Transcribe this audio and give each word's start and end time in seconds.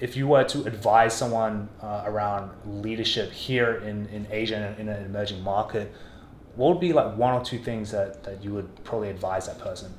if 0.00 0.16
you 0.16 0.28
were 0.28 0.44
to 0.44 0.64
advise 0.64 1.12
someone 1.12 1.68
uh, 1.82 2.04
around 2.06 2.52
leadership 2.64 3.32
here 3.32 3.76
in, 3.76 4.06
in 4.06 4.26
Asia 4.30 4.56
and 4.56 4.78
in 4.78 4.88
an 4.88 5.04
emerging 5.04 5.42
market, 5.42 5.92
what 6.54 6.74
would 6.74 6.80
be 6.80 6.92
like 6.92 7.16
one 7.16 7.34
or 7.34 7.44
two 7.44 7.58
things 7.58 7.90
that, 7.90 8.22
that 8.22 8.42
you 8.42 8.52
would 8.54 8.84
probably 8.84 9.10
advise 9.10 9.46
that 9.46 9.58
person? 9.58 9.92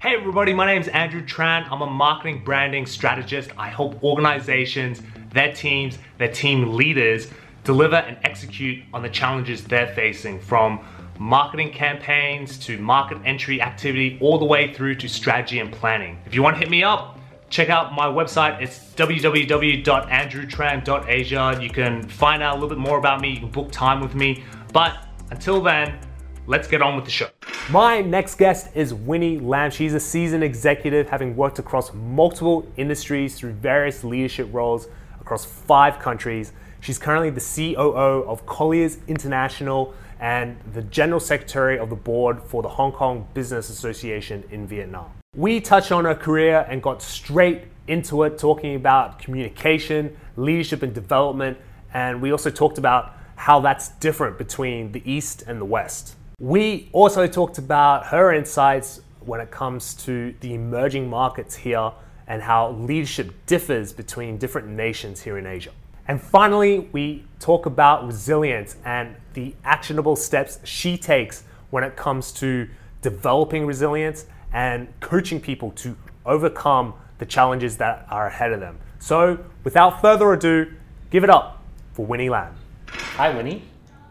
Hey 0.00 0.16
everybody, 0.16 0.54
my 0.54 0.66
name 0.66 0.80
is 0.80 0.88
Andrew 0.88 1.22
Tran. 1.22 1.70
I'm 1.70 1.82
a 1.82 1.90
marketing 1.90 2.42
branding 2.44 2.86
strategist. 2.86 3.50
I 3.58 3.68
help 3.68 4.02
organizations, 4.02 5.02
their 5.32 5.52
teams, 5.52 5.98
their 6.18 6.32
team 6.32 6.74
leaders 6.74 7.28
deliver 7.64 7.96
and 7.96 8.16
execute 8.22 8.82
on 8.94 9.02
the 9.02 9.10
challenges 9.10 9.62
they're 9.64 9.92
facing 9.94 10.40
from 10.40 10.80
marketing 11.20 11.70
campaigns 11.70 12.58
to 12.58 12.76
market 12.78 13.18
entry 13.26 13.60
activity 13.60 14.16
all 14.22 14.38
the 14.38 14.44
way 14.46 14.72
through 14.72 14.94
to 14.94 15.06
strategy 15.06 15.58
and 15.58 15.70
planning. 15.70 16.18
If 16.24 16.34
you 16.34 16.42
want 16.42 16.56
to 16.56 16.60
hit 16.60 16.70
me 16.70 16.82
up, 16.82 17.18
check 17.50 17.68
out 17.68 17.92
my 17.92 18.06
website. 18.06 18.62
It's 18.62 18.78
www.andrewtran.asia. 18.94 21.58
You 21.60 21.68
can 21.68 22.08
find 22.08 22.42
out 22.42 22.52
a 22.52 22.54
little 22.54 22.70
bit 22.70 22.78
more 22.78 22.96
about 22.96 23.20
me. 23.20 23.34
You 23.34 23.40
can 23.40 23.50
book 23.50 23.70
time 23.70 24.00
with 24.00 24.14
me. 24.14 24.44
But 24.72 24.96
until 25.30 25.60
then, 25.60 25.98
let's 26.46 26.66
get 26.66 26.80
on 26.80 26.96
with 26.96 27.04
the 27.04 27.10
show. 27.10 27.28
My 27.68 28.00
next 28.00 28.36
guest 28.36 28.74
is 28.74 28.94
Winnie 28.94 29.38
Lam. 29.38 29.70
She's 29.70 29.92
a 29.92 30.00
seasoned 30.00 30.42
executive, 30.42 31.10
having 31.10 31.36
worked 31.36 31.58
across 31.58 31.92
multiple 31.92 32.66
industries 32.78 33.38
through 33.38 33.52
various 33.52 34.04
leadership 34.04 34.48
roles 34.52 34.88
across 35.20 35.44
five 35.44 35.98
countries. 35.98 36.54
She's 36.80 36.98
currently 36.98 37.28
the 37.28 37.74
COO 37.74 38.24
of 38.26 38.46
Colliers 38.46 38.96
International 39.06 39.92
and 40.20 40.58
the 40.74 40.82
General 40.82 41.18
Secretary 41.18 41.78
of 41.78 41.88
the 41.88 41.96
Board 41.96 42.42
for 42.42 42.62
the 42.62 42.68
Hong 42.68 42.92
Kong 42.92 43.26
Business 43.34 43.70
Association 43.70 44.44
in 44.50 44.66
Vietnam. 44.66 45.10
We 45.34 45.60
touched 45.60 45.90
on 45.90 46.04
her 46.04 46.14
career 46.14 46.66
and 46.68 46.82
got 46.82 47.02
straight 47.02 47.64
into 47.88 48.22
it, 48.24 48.38
talking 48.38 48.76
about 48.76 49.18
communication, 49.18 50.16
leadership, 50.36 50.82
and 50.82 50.94
development. 50.94 51.58
And 51.94 52.20
we 52.20 52.30
also 52.30 52.50
talked 52.50 52.78
about 52.78 53.16
how 53.36 53.60
that's 53.60 53.88
different 53.88 54.36
between 54.36 54.92
the 54.92 55.02
East 55.10 55.44
and 55.46 55.60
the 55.60 55.64
West. 55.64 56.16
We 56.38 56.90
also 56.92 57.26
talked 57.26 57.58
about 57.58 58.06
her 58.06 58.32
insights 58.32 59.00
when 59.20 59.40
it 59.40 59.50
comes 59.50 59.94
to 60.04 60.34
the 60.40 60.54
emerging 60.54 61.08
markets 61.08 61.56
here 61.56 61.92
and 62.26 62.42
how 62.42 62.72
leadership 62.72 63.34
differs 63.46 63.92
between 63.92 64.36
different 64.36 64.68
nations 64.68 65.22
here 65.22 65.38
in 65.38 65.46
Asia. 65.46 65.72
And 66.10 66.20
finally, 66.20 66.88
we 66.90 67.24
talk 67.38 67.66
about 67.66 68.04
resilience 68.04 68.74
and 68.84 69.14
the 69.34 69.54
actionable 69.62 70.16
steps 70.16 70.58
she 70.64 70.98
takes 70.98 71.44
when 71.70 71.84
it 71.84 71.94
comes 71.94 72.32
to 72.32 72.68
developing 73.00 73.64
resilience 73.64 74.26
and 74.52 74.88
coaching 74.98 75.40
people 75.40 75.70
to 75.76 75.96
overcome 76.26 76.94
the 77.18 77.26
challenges 77.26 77.76
that 77.76 78.08
are 78.10 78.26
ahead 78.26 78.50
of 78.50 78.58
them. 78.58 78.76
So, 78.98 79.38
without 79.62 80.00
further 80.02 80.32
ado, 80.32 80.72
give 81.10 81.22
it 81.22 81.30
up 81.30 81.62
for 81.92 82.04
Winnie 82.04 82.28
Lam. 82.28 82.56
Hi, 82.88 83.32
Winnie. 83.32 83.62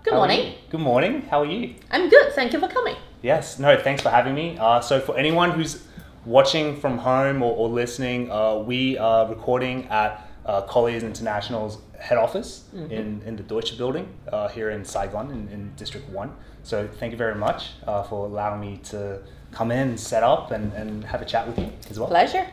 Good 0.03 0.13
How 0.13 0.19
morning. 0.19 0.55
Good 0.69 0.79
morning. 0.79 1.23
How 1.23 1.41
are 1.41 1.45
you? 1.45 1.75
I'm 1.91 2.07
good. 2.07 2.31
Thank 2.31 2.53
you 2.53 2.61
for 2.61 2.69
coming. 2.69 2.95
Yes, 3.21 3.59
no, 3.59 3.77
thanks 3.77 4.01
for 4.01 4.09
having 4.09 4.35
me. 4.35 4.57
Uh, 4.57 4.79
so, 4.79 5.01
for 5.01 5.17
anyone 5.17 5.51
who's 5.51 5.83
watching 6.23 6.79
from 6.79 6.97
home 6.97 7.43
or, 7.43 7.53
or 7.57 7.67
listening, 7.67 8.31
uh, 8.31 8.55
we 8.55 8.97
are 8.97 9.27
recording 9.27 9.85
at 9.89 10.25
uh, 10.45 10.61
Colliers 10.61 11.03
International's 11.03 11.79
head 11.99 12.17
office 12.17 12.63
in, 12.73 13.21
in 13.25 13.35
the 13.35 13.43
Deutsche 13.43 13.77
Building 13.77 14.07
uh, 14.31 14.47
here 14.47 14.69
in 14.69 14.83
Saigon 14.85 15.31
in, 15.31 15.47
in 15.49 15.73
District 15.75 16.07
1. 16.09 16.31
So, 16.63 16.87
thank 16.87 17.11
you 17.11 17.17
very 17.17 17.35
much 17.35 17.71
uh, 17.87 18.03
for 18.03 18.25
allowing 18.25 18.61
me 18.61 18.77
to 18.85 19.21
come 19.51 19.71
in, 19.71 19.97
set 19.97 20.23
up, 20.23 20.51
and, 20.51 20.71
and 20.73 21.03
have 21.05 21.21
a 21.21 21.25
chat 21.25 21.47
with 21.47 21.57
you 21.57 21.69
as 21.89 21.99
well. 21.99 22.07
Pleasure. 22.09 22.45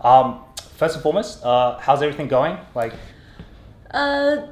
Um, 0.00 0.40
first 0.76 0.94
and 0.96 1.02
foremost, 1.02 1.44
uh, 1.44 1.78
how's 1.78 2.02
everything 2.02 2.28
going? 2.28 2.58
Like, 2.74 2.92
Uh, 3.92 4.46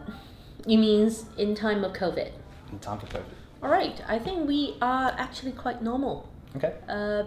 you 0.67 0.79
mean 0.79 1.11
in 1.39 1.55
time 1.55 1.85
of 1.85 1.93
COVID? 1.93 2.31
in 2.73 2.79
time 2.79 2.99
for 3.01 3.07
COVID? 3.07 3.25
All 3.63 3.69
right. 3.71 4.01
I 4.09 4.19
think 4.19 4.47
we 4.47 4.77
are 4.81 5.13
actually 5.19 5.53
quite 5.53 5.83
normal. 5.83 6.29
Okay. 6.57 6.75
Uh, 6.89 7.25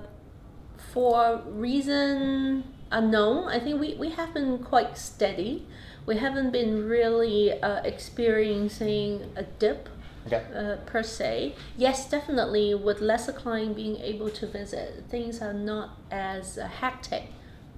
for 0.93 1.41
reason 1.47 2.63
unknown, 2.91 3.47
I 3.49 3.59
think 3.59 3.79
we, 3.79 3.95
we 3.95 4.09
have 4.11 4.33
been 4.33 4.59
quite 4.59 4.97
steady. 4.97 5.65
We 6.05 6.17
haven't 6.17 6.51
been 6.51 6.87
really 6.87 7.53
uh, 7.61 7.81
experiencing 7.83 9.31
a 9.35 9.43
dip 9.43 9.89
Okay. 10.25 10.41
uh, 10.55 10.77
per 10.85 11.03
se. 11.03 11.53
Yes, 11.77 12.09
definitely 12.09 12.73
with 12.73 13.01
lesser 13.01 13.33
client 13.33 13.75
being 13.75 13.97
able 13.97 14.29
to 14.29 14.47
visit, 14.47 15.03
things 15.09 15.41
are 15.41 15.53
not 15.53 15.97
as 16.11 16.57
uh, 16.57 16.65
hectic, 16.67 17.23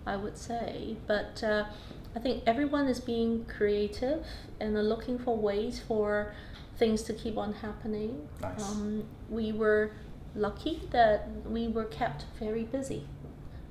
I 0.05 0.15
would 0.15 0.37
say. 0.37 0.97
But 1.07 1.43
uh, 1.43 1.65
I 2.15 2.19
think 2.19 2.43
everyone 2.45 2.87
is 2.87 2.99
being 2.99 3.45
creative 3.45 4.25
and 4.59 4.75
are 4.77 4.83
looking 4.83 5.17
for 5.17 5.35
ways 5.35 5.81
for 5.87 6.33
things 6.77 7.01
to 7.03 7.13
keep 7.13 7.37
on 7.37 7.53
happening. 7.53 8.27
Nice. 8.41 8.63
Um, 8.63 9.05
we 9.29 9.51
were 9.51 9.91
lucky 10.35 10.83
that 10.91 11.27
we 11.47 11.67
were 11.67 11.85
kept 11.85 12.25
very 12.39 12.63
busy. 12.63 13.07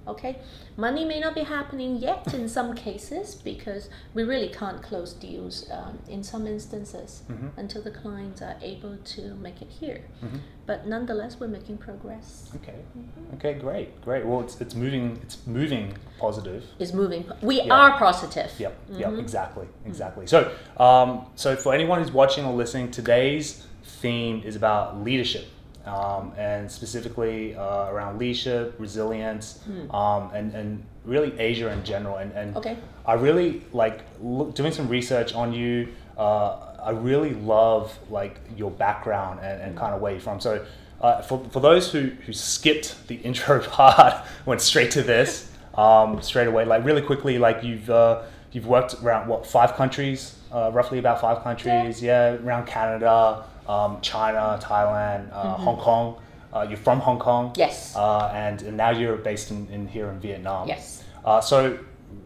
Okay, 0.06 0.36
money 0.76 1.04
may 1.04 1.18
not 1.18 1.34
be 1.34 1.42
happening 1.42 1.96
yet 1.96 2.34
in 2.34 2.48
some 2.48 2.74
cases 2.74 3.34
because 3.34 3.88
we 4.12 4.22
really 4.22 4.48
can't 4.48 4.82
close 4.82 5.14
deals 5.14 5.70
um, 5.70 5.98
in 6.08 6.22
some 6.22 6.46
instances 6.46 7.22
mm-hmm. 7.30 7.48
until 7.56 7.80
the 7.80 7.90
clients 7.90 8.42
are 8.42 8.56
able 8.60 8.96
to 8.98 9.34
make 9.36 9.62
it 9.62 9.68
here. 9.70 10.02
Mm-hmm. 10.22 10.36
But 10.66 10.86
nonetheless, 10.86 11.38
we're 11.40 11.48
making 11.48 11.78
progress. 11.78 12.50
Okay. 12.56 12.78
Mm-hmm. 12.98 13.34
Okay. 13.36 13.54
Great. 13.54 14.00
Great. 14.02 14.24
Well, 14.26 14.40
it's, 14.40 14.60
it's 14.60 14.74
moving. 14.74 15.18
It's 15.22 15.46
moving 15.46 15.96
positive. 16.18 16.64
It's 16.78 16.92
moving. 16.92 17.24
We 17.42 17.62
Yeah. 17.62 17.74
are 17.74 17.98
positive. 17.98 18.50
Yep. 18.58 18.76
Yep. 18.92 19.18
Exactly. 19.18 19.66
Exactly. 19.86 20.26
So, 20.26 20.52
um, 20.78 21.26
so 21.34 21.56
for 21.56 21.74
anyone 21.74 22.00
who's 22.00 22.12
watching 22.12 22.44
or 22.44 22.54
listening, 22.54 22.90
today's 22.90 23.66
theme 23.84 24.42
is 24.44 24.56
about 24.56 25.02
leadership, 25.02 25.46
um, 25.86 26.32
and 26.36 26.70
specifically 26.70 27.54
uh, 27.54 27.86
around 27.90 28.18
leadership, 28.18 28.74
resilience, 28.78 29.60
um, 29.90 30.30
and 30.34 30.54
and 30.54 30.82
really 31.04 31.38
Asia 31.38 31.70
in 31.70 31.84
general. 31.84 32.16
And 32.16 32.32
and 32.32 32.56
Okay. 32.56 32.76
I 33.06 33.14
really 33.14 33.62
like 33.72 34.00
look, 34.20 34.54
doing 34.54 34.72
some 34.72 34.88
research 34.88 35.34
on 35.34 35.52
you. 35.52 35.88
Uh, 36.16 36.56
I 36.82 36.90
really 36.90 37.34
love 37.34 37.96
like 38.10 38.38
your 38.56 38.70
background 38.70 39.40
and, 39.42 39.60
and 39.62 39.76
kind 39.76 39.94
of 39.94 40.00
where 40.00 40.12
you're 40.12 40.20
from. 40.20 40.38
So, 40.40 40.64
uh, 41.00 41.22
for, 41.22 41.42
for 41.50 41.60
those 41.60 41.90
who, 41.90 42.10
who 42.26 42.32
skipped 42.32 43.08
the 43.08 43.14
intro 43.28 43.60
part, 43.60 44.24
went 44.46 44.60
straight 44.60 44.90
to 44.92 45.02
this 45.02 45.50
um, 45.76 46.20
straight 46.22 46.46
away. 46.48 46.64
Like 46.64 46.84
really 46.84 47.02
quickly, 47.02 47.38
like 47.38 47.62
you've 47.62 47.90
uh, 47.90 48.22
you've 48.52 48.66
worked 48.66 48.94
around 49.02 49.28
what 49.28 49.46
five 49.46 49.74
countries, 49.74 50.36
uh, 50.54 50.70
roughly 50.72 50.98
about 50.98 51.20
five 51.20 51.42
countries. 51.42 52.00
Yeah, 52.00 52.36
around 52.36 52.66
Canada, 52.66 53.44
um, 53.68 54.00
China, 54.00 54.58
Thailand, 54.62 55.32
uh, 55.32 55.54
Hong 55.54 55.76
Kong. 55.78 56.22
Uh, 56.52 56.64
you're 56.68 56.78
from 56.78 57.00
Hong 57.00 57.18
Kong. 57.18 57.52
Yes. 57.56 57.96
Uh, 57.96 58.30
and, 58.32 58.62
and 58.62 58.76
now 58.76 58.90
you're 58.90 59.16
based 59.16 59.50
in, 59.50 59.66
in 59.68 59.88
here 59.88 60.08
in 60.08 60.20
Vietnam. 60.20 60.68
Yes. 60.68 61.02
Uh, 61.24 61.40
so, 61.40 61.78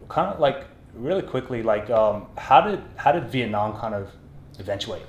kind 0.07 0.31
of 0.31 0.39
like 0.39 0.65
really 0.93 1.23
quickly, 1.23 1.63
like 1.63 1.89
um, 1.89 2.27
how 2.37 2.61
did 2.61 2.81
how 2.95 3.11
did 3.11 3.27
Vietnam 3.29 3.75
kind 3.79 3.95
of 3.95 4.11
eventuate? 4.59 5.01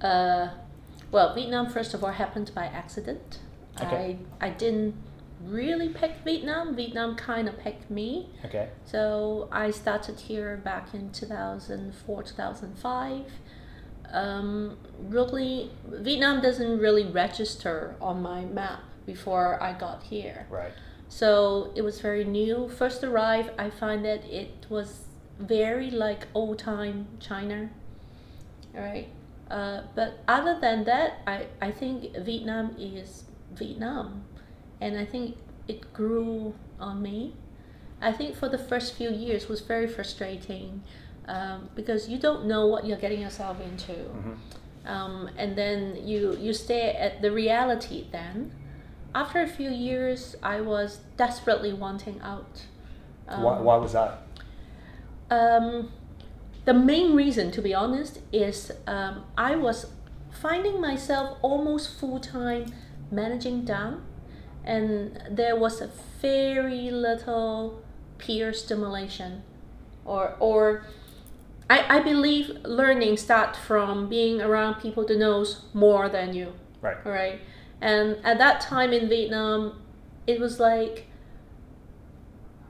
Uh, 0.00 0.48
well, 1.10 1.34
Vietnam, 1.34 1.68
first 1.68 1.94
of 1.94 2.04
all, 2.04 2.10
happened 2.10 2.52
by 2.54 2.66
accident. 2.66 3.40
Okay. 3.80 4.18
I, 4.40 4.46
I 4.46 4.50
didn't 4.50 4.94
really 5.44 5.88
pick 5.88 6.12
Vietnam. 6.24 6.74
Vietnam 6.76 7.16
kind 7.16 7.48
of 7.48 7.58
picked 7.58 7.90
me. 7.90 8.30
Okay. 8.44 8.68
So 8.84 9.48
I 9.52 9.70
started 9.70 10.20
here 10.20 10.56
back 10.56 10.94
in 10.94 11.10
2004, 11.10 12.22
2005. 12.22 13.24
Um, 14.10 14.76
really, 14.98 15.70
Vietnam 15.86 16.42
doesn't 16.42 16.78
really 16.78 17.06
register 17.06 17.96
on 18.00 18.22
my 18.22 18.44
map 18.44 18.80
before 19.06 19.62
I 19.62 19.72
got 19.72 20.02
here. 20.02 20.46
Right. 20.50 20.72
So 21.08 21.72
it 21.74 21.82
was 21.82 22.00
very 22.00 22.24
new. 22.24 22.68
First 22.68 23.04
arrived, 23.04 23.50
I 23.58 23.70
find 23.70 24.04
that 24.04 24.24
it 24.24 24.66
was 24.68 25.04
very 25.38 25.90
like 25.90 26.26
old 26.34 26.58
time 26.58 27.08
China. 27.20 27.70
All 28.74 28.82
right. 28.82 29.08
Uh, 29.50 29.82
but 29.94 30.20
other 30.28 30.58
than 30.60 30.84
that, 30.84 31.20
I, 31.26 31.46
I 31.60 31.70
think 31.70 32.16
Vietnam 32.16 32.74
is 32.78 33.24
Vietnam. 33.52 34.24
And 34.82 34.98
I 34.98 35.04
think 35.04 35.36
it 35.68 35.92
grew 35.94 36.54
on 36.80 37.00
me. 37.00 37.34
I 38.00 38.10
think 38.10 38.34
for 38.34 38.48
the 38.48 38.58
first 38.58 38.96
few 38.96 39.10
years 39.10 39.48
was 39.48 39.60
very 39.60 39.86
frustrating 39.86 40.82
um, 41.28 41.68
because 41.76 42.08
you 42.08 42.18
don't 42.18 42.46
know 42.46 42.66
what 42.66 42.84
you're 42.84 42.98
getting 42.98 43.20
yourself 43.20 43.60
into. 43.60 43.94
Um, 44.84 45.30
and 45.36 45.56
then 45.56 46.04
you, 46.04 46.36
you 46.36 46.52
stare 46.52 46.96
at 46.98 47.22
the 47.22 47.30
reality 47.30 48.06
then. 48.10 48.50
After 49.14 49.40
a 49.40 49.46
few 49.46 49.70
years, 49.70 50.34
I 50.42 50.60
was 50.60 50.98
desperately 51.16 51.72
wanting 51.72 52.20
out. 52.20 52.64
why, 53.40 53.60
why 53.60 53.76
was 53.76 53.92
that? 53.92 54.22
Um, 55.30 55.92
the 56.64 56.74
main 56.74 57.14
reason, 57.14 57.52
to 57.52 57.62
be 57.62 57.72
honest, 57.72 58.18
is 58.32 58.72
um, 58.88 59.24
I 59.38 59.54
was 59.54 59.86
finding 60.32 60.80
myself 60.80 61.38
almost 61.40 62.00
full 62.00 62.18
time 62.18 62.72
managing 63.12 63.64
down 63.64 64.02
and 64.64 65.22
there 65.30 65.56
was 65.56 65.80
a 65.80 65.90
very 66.20 66.90
little 66.90 67.82
peer 68.18 68.52
stimulation, 68.52 69.42
or 70.04 70.36
or 70.38 70.84
I, 71.68 71.98
I 71.98 72.00
believe 72.00 72.50
learning 72.64 73.16
starts 73.16 73.58
from 73.58 74.08
being 74.08 74.40
around 74.40 74.80
people 74.80 75.04
that 75.06 75.18
knows 75.18 75.62
more 75.72 76.08
than 76.08 76.34
you. 76.34 76.52
Right. 76.80 77.04
Right. 77.04 77.40
And 77.80 78.18
at 78.24 78.38
that 78.38 78.60
time 78.60 78.92
in 78.92 79.08
Vietnam, 79.08 79.80
it 80.26 80.38
was 80.38 80.60
like 80.60 81.06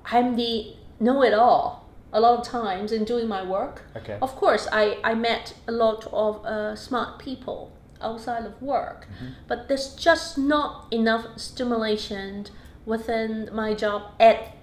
I'm 0.07 0.37
the 0.37 0.75
know 1.01 1.23
it 1.23 1.35
all 1.35 1.89
a 2.13 2.21
lot 2.21 2.39
of 2.39 2.47
times 2.47 2.93
in 2.93 3.05
doing 3.05 3.29
my 3.29 3.43
work. 3.43 3.83
Okay. 3.97 4.19
Of 4.21 4.37
course, 4.37 4.69
I, 4.71 4.99
I 5.03 5.15
met 5.15 5.55
a 5.67 5.73
lot 5.73 6.07
of 6.13 6.45
uh, 6.45 6.77
smart 6.77 7.19
people 7.19 7.73
outside 8.03 8.45
of 8.45 8.61
work, 8.61 9.07
but 9.49 9.69
there's 9.69 9.95
just 9.95 10.37
not 10.39 10.87
enough 10.93 11.39
stimulation 11.39 12.47
within 12.85 13.49
my 13.53 13.75
job 13.75 14.03
at 14.19 14.57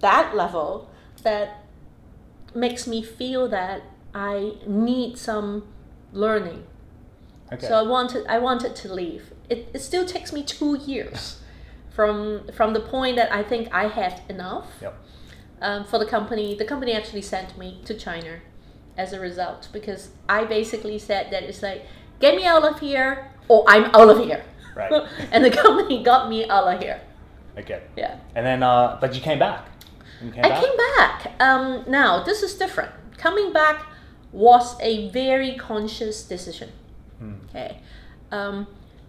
that 0.00 0.36
level 0.36 0.90
that 1.22 1.64
makes 2.54 2.86
me 2.86 3.02
feel 3.02 3.48
that 3.48 3.82
I 4.14 4.54
need 4.66 5.18
some 5.18 5.66
learning. 6.12 6.66
Okay. 7.52 7.66
So 7.66 7.74
I 7.74 7.82
wanted 7.82 8.26
I 8.26 8.38
wanted 8.38 8.74
to 8.76 8.92
leave. 8.92 9.32
It, 9.48 9.68
it 9.74 9.80
still 9.80 10.06
takes 10.06 10.32
me 10.32 10.42
two 10.42 10.76
years 10.78 11.40
from 11.90 12.48
from 12.54 12.72
the 12.74 12.80
point 12.80 13.16
that 13.16 13.32
I 13.32 13.42
think 13.42 13.68
I 13.72 13.88
had 13.88 14.22
enough 14.28 14.68
Yep. 14.80 14.94
um, 15.60 15.84
for 15.84 15.98
the 15.98 16.06
company. 16.06 16.54
The 16.56 16.64
company 16.64 16.92
actually 16.92 17.22
sent 17.22 17.56
me 17.58 17.80
to 17.84 17.94
China 17.94 18.40
as 18.96 19.12
a 19.12 19.20
result 19.20 19.68
because 19.72 20.10
I 20.28 20.44
basically 20.44 20.98
said 20.98 21.30
that 21.32 21.42
it's 21.42 21.62
like 21.62 21.84
get 22.24 22.36
me 22.36 22.44
out 22.46 22.64
of 22.64 22.80
here 22.80 23.30
or 23.48 23.64
I'm 23.68 23.84
out 23.98 24.08
of 24.08 24.18
here. 24.24 24.42
Right. 24.74 24.92
and 25.32 25.44
the 25.44 25.50
company 25.50 26.02
got 26.02 26.28
me 26.28 26.48
out 26.48 26.66
of 26.72 26.80
here. 26.80 27.00
Okay. 27.58 27.82
Yeah. 27.96 28.18
And 28.34 28.44
then, 28.46 28.62
uh, 28.62 28.98
but 29.00 29.14
you 29.14 29.20
came 29.20 29.38
back. 29.38 29.60
You 30.22 30.30
came 30.30 30.44
I 30.44 30.48
back? 30.48 30.62
came 30.62 30.76
back. 30.96 31.18
Um, 31.40 31.84
now 31.86 32.22
this 32.24 32.42
is 32.42 32.54
different. 32.54 32.92
Coming 33.18 33.52
back 33.52 33.78
was 34.32 34.76
a 34.80 35.08
very 35.10 35.54
conscious 35.54 36.24
decision. 36.24 36.70
Okay. 37.48 37.78
Um, 38.32 38.66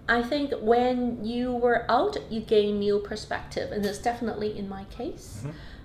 I 0.07 0.21
think 0.21 0.53
when 0.61 1.25
you 1.25 1.51
were 1.51 1.79
out, 1.89 2.15
you 2.29 2.41
gain 2.41 2.79
new 2.79 2.99
perspective, 2.99 3.71
and 3.71 3.83
it's 3.85 3.97
definitely 3.97 4.55
in 4.57 4.69
my 4.69 4.83
case. 4.85 5.43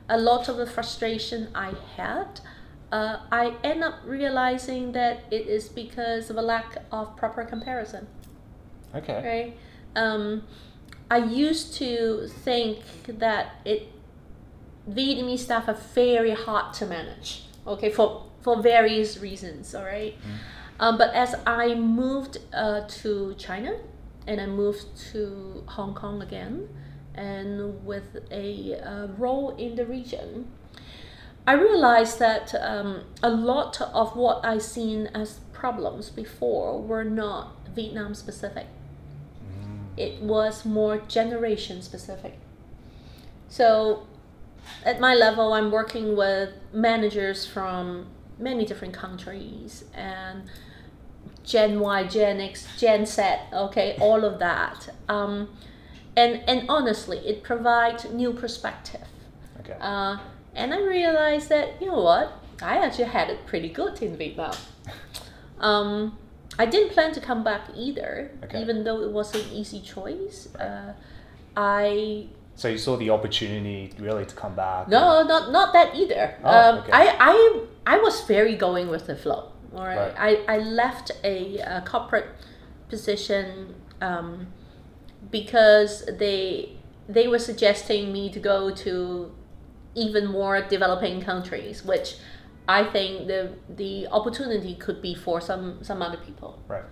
A 0.08 0.18
lot 0.18 0.48
of 0.48 0.56
the 0.58 0.66
frustration 0.66 1.48
I 1.54 1.72
had, 1.96 2.40
uh, 2.92 3.20
I 3.31 3.56
end 3.62 3.84
up 3.84 3.94
realizing 4.04 4.92
that 4.92 5.25
it 5.31 5.46
is 5.46 5.69
because 5.69 6.31
of 6.31 6.37
a 6.37 6.42
lack 6.42 6.78
of 6.90 7.16
proper 7.16 7.44
comparison. 7.44 8.06
Okay. 8.94 9.54
Right? 9.94 10.02
Um, 10.02 10.42
I 11.10 11.19
used 11.19 11.75
to 11.75 12.28
think 12.28 12.81
that 13.06 13.60
it 13.64 13.88
Vietnamese 14.88 15.40
staff 15.40 15.69
are 15.69 15.78
very 15.94 16.32
hard 16.32 16.72
to 16.75 16.87
manage. 16.87 17.44
Okay, 17.66 17.90
for 17.90 18.26
for 18.40 18.62
various 18.62 19.19
reasons. 19.19 19.75
All 19.75 19.84
right. 19.84 20.16
Um, 20.81 20.96
but 20.96 21.12
as 21.14 21.34
I 21.46 21.75
moved 21.75 22.38
uh, 22.54 22.82
to 23.02 23.34
China, 23.34 23.76
and 24.26 24.40
I 24.40 24.46
moved 24.46 24.87
to 25.12 25.62
Hong 25.66 25.94
Kong 25.94 26.22
again, 26.22 26.69
and 27.14 27.84
with 27.84 28.16
a 28.31 28.81
uh, 28.81 29.06
role 29.19 29.50
in 29.56 29.76
the 29.76 29.84
region, 29.84 30.48
I 31.46 31.54
realized 31.54 32.19
that 32.19 32.54
um, 32.60 33.02
a 33.22 33.31
lot 33.31 33.81
of 33.81 34.14
what 34.16 34.44
I 34.44 34.58
seen 34.58 35.08
as 35.08 35.40
problems 35.52 36.10
before 36.10 36.81
were 36.81 37.04
not 37.04 37.56
Vietnam 37.75 38.14
specific. 38.14 38.66
It 39.96 40.22
was 40.22 40.64
more 40.64 40.98
generation 40.98 41.82
specific. 41.82 42.38
So, 43.48 44.06
at 44.84 45.00
my 45.00 45.14
level, 45.14 45.52
I'm 45.52 45.70
working 45.70 46.16
with 46.16 46.54
managers 46.72 47.46
from 47.46 48.06
many 48.38 48.64
different 48.64 48.94
countries 48.94 49.84
and 49.92 50.44
Gen 51.44 51.81
Y, 51.81 52.04
Gen 52.04 52.40
X, 52.40 52.66
Gen 52.78 53.06
Z, 53.06 53.22
okay, 53.52 53.96
all 54.00 54.25
of 54.25 54.38
that. 54.38 54.90
Um, 55.08 55.48
and, 56.16 56.42
and 56.48 56.69
honestly, 56.69 57.19
it 57.19 57.42
provides 57.42 58.04
new 58.10 58.32
perspective. 58.32 59.08
Uh, 59.81 60.19
and 60.55 60.72
I 60.75 60.81
realized 60.81 61.49
that, 61.50 61.81
you 61.81 61.88
know 61.88 62.02
what, 62.02 62.32
I 62.62 62.78
actually 62.78 63.05
had 63.05 63.31
it 63.31 63.46
pretty 63.46 63.69
good 63.69 64.00
in 64.02 64.17
Vietnam. 64.17 64.55
Um, 65.61 66.17
I 66.58 66.64
didn't 66.64 66.93
plan 66.93 67.12
to 67.12 67.20
come 67.20 67.44
back 67.44 67.62
either, 67.76 68.31
Okay. 68.44 68.62
even 68.62 68.82
though 68.84 69.02
it 69.02 69.11
was 69.12 69.34
an 69.34 69.44
easy 69.52 69.81
choice. 69.81 70.49
Uh, 70.55 70.94
I 71.55 72.28
so 72.55 72.69
you 72.69 72.78
saw 72.78 72.96
the 72.96 73.11
opportunity 73.11 73.93
really 73.99 74.25
to 74.25 74.34
come 74.34 74.55
back. 74.55 74.88
no, 74.88 75.22
not 75.22 75.52
not 75.52 75.75
that 75.75 75.94
either. 75.94 76.34
Oh, 76.43 76.49
um, 76.50 76.78
okay. 76.78 76.93
I, 76.93 77.16
I 77.20 77.61
I 77.87 77.99
was 77.99 78.23
very 78.23 78.56
going 78.56 78.88
with 78.88 79.06
the 79.06 79.16
flow. 79.16 79.52
All 79.76 79.84
right, 79.84 79.96
Right. 80.16 80.40
I, 80.49 80.55
I 80.55 80.58
left 80.58 81.12
a, 81.25 81.61
uh 81.61 81.81
corporate 81.82 82.28
position 82.88 83.75
um, 84.00 84.46
because 85.31 86.06
they 86.19 86.76
they 87.08 87.28
were 87.28 87.38
suggesting 87.38 88.12
me 88.12 88.31
to 88.31 88.40
go 88.40 88.70
to 88.70 89.32
even 89.94 90.26
more 90.26 90.60
developing 90.62 91.20
countries, 91.20 91.84
which 91.84 92.16
I 92.69 92.84
think 92.84 93.26
the 93.26 93.52
the 93.69 94.06
opportunity 94.08 94.75
could 94.75 95.02
be 95.02 95.14
for 95.14 95.40
some 95.40 95.82
some 95.82 96.02
other 96.02 96.19
people. 96.19 96.60
Right. 96.69 96.84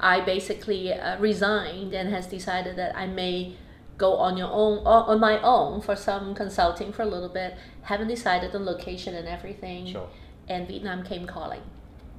I 0.00 0.20
basically 0.20 0.92
uh, 0.92 1.18
resigned 1.18 1.94
and 1.94 2.08
has 2.10 2.26
decided 2.26 2.76
that 2.76 2.96
I 2.96 3.06
may 3.06 3.56
go 3.96 4.16
on 4.16 4.36
your 4.36 4.50
own 4.50 4.78
on 4.86 5.20
my 5.20 5.40
own 5.42 5.80
for 5.80 5.96
some 5.96 6.34
consulting 6.34 6.92
for 6.92 7.02
a 7.02 7.06
little 7.06 7.28
bit. 7.28 7.56
Haven't 7.82 8.08
decided 8.08 8.54
on 8.54 8.64
location 8.64 9.14
and 9.14 9.28
everything. 9.28 9.86
Sure. 9.86 10.08
And 10.48 10.68
Vietnam 10.68 11.04
came 11.04 11.26
calling. 11.26 11.62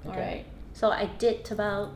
All 0.06 0.12
Okay. 0.12 0.22
right. 0.22 0.46
So 0.74 0.92
I 0.92 1.06
did 1.06 1.50
about 1.52 1.96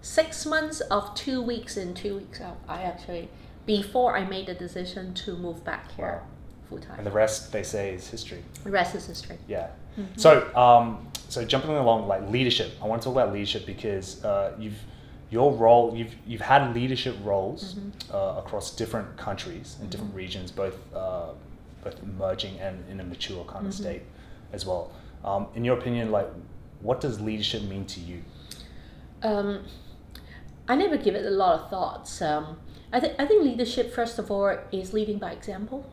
six 0.00 0.46
months 0.46 0.80
of 0.80 1.14
two 1.14 1.42
weeks 1.42 1.76
in, 1.76 1.94
two 1.94 2.16
weeks 2.16 2.40
out. 2.40 2.58
I 2.68 2.82
actually 2.82 3.28
before 3.66 4.16
I 4.16 4.24
made 4.24 4.46
the 4.46 4.54
decision 4.54 5.12
to 5.14 5.36
move 5.36 5.64
back 5.64 5.90
here 5.96 6.22
Wow. 6.22 6.35
Full 6.68 6.78
time. 6.78 6.98
And 6.98 7.06
the 7.06 7.10
rest, 7.10 7.52
they 7.52 7.62
say, 7.62 7.94
is 7.94 8.08
history. 8.08 8.42
The 8.64 8.70
rest 8.70 8.94
is 8.94 9.06
history. 9.06 9.38
Yeah. 9.48 9.68
Mm-hmm. 9.98 10.04
So, 10.16 10.54
um, 10.56 11.08
so 11.28 11.44
jumping 11.44 11.70
along 11.70 12.06
like 12.08 12.28
leadership, 12.30 12.72
I 12.82 12.86
want 12.86 13.02
to 13.02 13.06
talk 13.06 13.14
about 13.16 13.32
leadership 13.32 13.66
because 13.66 14.24
uh, 14.24 14.54
you've 14.58 14.78
your 15.28 15.52
role, 15.52 15.94
you've 15.96 16.14
you've 16.26 16.40
had 16.40 16.74
leadership 16.74 17.16
roles 17.24 17.74
Mm-hmm. 17.74 18.14
uh, 18.14 18.38
across 18.40 18.74
different 18.76 19.16
countries 19.16 19.76
and 19.80 19.90
different 19.90 20.14
regions, 20.14 20.52
both 20.52 20.76
uh, 20.94 21.30
both 21.82 22.00
emerging 22.02 22.58
and 22.60 22.84
in 22.90 23.00
a 23.00 23.04
mature 23.04 23.44
kind 23.44 23.58
Mm-hmm. 23.58 23.66
of 23.68 23.74
state 23.74 24.02
as 24.52 24.64
well. 24.66 24.92
Um, 25.24 25.46
in 25.56 25.64
your 25.64 25.76
opinion, 25.78 26.10
like, 26.12 26.28
what 26.80 27.00
does 27.00 27.20
leadership 27.20 27.62
mean 27.62 27.84
to 27.86 28.00
you? 28.00 28.22
Um, 29.22 29.64
I 30.68 30.74
never 30.76 30.96
give 30.96 31.14
it 31.14 31.24
a 31.26 31.30
lot 31.30 31.60
of 31.60 31.70
thoughts. 31.70 32.20
Um, 32.22 32.58
I 32.92 33.00
think 33.00 33.14
I 33.18 33.26
think 33.26 33.42
leadership 33.42 33.92
first 33.92 34.18
of 34.18 34.30
all 34.30 34.56
is 34.70 34.92
leading 34.92 35.18
by 35.18 35.32
example. 35.32 35.84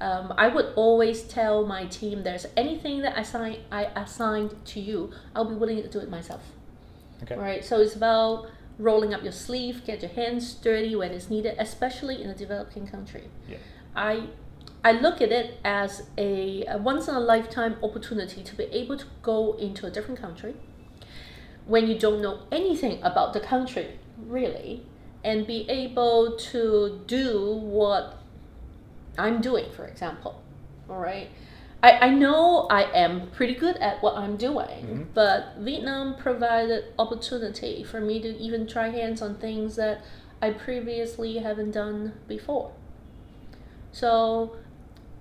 Um, 0.00 0.32
I 0.36 0.48
would 0.48 0.72
always 0.76 1.22
tell 1.22 1.66
my 1.66 1.86
team, 1.86 2.22
"There's 2.22 2.46
anything 2.56 3.02
that 3.02 3.16
I 3.16 3.22
assign 3.22 3.56
I 3.70 3.84
assigned 3.96 4.54
to 4.66 4.80
you, 4.80 5.10
I'll 5.34 5.44
be 5.44 5.54
willing 5.54 5.82
to 5.82 5.88
do 5.88 5.98
it 5.98 6.10
myself." 6.10 6.42
Okay. 7.22 7.36
Right. 7.36 7.64
So 7.64 7.80
it's 7.80 7.96
about 7.96 8.46
rolling 8.78 9.12
up 9.12 9.22
your 9.22 9.32
sleeve, 9.32 9.84
get 9.84 10.02
your 10.02 10.12
hands 10.12 10.54
dirty 10.54 10.94
when 10.94 11.10
it's 11.10 11.28
needed, 11.28 11.56
especially 11.58 12.22
in 12.22 12.30
a 12.30 12.34
developing 12.34 12.86
country. 12.86 13.24
Yeah. 13.48 13.58
I 13.96 14.28
I 14.84 14.92
look 14.92 15.20
at 15.20 15.32
it 15.32 15.58
as 15.64 16.08
a, 16.16 16.64
a 16.66 16.78
once 16.78 17.08
in 17.08 17.14
a 17.14 17.20
lifetime 17.20 17.76
opportunity 17.82 18.42
to 18.44 18.54
be 18.54 18.64
able 18.64 18.96
to 18.96 19.06
go 19.22 19.54
into 19.54 19.86
a 19.86 19.90
different 19.90 20.20
country 20.20 20.54
when 21.66 21.86
you 21.86 21.98
don't 21.98 22.22
know 22.22 22.40
anything 22.52 23.02
about 23.02 23.32
the 23.32 23.40
country 23.40 23.98
really 24.16 24.82
and 25.24 25.46
be 25.46 25.68
able 25.68 26.36
to 26.36 27.02
do 27.06 27.52
what 27.52 28.17
I'm 29.18 29.40
doing, 29.40 29.70
for 29.72 29.84
example. 29.86 30.40
All 30.88 30.98
right. 30.98 31.28
I, 31.82 31.92
I 32.06 32.10
know 32.10 32.66
I 32.70 32.82
am 32.94 33.30
pretty 33.30 33.54
good 33.54 33.76
at 33.76 34.02
what 34.02 34.16
I'm 34.16 34.36
doing, 34.36 34.84
Mhm. 34.86 35.06
but 35.14 35.56
Vietnam 35.58 36.16
provided 36.16 36.84
opportunity 36.98 37.84
for 37.84 38.00
me 38.00 38.20
to 38.20 38.28
even 38.36 38.66
try 38.66 38.88
hands 38.88 39.22
on 39.22 39.36
things 39.36 39.76
that 39.76 40.00
I 40.42 40.50
previously 40.50 41.38
haven't 41.38 41.72
done 41.72 42.14
before. 42.26 42.72
So 43.92 44.56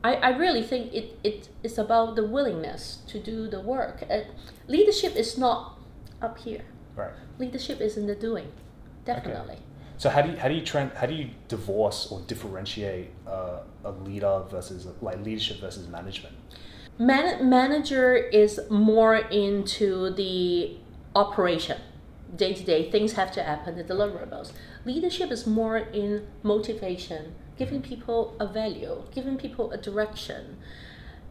I, 0.04 0.16
I 0.16 0.30
really 0.30 0.64
think 0.64 0.94
it, 0.94 1.18
it 1.24 1.50
is 1.64 1.78
about 1.78 2.16
the 2.16 2.26
willingness 2.26 3.00
to 3.08 3.20
do 3.20 3.48
the 3.48 3.60
work. 3.60 4.04
Uh, 4.10 4.22
leadership 4.68 5.16
is 5.16 5.38
not 5.38 5.78
up 6.22 6.38
here. 6.40 6.66
Right. 6.96 7.12
Leadership 7.38 7.82
is 7.82 7.98
in 7.98 8.08
the 8.08 8.16
doing, 8.16 8.52
definitely. 9.06 9.60
So 9.98 10.10
how 10.10 10.22
do 10.22 10.32
you 10.32 10.38
how 10.38 10.48
do 10.48 10.54
you 10.54 10.62
trend, 10.62 10.92
how 10.94 11.08
do 11.08 11.16
you 11.16 11.30
divorce 11.48 12.08
or 12.12 12.22
differentiate 12.28 13.10
uh, 13.28 13.62
a 13.84 13.92
leader 13.92 14.44
versus 14.50 14.88
like 15.02 15.24
leadership 15.24 15.60
versus 15.60 15.88
management? 15.88 16.36
Man- 17.00 17.50
manager 17.50 18.16
is 18.16 18.60
more 18.70 19.16
into 19.16 20.12
the 20.12 20.78
operation, 21.16 21.80
day 22.36 22.54
to 22.54 22.64
day. 22.64 22.92
Things 22.92 23.14
have 23.14 23.32
to 23.34 23.44
happen, 23.44 23.76
the 23.76 23.84
deliverables. 23.84 24.52
Leadership 24.86 25.32
is 25.32 25.48
more 25.48 25.78
in 25.78 26.28
motivation, 26.44 27.34
giving 27.58 27.82
people 27.82 28.36
a 28.40 28.48
value, 28.48 29.04
giving 29.14 29.38
people 29.38 29.72
a 29.72 29.78
direction. 29.78 30.58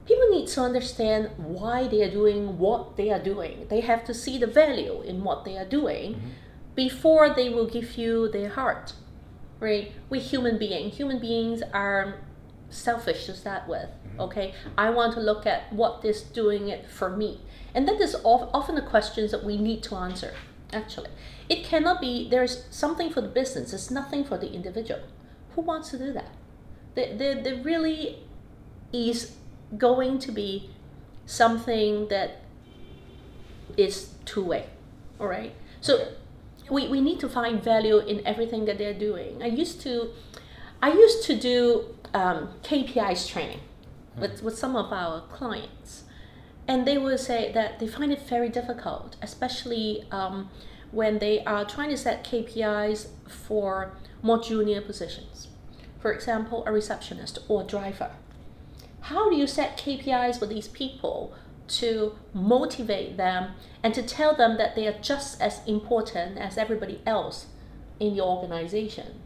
People 0.06 0.28
need 0.30 0.46
to 0.48 0.60
understand 0.60 1.30
why 1.36 1.88
they 1.88 2.02
are 2.02 2.10
doing 2.10 2.58
what 2.58 2.96
they 2.96 3.10
are 3.10 3.22
doing. 3.22 3.66
They 3.68 3.80
have 3.80 4.04
to 4.04 4.14
see 4.14 4.38
the 4.38 4.46
value 4.46 5.02
in 5.02 5.22
what 5.24 5.44
they 5.44 5.56
are 5.56 5.64
doing 5.64 6.14
Mm-hmm. 6.14 6.28
Before 6.76 7.30
they 7.30 7.48
will 7.48 7.66
give 7.66 7.96
you 7.98 8.28
their 8.28 8.50
heart. 8.50 8.92
Right? 9.58 9.92
We 10.10 10.20
human 10.20 10.58
being, 10.58 10.90
Human 10.90 11.18
beings 11.18 11.62
are 11.72 12.20
selfish 12.68 13.24
to 13.26 13.34
start 13.34 13.66
with. 13.66 13.88
Mm-hmm. 13.88 14.20
Okay, 14.20 14.54
I 14.76 14.90
want 14.90 15.14
to 15.14 15.20
look 15.20 15.46
at 15.46 15.72
what 15.72 16.04
is 16.04 16.20
doing 16.22 16.68
it 16.68 16.88
for 16.88 17.08
me, 17.08 17.40
and 17.74 17.88
that 17.88 18.00
is 18.00 18.14
often 18.22 18.74
the 18.74 18.82
questions 18.82 19.30
that 19.30 19.44
we 19.44 19.56
need 19.56 19.82
to 19.84 19.96
answer. 19.96 20.34
Actually, 20.72 21.10
it 21.48 21.64
cannot 21.64 22.00
be 22.00 22.28
there's 22.28 22.66
something 22.70 23.10
for 23.10 23.22
the 23.22 23.28
business. 23.28 23.72
It's 23.72 23.90
nothing 23.90 24.24
for 24.24 24.36
the 24.36 24.52
individual. 24.52 25.00
Who 25.54 25.62
wants 25.62 25.90
to 25.90 25.98
do 25.98 26.12
that? 26.12 26.30
There, 26.94 27.16
there, 27.16 27.42
there 27.42 27.62
really 27.62 28.18
is 28.92 29.36
going 29.78 30.18
to 30.18 30.32
be 30.32 30.70
something 31.24 32.08
that 32.08 32.42
is 33.76 34.10
two 34.26 34.44
way. 34.44 34.66
All 35.18 35.28
right. 35.28 35.54
So. 35.80 36.08
We, 36.70 36.88
we 36.88 37.00
need 37.00 37.20
to 37.20 37.28
find 37.28 37.62
value 37.62 37.98
in 37.98 38.26
everything 38.26 38.64
that 38.66 38.78
they're 38.78 38.98
doing. 38.98 39.42
I 39.42 39.46
used 39.46 39.80
to 39.82 40.10
I 40.82 40.92
used 40.92 41.24
to 41.24 41.36
do 41.36 41.96
um, 42.12 42.50
KPIs 42.62 43.28
training 43.28 43.60
with, 44.18 44.42
with 44.42 44.58
some 44.58 44.76
of 44.76 44.92
our 44.92 45.22
clients. 45.22 46.04
And 46.68 46.86
they 46.86 46.98
will 46.98 47.18
say 47.18 47.52
that 47.52 47.78
they 47.78 47.86
find 47.86 48.12
it 48.12 48.22
very 48.28 48.48
difficult, 48.48 49.16
especially 49.22 50.04
um, 50.10 50.50
when 50.90 51.18
they 51.18 51.44
are 51.44 51.64
trying 51.64 51.90
to 51.90 51.96
set 51.96 52.24
KPIs 52.24 53.08
for 53.26 53.92
more 54.22 54.42
junior 54.42 54.80
positions. 54.80 55.48
For 56.00 56.12
example, 56.12 56.64
a 56.66 56.72
receptionist 56.72 57.38
or 57.48 57.62
driver. 57.62 58.10
How 59.02 59.30
do 59.30 59.36
you 59.36 59.46
set 59.46 59.78
KPIs 59.78 60.38
for 60.38 60.46
these 60.46 60.68
people 60.68 61.32
to 61.68 62.16
motivate 62.32 63.16
them 63.16 63.52
and 63.82 63.94
to 63.94 64.02
tell 64.02 64.34
them 64.34 64.56
that 64.56 64.74
they 64.74 64.86
are 64.86 64.98
just 65.00 65.40
as 65.40 65.60
important 65.66 66.38
as 66.38 66.58
everybody 66.58 67.00
else 67.06 67.46
in 67.98 68.14
your 68.14 68.26
organization? 68.26 69.20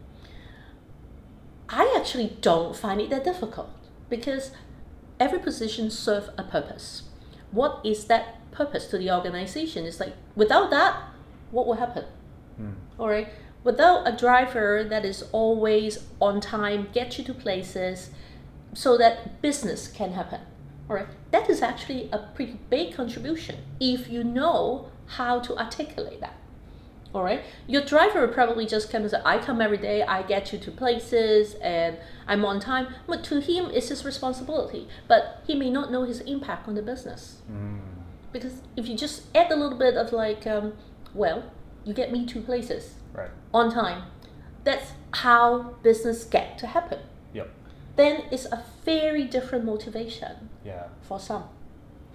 I 1.69 1.95
actually 1.97 2.37
don't 2.41 2.75
find 2.75 2.99
it 2.99 3.09
that 3.11 3.23
difficult 3.23 3.69
because 4.09 4.51
every 5.19 5.39
position 5.39 5.89
serves 5.89 6.29
a 6.37 6.43
purpose. 6.43 7.03
What 7.51 7.79
is 7.83 8.05
that 8.05 8.51
purpose 8.51 8.87
to 8.87 8.97
the 8.97 9.11
organization? 9.11 9.85
It's 9.85 9.99
like 9.99 10.13
without 10.35 10.69
that, 10.71 11.01
what 11.51 11.65
will 11.65 11.75
happen? 11.75 12.05
Hmm. 12.57 12.71
All 12.99 13.07
right. 13.07 13.29
Without 13.63 14.07
a 14.07 14.15
driver 14.15 14.83
that 14.83 15.05
is 15.05 15.23
always 15.31 16.05
on 16.19 16.41
time, 16.41 16.89
get 16.93 17.17
you 17.17 17.23
to 17.25 17.33
places, 17.33 18.09
so 18.73 18.97
that 18.97 19.41
business 19.41 19.87
can 19.87 20.13
happen. 20.13 20.41
All 20.89 20.95
right. 20.95 21.07
That 21.31 21.49
is 21.49 21.61
actually 21.61 22.09
a 22.11 22.19
pretty 22.35 22.59
big 22.69 22.93
contribution 22.95 23.57
if 23.79 24.09
you 24.09 24.23
know 24.23 24.89
how 25.05 25.39
to 25.39 25.57
articulate 25.57 26.19
that. 26.21 26.35
All 27.13 27.23
right. 27.23 27.43
Your 27.67 27.83
driver 27.83 28.25
probably 28.27 28.65
just 28.65 28.89
comes. 28.89 29.13
I 29.13 29.37
come 29.37 29.59
every 29.61 29.77
day, 29.77 30.01
I 30.03 30.21
get 30.23 30.53
you 30.53 30.59
to 30.59 30.71
places, 30.71 31.55
and 31.55 31.97
I'm 32.25 32.45
on 32.45 32.59
time. 32.61 32.87
But 33.05 33.23
to 33.25 33.41
him, 33.41 33.65
it's 33.73 33.89
his 33.89 34.05
responsibility. 34.05 34.87
But 35.09 35.43
he 35.45 35.55
may 35.55 35.69
not 35.69 35.91
know 35.91 36.03
his 36.03 36.21
impact 36.21 36.67
on 36.69 36.75
the 36.75 36.81
business. 36.81 37.41
Because 38.31 38.61
if 38.77 38.87
you 38.87 38.95
just 38.97 39.23
add 39.35 39.51
a 39.51 39.55
little 39.57 39.77
bit 39.77 39.95
of 39.95 40.13
like, 40.13 40.47
um, 40.47 40.73
well, 41.13 41.43
you 41.83 41.93
get 41.93 42.11
me 42.13 42.25
to 42.27 42.39
places 42.41 42.93
Right. 43.13 43.29
on 43.53 43.71
time, 43.73 44.03
that's 44.63 44.93
how 45.11 45.75
business 45.83 46.23
get 46.23 46.57
to 46.59 46.67
happen. 46.67 46.99
Then 48.01 48.23
it's 48.31 48.45
a 48.45 48.63
very 48.83 49.25
different 49.25 49.63
motivation 49.63 50.49
Yeah. 50.65 50.85
for 51.07 51.19
some. 51.19 51.43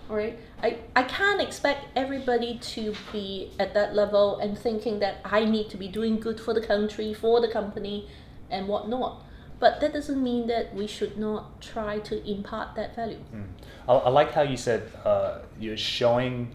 right 0.09 0.39
I, 0.63 0.79
I 1.01 1.03
can't 1.03 1.41
expect 1.41 1.81
everybody 1.97 2.59
to 2.75 2.95
be 3.13 3.51
at 3.59 3.75
that 3.75 3.95
level 3.95 4.39
and 4.43 4.57
thinking 4.57 4.99
that 5.05 5.17
I 5.25 5.45
need 5.45 5.69
to 5.71 5.77
be 5.77 5.89
doing 5.99 6.15
good 6.27 6.39
for 6.41 6.53
the 6.55 6.65
country, 6.73 7.09
for 7.15 7.41
the 7.41 7.51
company, 7.59 8.09
and 8.51 8.69
whatnot. 8.69 9.13
But 9.59 9.81
that 9.81 9.93
doesn't 9.93 10.23
mean 10.31 10.47
that 10.49 10.75
we 10.75 10.87
should 10.87 11.17
not 11.27 11.61
try 11.61 11.99
to 12.11 12.15
impart 12.35 12.69
that 12.77 12.95
value. 12.97 13.23
I, 13.89 13.93
I 13.93 14.11
like 14.11 14.31
how 14.33 14.43
you 14.43 14.57
said 14.57 14.83
uh, 15.05 15.39
you're 15.63 15.83
showing 16.01 16.55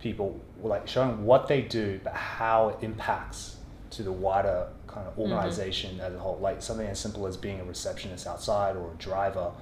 people 0.00 0.40
like 0.62 0.86
showing 0.94 1.24
what 1.24 1.48
they 1.48 1.62
do, 1.62 2.00
but 2.04 2.14
how 2.14 2.70
it 2.70 2.78
impacts 2.82 3.56
to 3.90 4.02
the 4.02 4.12
wider 4.12 4.68
kind 4.90 5.06
of 5.06 5.18
organization 5.18 6.00
as 6.00 6.14
a 6.14 6.18
whole. 6.18 6.38
Like 6.40 6.62
something 6.62 6.86
as 6.86 6.98
simple 6.98 7.26
as 7.26 7.36
being 7.36 7.60
a 7.60 7.64
receptionist 7.64 8.26
outside 8.26 8.76
or 8.76 8.92
a 8.92 8.94
driver, 8.96 9.52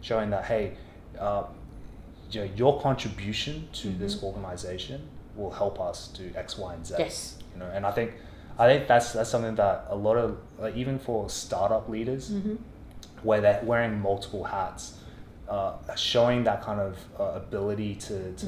showing 0.00 0.30
that 0.30 0.44
hey, 0.44 0.76
uh, 1.18 1.44
you 2.30 2.40
know, 2.40 2.50
your 2.56 2.80
contribution 2.80 3.68
to 3.72 3.88
this 3.90 4.22
organization 4.22 5.08
will 5.36 5.50
help 5.50 5.80
us 5.80 6.08
do 6.08 6.30
X, 6.34 6.58
Y, 6.58 6.74
and 6.74 6.86
Z. 6.86 6.94
Yes. 6.98 7.38
You 7.54 7.60
know, 7.60 7.70
and 7.72 7.86
I 7.86 7.92
think 7.92 8.12
I 8.58 8.66
think 8.66 8.88
that's 8.88 9.12
that's 9.12 9.30
something 9.30 9.54
that 9.54 9.86
a 9.88 9.96
lot 9.96 10.16
of 10.16 10.38
like, 10.58 10.76
even 10.76 10.98
for 10.98 11.30
startup 11.30 11.88
leaders 11.88 12.30
where 13.22 13.40
they're 13.40 13.60
wearing 13.64 14.00
multiple 14.00 14.44
hats, 14.44 14.98
uh, 15.48 15.72
showing 15.96 16.44
that 16.44 16.62
kind 16.62 16.80
of 16.80 16.96
uh, 17.18 17.36
ability 17.36 17.94
to, 17.96 18.32
to 18.32 18.46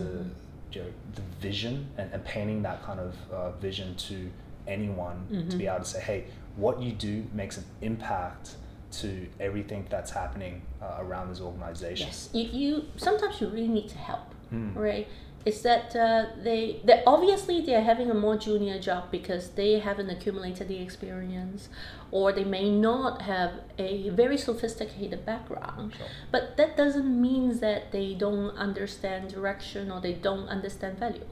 you 0.73 0.83
know, 0.83 0.87
the 1.15 1.23
vision 1.41 1.89
and, 1.97 2.13
and 2.13 2.25
painting 2.25 2.63
that 2.63 2.83
kind 2.83 3.01
of 3.01 3.15
uh, 3.33 3.51
vision 3.53 3.95
to 3.97 4.31
anyone 4.67 5.47
to 5.51 5.57
be 5.57 5.67
able 5.67 5.81
to 5.81 5.85
say, 5.85 6.01
hey, 6.01 6.25
what 6.57 6.81
you 6.83 6.93
do 6.93 7.25
makes 7.33 7.57
an 7.59 7.65
impact 7.83 8.57
to 8.93 9.27
everything 9.39 9.87
that's 9.89 10.11
happening 10.11 10.63
uh, 10.83 10.97
around 11.01 11.29
this 11.31 11.41
organization. 11.41 12.09
Yes, 12.09 12.29
you, 12.33 12.45
you 12.53 12.85
sometimes 12.97 13.41
you 13.41 13.49
really 13.49 13.69
need 13.69 13.89
to 13.91 13.99
help, 13.99 14.35
Hmm. 14.51 14.77
right? 14.77 15.07
Is 15.47 15.63
that 15.63 15.97
uh, 15.97 16.27
they 16.43 16.81
they 16.85 17.03
obviously 17.07 17.63
they 17.63 17.75
are 17.75 17.81
having 17.93 18.11
a 18.11 18.15
more 18.15 18.37
junior 18.37 18.79
job 18.79 19.11
because 19.11 19.51
they 19.51 19.79
haven't 19.79 20.11
accumulated 20.11 20.69
the 20.69 20.83
experience, 20.83 21.71
or 22.11 22.31
they 22.33 22.45
may 22.45 22.69
not 22.69 23.23
have 23.23 23.53
a 23.79 24.11
very 24.11 24.37
sophisticated 24.37 25.25
background. 25.25 25.95
Sure. 25.97 26.07
But 26.31 26.57
that 26.59 26.77
doesn't 26.77 27.09
mean 27.23 27.59
that 27.61 27.91
they 27.91 28.13
don't 28.15 28.51
understand 28.59 29.33
direction 29.33 29.91
or 29.91 30.01
they 30.01 30.13
don't 30.13 30.49
understand 30.49 30.99
value. 30.99 31.25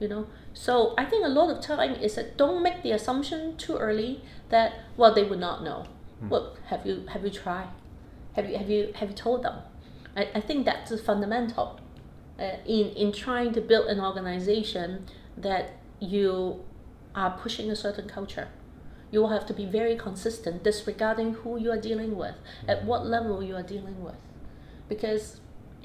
You 0.00 0.08
know, 0.08 0.26
so 0.54 0.94
I 0.96 1.04
think 1.04 1.24
a 1.24 1.28
lot 1.28 1.50
of 1.50 1.60
time 1.60 1.94
is 1.94 2.14
that 2.14 2.36
don't 2.36 2.62
make 2.62 2.82
the 2.82 2.92
assumption 2.92 3.56
too 3.56 3.76
early 3.76 4.22
that 4.48 4.74
well 4.96 5.12
they 5.12 5.24
would 5.24 5.40
not 5.40 5.64
know. 5.64 5.86
Well, 6.20 6.56
have 6.66 6.84
you 6.84 7.04
have 7.08 7.24
you 7.24 7.30
tried? 7.30 7.68
Have 8.34 8.48
you 8.48 8.56
have 8.56 8.70
you 8.70 8.92
have 8.94 9.10
you 9.10 9.14
told 9.14 9.42
them? 9.42 9.58
I, 10.16 10.28
I 10.34 10.40
think 10.40 10.64
that's 10.64 11.00
fundamental 11.00 11.80
uh, 12.38 12.56
in 12.66 12.88
in 12.90 13.12
trying 13.12 13.52
to 13.54 13.60
build 13.60 13.86
an 13.86 14.00
organization 14.00 15.06
that 15.36 15.72
you 16.00 16.64
are 17.14 17.30
pushing 17.30 17.70
a 17.70 17.76
certain 17.76 18.08
culture. 18.08 18.48
You 19.10 19.20
will 19.20 19.30
have 19.30 19.46
to 19.46 19.54
be 19.54 19.64
very 19.64 19.96
consistent, 19.96 20.62
disregarding 20.62 21.34
who 21.34 21.58
you 21.58 21.70
are 21.70 21.80
dealing 21.80 22.14
with, 22.16 22.34
at 22.66 22.84
what 22.84 23.06
level 23.06 23.42
you 23.42 23.56
are 23.56 23.62
dealing 23.62 24.04
with, 24.04 24.16
because 24.88 25.40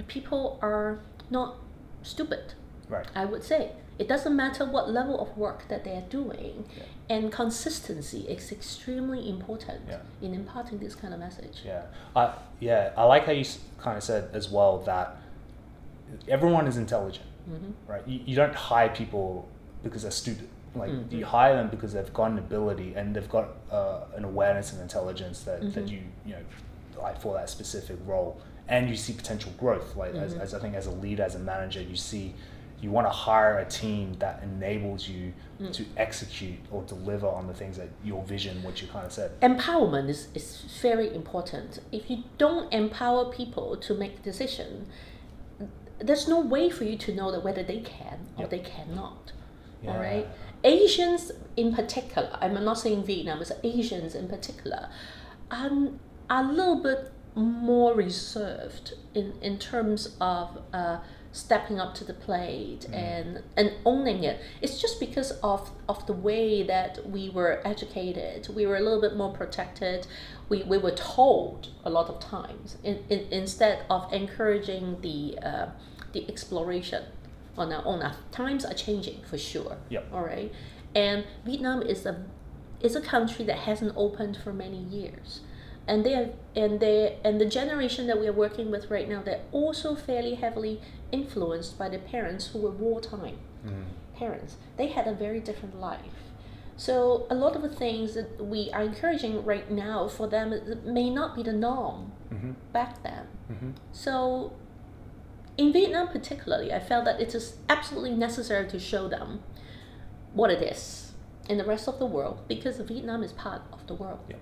people 0.07 0.59
are 0.61 0.99
not 1.29 1.55
stupid. 2.01 2.53
Right. 2.89 3.07
I 3.15 3.25
would 3.25 3.43
say 3.43 3.71
it 3.99 4.07
doesn't 4.07 4.35
matter 4.35 4.65
what 4.65 4.89
level 4.89 5.19
of 5.19 5.37
work 5.37 5.67
that 5.67 5.83
they 5.83 5.95
are 5.95 6.09
doing, 6.09 6.65
Yeah. 6.75 6.83
and 7.15 7.31
consistency 7.31 8.21
is 8.21 8.51
extremely 8.51 9.29
important 9.29 9.81
Yeah. 9.87 9.99
in 10.21 10.33
imparting 10.33 10.79
this 10.79 10.95
kind 10.95 11.13
of 11.13 11.19
message. 11.19 11.61
Yeah, 11.63 11.83
I 12.15 12.33
yeah 12.59 12.91
I 12.97 13.03
like 13.05 13.25
how 13.25 13.31
you 13.31 13.45
kind 13.77 13.97
of 13.97 14.03
said 14.03 14.29
as 14.33 14.49
well 14.49 14.79
that 14.79 15.17
everyone 16.27 16.67
is 16.67 16.77
intelligent, 16.77 17.25
mm-hmm. 17.49 17.91
right? 17.91 18.07
You, 18.07 18.19
you 18.25 18.35
don't 18.35 18.55
hire 18.55 18.89
people 18.89 19.47
because 19.83 20.03
they're 20.03 20.11
stupid. 20.11 20.47
Like 20.75 20.89
mm-hmm. 20.89 21.15
you 21.15 21.25
hire 21.25 21.55
them 21.55 21.69
because 21.69 21.93
they've 21.93 22.13
got 22.13 22.31
an 22.31 22.39
ability 22.39 22.95
and 22.95 23.15
they've 23.15 23.29
got 23.29 23.49
uh, 23.71 24.05
an 24.15 24.23
awareness 24.23 24.73
and 24.73 24.81
intelligence 24.81 25.41
that, 25.41 25.61
that 25.73 25.85
mm-hmm. 25.85 25.93
you 25.93 26.01
you 26.25 26.33
know 26.33 26.41
like 26.99 27.21
for 27.21 27.35
that 27.35 27.49
specific 27.49 27.97
role, 28.05 28.41
and 28.67 28.89
you 28.89 28.95
see 28.95 29.13
potential 29.13 29.51
growth. 29.59 29.95
Like 29.95 30.15
as, 30.15 30.33
as 30.33 30.53
I 30.53 30.59
think 30.59 30.73
as 30.73 30.87
a 30.87 30.91
leader, 30.91 31.23
as 31.23 31.35
a 31.35 31.39
manager, 31.39 31.81
you 31.81 31.95
see. 31.95 32.33
You 32.83 32.91
want 32.91 33.07
to 33.07 33.11
hire 33.11 33.59
a 33.59 33.65
team 33.65 34.13
that 34.19 34.43
enables 34.43 35.07
you 35.07 35.31
to 35.71 35.85
execute 35.95 36.59
or 36.69 36.83
deliver 36.83 37.27
on 37.27 37.47
the 37.47 37.53
things 37.53 37.77
that 37.77 37.87
your 38.03 38.21
vision, 38.25 38.61
what 38.61 38.81
you 38.81 38.89
kind 38.89 39.05
of 39.05 39.13
said. 39.13 39.39
Empowerment 39.39 40.09
is, 40.09 40.27
is 40.35 40.65
very 40.81 41.15
important. 41.15 41.79
If 41.93 42.09
you 42.09 42.25
don't 42.37 42.71
empower 42.73 43.31
people 43.31 43.77
to 43.77 43.93
make 43.93 44.21
decision, 44.21 44.87
there's 45.99 46.27
no 46.27 46.41
way 46.41 46.69
for 46.69 46.83
you 46.83 46.97
to 46.97 47.15
know 47.15 47.31
that 47.31 47.41
whether 47.41 47.63
they 47.63 47.79
can 47.79 48.27
or 48.37 48.41
Yep. 48.41 48.49
they 48.49 48.59
cannot. 48.59 49.31
Yeah. 49.81 49.93
All 49.93 49.99
right. 49.99 50.27
Asians 50.65 51.31
in 51.55 51.73
particular, 51.73 52.37
I'm 52.41 52.61
not 52.65 52.77
saying 52.79 53.05
Vietnam, 53.05 53.41
it's 53.41 53.53
Asians 53.63 54.13
in 54.13 54.27
particular, 54.27 54.89
um, 55.51 55.99
are 56.29 56.43
a 56.43 56.51
little 56.51 56.81
bit 56.83 57.11
more 57.35 57.93
reserved 57.93 58.93
in, 59.13 59.33
in 59.41 59.57
terms 59.57 60.15
of 60.19 60.61
uh, 60.73 60.99
stepping 61.33 61.79
up 61.79 61.95
to 61.95 62.05
the 62.05 62.13
plate 62.13 62.85
and 62.93 63.41
and 63.57 63.73
owning 63.85 64.23
it. 64.23 64.39
It's 64.61 64.79
just 64.79 64.99
because 64.99 65.31
of 65.43 65.71
of 65.89 66.05
the 66.05 66.13
way 66.13 66.63
that 66.63 67.09
we 67.09 67.29
were 67.29 67.61
educated. 67.65 68.47
We 68.55 68.65
were 68.65 68.77
a 68.77 68.79
little 68.79 69.01
bit 69.01 69.17
more 69.17 69.33
protected. 69.33 70.07
We, 70.47 70.63
we 70.63 70.77
were 70.77 70.91
told 70.91 71.69
a 71.83 71.89
lot 71.89 72.09
of 72.09 72.19
times 72.19 72.77
in, 72.83 73.03
in, 73.09 73.27
instead 73.31 73.85
of 73.89 74.11
encouraging 74.13 75.01
the 75.01 75.39
uh, 75.45 75.69
the 76.13 76.29
exploration 76.29 77.03
on 77.57 77.73
our 77.73 77.85
own. 77.85 77.99
Now, 77.99 78.15
times 78.31 78.63
are 78.63 78.73
changing 78.73 79.21
for 79.23 79.37
sure. 79.37 79.77
Yep. 79.89 80.09
All 80.13 80.23
right, 80.23 80.51
and 80.95 81.25
Vietnam 81.43 81.81
is 81.81 82.05
a 82.05 82.23
is 82.79 82.95
a 82.95 83.01
country 83.01 83.43
that 83.45 83.59
hasn't 83.59 83.93
opened 83.95 84.37
for 84.37 84.53
many 84.53 84.77
years 84.77 85.41
and 85.87 86.05
they 86.05 86.15
are, 86.15 86.29
and 86.55 86.79
they 86.79 87.17
and 87.23 87.39
the 87.41 87.45
generation 87.45 88.07
that 88.07 88.19
we 88.19 88.27
are 88.27 88.33
working 88.33 88.71
with 88.71 88.89
right 88.89 89.07
now 89.09 89.21
they're 89.21 89.41
also 89.51 89.95
fairly 89.95 90.35
heavily 90.35 90.81
influenced 91.11 91.77
by 91.77 91.89
the 91.89 91.99
parents 91.99 92.47
who 92.47 92.59
were 92.59 92.71
wartime 92.71 93.37
mm. 93.65 93.83
parents. 94.15 94.57
They 94.77 94.87
had 94.87 95.07
a 95.07 95.13
very 95.13 95.39
different 95.39 95.79
life. 95.79 95.99
So 96.75 97.27
a 97.29 97.35
lot 97.35 97.55
of 97.55 97.61
the 97.61 97.69
things 97.69 98.15
that 98.15 98.43
we 98.43 98.71
are 98.71 98.81
encouraging 98.81 99.45
right 99.45 99.69
now 99.69 100.07
for 100.07 100.27
them 100.27 100.59
may 100.85 101.09
not 101.09 101.35
be 101.35 101.43
the 101.43 101.53
norm 101.53 102.11
mm-hmm. 102.33 102.51
back 102.71 103.03
then. 103.03 103.27
Mm-hmm. 103.51 103.71
So 103.91 104.53
in 105.57 105.71
vietnam 105.71 106.07
particularly 106.07 106.73
i 106.73 106.79
felt 106.79 107.05
that 107.05 107.21
it 107.21 107.35
is 107.35 107.57
absolutely 107.69 108.11
necessary 108.11 108.67
to 108.67 108.79
show 108.79 109.07
them 109.07 109.41
what 110.33 110.49
it 110.49 110.61
is 110.61 111.11
in 111.47 111.57
the 111.57 111.63
rest 111.63 111.87
of 111.87 111.99
the 111.99 112.05
world 112.05 112.41
because 112.47 112.77
vietnam 112.77 113.21
is 113.23 113.33
part 113.33 113.61
of 113.71 113.85
the 113.87 113.93
world. 113.93 114.19
Yep. 114.29 114.39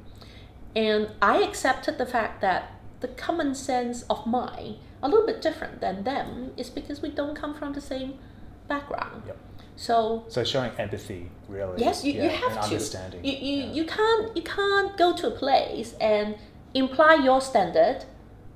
And 0.76 1.10
I 1.22 1.42
accepted 1.44 1.98
the 1.98 2.06
fact 2.06 2.42
that 2.42 2.72
the 3.02 3.08
common 3.10 3.56
sense 3.56 4.04
of 4.10 4.26
mine, 4.26 4.76
a 5.02 5.10
little 5.10 5.26
bit 5.26 5.42
different 5.42 5.82
than 5.82 6.04
them, 6.04 6.52
is 6.58 6.70
because 6.70 7.02
we 7.02 7.10
don't 7.10 7.36
come 7.36 7.54
from 7.54 7.74
the 7.74 7.82
same 7.82 8.20
background. 8.68 9.24
Yep. 9.28 9.38
So 9.76 10.26
So 10.28 10.44
showing 10.44 10.72
empathy, 10.78 11.30
really. 11.50 11.82
yes, 11.82 12.04
you, 12.06 12.14
you 12.14 12.30
have 12.30 12.54
to. 12.54 12.62
understanding. 12.62 13.26
You, 13.26 13.32
you, 13.34 13.64
yeah. 13.64 13.72
you 13.74 13.86
can't 13.86 14.36
you 14.36 14.44
can't 14.44 14.96
go 14.98 15.16
to 15.16 15.28
a 15.28 15.32
place 15.32 15.96
and 16.00 16.36
imply 16.74 17.16
your 17.16 17.42
standard 17.42 18.06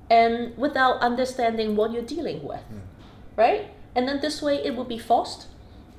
and 0.10 0.56
without 0.58 1.00
understanding 1.02 1.76
what 1.76 1.92
you're 1.92 2.04
dealing 2.04 2.44
with. 2.44 2.62
Right? 3.36 3.72
And 3.96 4.08
then 4.08 4.22
this 4.22 4.42
way 4.42 4.56
it 4.64 4.76
will 4.76 4.86
be 4.86 5.00
forced. 5.00 5.48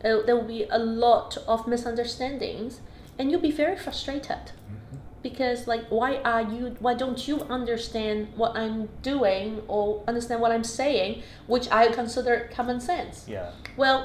Uh, 0.05 0.23
there 0.25 0.37
will 0.37 0.45
be 0.45 0.65
a 0.71 0.79
lot 0.79 1.37
of 1.49 1.67
misunderstandings 1.67 2.81
and 3.19 3.31
you'll 3.31 3.41
be 3.41 3.51
very 3.51 3.77
frustrated 3.77 4.53
because 5.29 5.67
like 5.73 5.85
why 5.99 6.11
are 6.33 6.43
you 6.55 6.63
why 6.85 6.95
don't 7.03 7.21
you 7.29 7.37
understand 7.59 8.29
what 8.41 8.53
i'm 8.57 8.89
doing 9.03 9.61
or 9.67 9.85
understand 10.11 10.39
what 10.41 10.53
i'm 10.53 10.63
saying 10.83 11.11
which 11.49 11.67
i 11.81 11.83
consider 12.01 12.35
common 12.59 12.79
sense 12.81 13.17
Yeah. 13.27 13.51
well 13.77 14.01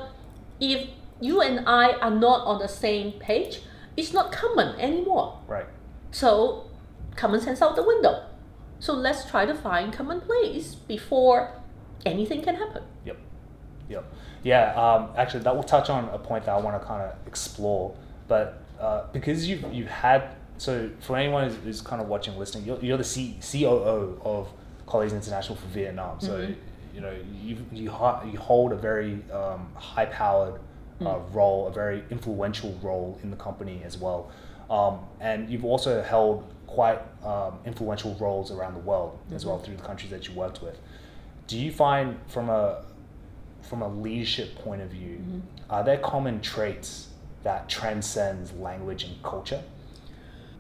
if 0.60 0.80
you 1.28 1.42
and 1.48 1.58
i 1.68 1.86
are 2.06 2.16
not 2.28 2.40
on 2.52 2.58
the 2.66 2.68
same 2.86 3.08
page 3.30 3.62
it's 3.96 4.14
not 4.14 4.32
common 4.32 4.70
anymore 4.88 5.28
Right. 5.48 5.68
so 6.12 6.66
common 7.16 7.40
sense 7.42 7.62
out 7.62 7.76
the 7.76 7.84
window 7.94 8.14
so 8.80 8.92
let's 8.94 9.22
try 9.30 9.46
to 9.46 9.54
find 9.68 9.94
common 9.94 10.20
place 10.22 10.68
before 10.96 11.38
anything 12.06 12.42
can 12.42 12.56
happen 12.56 12.84
Yep. 13.06 13.18
Yep. 13.90 14.06
Yeah. 14.44 14.74
Um, 14.84 15.10
actually, 15.22 15.44
that 15.44 15.56
will 15.56 15.70
touch 15.76 15.88
on 15.90 16.10
a 16.10 16.18
point 16.18 16.46
that 16.46 16.54
I 16.58 16.60
want 16.66 16.82
to 16.82 16.88
kind 16.92 17.02
of 17.04 17.12
explore. 17.28 17.94
But 18.28 18.46
uh, 18.80 19.04
because 19.12 19.48
you've 19.48 19.64
you've 19.72 19.94
had 20.06 20.22
so 20.62 20.92
for 21.00 21.18
anyone 21.18 21.50
who's, 21.50 21.56
who's 21.64 21.82
kind 21.82 22.00
of 22.04 22.08
watching, 22.08 22.38
listening, 22.38 22.66
you're, 22.66 22.80
you're 22.82 22.98
the 23.00 23.04
C, 23.04 23.36
COO 23.42 24.22
of 24.24 24.48
Colliers 24.86 25.12
International 25.12 25.56
for 25.56 25.66
Vietnam. 25.70 26.22
So 26.22 26.48
you 26.94 27.02
know 27.02 27.16
you 27.42 27.58
you 27.72 27.92
you 28.32 28.38
hold 28.38 28.72
a 28.72 28.76
very 28.76 29.24
um, 29.32 29.72
high 29.74 30.06
powered 30.06 30.62
uh, 31.04 31.18
role, 31.32 31.66
a 31.66 31.72
very 31.72 32.04
influential 32.12 32.78
role 32.84 33.18
in 33.24 33.32
the 33.32 33.38
company 33.38 33.82
as 33.84 33.98
well. 33.98 34.30
Um, 34.70 35.00
and 35.20 35.50
you've 35.50 35.66
also 35.66 36.04
held 36.04 36.54
quite 36.68 37.00
um, 37.26 37.58
influential 37.66 38.14
roles 38.20 38.52
around 38.52 38.76
the 38.76 38.82
world 38.82 39.18
as 39.34 39.48
well 39.48 39.58
through 39.58 39.78
the 39.78 39.84
countries 39.84 40.12
that 40.12 40.28
you 40.28 40.36
worked 40.36 40.62
with. 40.62 40.78
Do 41.48 41.58
you 41.58 41.72
find 41.72 42.20
from 42.28 42.52
a 42.52 42.84
from 43.64 43.82
a 43.82 43.88
leadership 43.88 44.54
point 44.58 44.84
of 44.84 44.90
view, 44.90 45.42
are 45.72 45.84
there 45.84 45.98
common 45.98 46.40
traits 46.40 47.08
that 47.42 47.68
transcends 47.68 48.54
language 48.54 49.06
and 49.06 49.24
culture? 49.24 49.64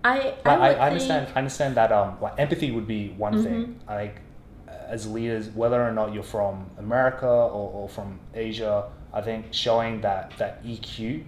I 0.03 0.33
i, 0.45 0.49
I, 0.55 0.69
I 0.73 0.87
understand. 0.87 1.25
think- 1.25 1.37
I 1.37 1.39
understand 1.39 1.75
that 1.75 1.91
um, 1.91 2.17
like 2.21 2.33
empathy 2.39 2.71
would 2.71 2.87
be 2.87 3.09
one 3.17 3.43
thing. 3.43 3.79
Like 3.87 4.21
as 4.67 5.07
leaders, 5.09 5.49
whether 5.49 5.81
or 5.81 5.91
not 5.91 6.13
you're 6.13 6.23
from 6.23 6.69
America 6.77 7.27
or, 7.27 7.71
or 7.71 7.87
from 7.89 8.19
Asia, 8.33 8.89
I 9.13 9.21
think 9.21 9.45
showing 9.51 10.01
that 10.01 10.33
that 10.37 10.63
EQ, 10.65 11.23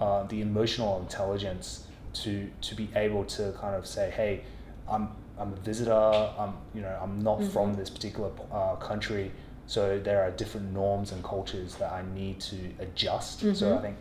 uh, 0.00 0.22
the 0.24 0.40
emotional 0.40 1.00
intelligence, 1.00 1.86
to 2.14 2.48
to 2.62 2.74
be 2.74 2.88
able 2.96 3.24
to 3.36 3.52
kind 3.60 3.74
of 3.76 3.86
say, 3.86 4.10
hey, 4.10 4.42
I'm 4.88 5.08
I'm 5.38 5.52
a 5.52 5.56
visitor. 5.56 5.92
I'm 6.38 6.54
you 6.74 6.80
know 6.82 6.98
I'm 7.02 7.20
not 7.20 7.42
from 7.52 7.74
this 7.74 7.90
particular 7.90 8.30
uh, 8.52 8.76
country. 8.76 9.30
So 9.66 9.98
there 9.98 10.22
are 10.22 10.30
different 10.30 10.72
norms 10.72 11.12
and 11.12 11.22
cultures 11.24 11.74
that 11.76 11.90
I 11.92 12.02
need 12.14 12.38
to 12.40 12.56
adjust. 12.80 13.40
So 13.54 13.66
I 13.78 13.82
think 13.82 13.96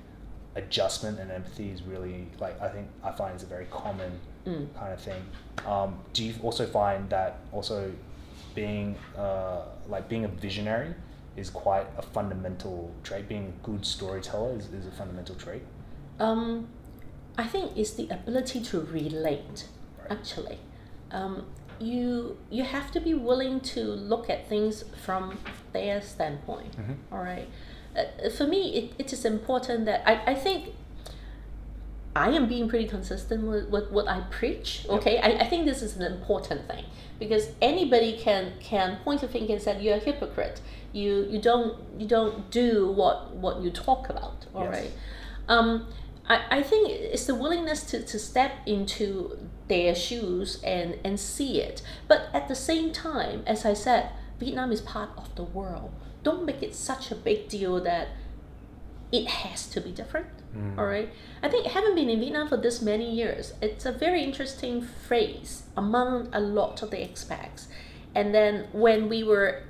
adjustment 0.55 1.19
and 1.19 1.31
empathy 1.31 1.69
is 1.69 1.81
really 1.83 2.27
like 2.39 2.59
I 2.61 2.69
think 2.69 2.87
I 3.03 3.11
find 3.11 3.35
is 3.35 3.43
a 3.43 3.47
very 3.47 3.65
common 3.71 4.19
kind 4.45 4.93
of 4.93 5.01
thing. 5.01 5.23
Um, 5.65 5.99
do 6.13 6.23
you 6.23 6.33
also 6.41 6.65
find 6.65 7.09
that 7.09 7.39
also 7.51 7.91
being 8.55 8.95
uh, 9.17 9.61
like 9.87 10.09
being 10.09 10.25
a 10.25 10.27
visionary 10.27 10.93
is 11.35 11.49
quite 11.49 11.87
a 11.97 12.01
fundamental 12.01 12.93
trait? 13.03 13.27
Being 13.27 13.47
a 13.47 13.65
good 13.65 13.85
storyteller 13.85 14.57
is, 14.57 14.67
is 14.67 14.85
a 14.85 14.91
fundamental 14.91 15.35
trait. 15.35 15.63
Um, 16.19 16.67
I 17.37 17.45
think 17.45 17.71
it's 17.75 17.93
the 17.93 18.07
ability 18.09 18.61
to 18.61 18.81
relate. 18.81 19.67
Right. 19.99 20.11
Actually, 20.11 20.59
um, 21.11 21.45
you 21.79 22.37
you 22.49 22.63
have 22.63 22.91
to 22.91 22.99
be 22.99 23.13
willing 23.13 23.59
to 23.61 23.81
look 23.81 24.29
at 24.29 24.47
things 24.47 24.83
from 25.03 25.37
their 25.71 26.01
standpoint. 26.01 26.75
all 27.11 27.19
right. 27.19 27.47
Uh, 27.95 28.29
for 28.29 28.47
me, 28.47 28.75
it, 28.75 28.93
it 28.97 29.13
is 29.13 29.25
important 29.25 29.85
that 29.85 30.07
I, 30.07 30.31
I 30.31 30.35
think 30.35 30.73
I 32.15 32.29
am 32.29 32.47
being 32.47 32.67
pretty 32.69 32.87
consistent 32.87 33.43
with, 33.43 33.69
with 33.69 33.91
what 33.91 34.07
I 34.07 34.21
preach. 34.29 34.85
Okay, 34.89 35.17
I, 35.19 35.43
I 35.43 35.47
think 35.47 35.65
this 35.65 35.81
is 35.81 35.97
an 35.97 36.03
important 36.03 36.67
thing 36.67 36.85
because 37.19 37.49
anybody 37.61 38.17
can 38.17 38.53
can 38.59 38.97
point 39.03 39.23
a 39.23 39.27
finger 39.27 39.53
and 39.53 39.61
say 39.61 39.81
you're 39.81 39.95
a 39.95 39.99
hypocrite. 39.99 40.61
You 40.91 41.25
you 41.29 41.39
don't 41.41 41.77
you 41.99 42.07
don't 42.07 42.51
do 42.51 42.91
what 42.91 43.35
what 43.35 43.61
you 43.61 43.71
talk 43.71 44.09
about. 44.09 44.45
All 44.53 44.67
right. 44.67 44.83
Yes. 44.83 44.93
Um, 45.47 45.87
I, 46.27 46.59
I 46.59 46.63
think 46.63 46.89
it's 46.89 47.25
the 47.25 47.35
willingness 47.35 47.83
to, 47.91 48.01
to 48.03 48.19
step 48.19 48.51
into 48.65 49.37
their 49.67 49.93
shoes 49.95 50.61
and, 50.63 50.97
and 51.03 51.19
see 51.19 51.59
it. 51.59 51.81
But 52.07 52.29
at 52.33 52.47
the 52.47 52.55
same 52.55 52.93
time, 52.93 53.43
as 53.45 53.65
I 53.65 53.73
said, 53.73 54.09
Vietnam 54.39 54.71
is 54.71 54.81
part 54.81 55.09
of 55.17 55.33
the 55.35 55.43
world. 55.43 55.91
Don't 56.23 56.45
make 56.45 56.63
it 56.63 56.73
such 56.73 57.11
a 57.11 57.15
big 57.15 57.49
deal 57.49 57.81
that 57.83 58.09
it 59.11 59.27
has 59.27 59.67
to 59.67 59.81
be 59.81 59.91
different. 59.91 60.27
All 60.77 60.85
right. 60.85 61.11
I 61.41 61.49
think 61.49 61.65
having 61.67 61.95
been 61.95 62.09
in 62.09 62.19
Vietnam 62.19 62.47
for 62.47 62.57
this 62.57 62.81
many 62.81 63.11
years, 63.11 63.53
it's 63.61 63.85
a 63.85 63.91
very 63.91 64.23
interesting 64.23 64.81
phrase 64.83 65.63
among 65.75 66.29
a 66.31 66.39
lot 66.39 66.83
of 66.83 66.91
the 66.91 66.97
expats. 66.97 67.65
And 68.13 68.35
then 68.35 68.67
when 68.71 69.09
we 69.09 69.23
were 69.23 69.63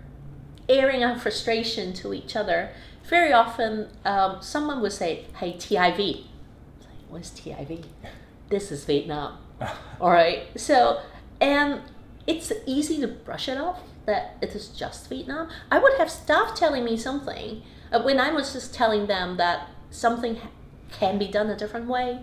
airing 0.67 1.03
our 1.03 1.17
frustration 1.17 1.93
to 1.93 2.13
each 2.13 2.35
other, 2.35 2.71
very 3.05 3.31
often 3.31 3.89
um, 4.03 4.37
someone 4.41 4.81
would 4.81 4.91
say, 4.91 5.25
"Hey, 5.39 5.53
TIV." 5.53 5.97
Like, 5.97 6.89
What's 7.09 7.29
TIV? 7.29 7.85
This 8.49 8.71
is 8.71 8.83
Vietnam. 8.85 9.37
All 10.01 10.11
right. 10.11 10.47
So, 10.59 10.99
and 11.41 11.81
it's 12.27 12.51
easy 12.67 12.99
to 13.01 13.07
brush 13.07 13.47
it 13.47 13.57
off 13.57 13.79
that 14.05 14.37
it 14.41 14.55
is 14.55 14.69
just 14.69 15.09
Vietnam. 15.09 15.49
I 15.71 15.79
would 15.79 15.93
have 15.97 16.09
staff 16.09 16.55
telling 16.55 16.83
me 16.83 16.97
something 16.97 17.63
uh, 17.91 18.01
when 18.01 18.19
I 18.19 18.31
was 18.31 18.53
just 18.53 18.73
telling 18.73 19.07
them 19.07 19.37
that 19.37 19.69
something 19.89 20.37
can 20.91 21.17
be 21.17 21.27
done 21.27 21.49
a 21.49 21.57
different 21.57 21.87
way, 21.87 22.19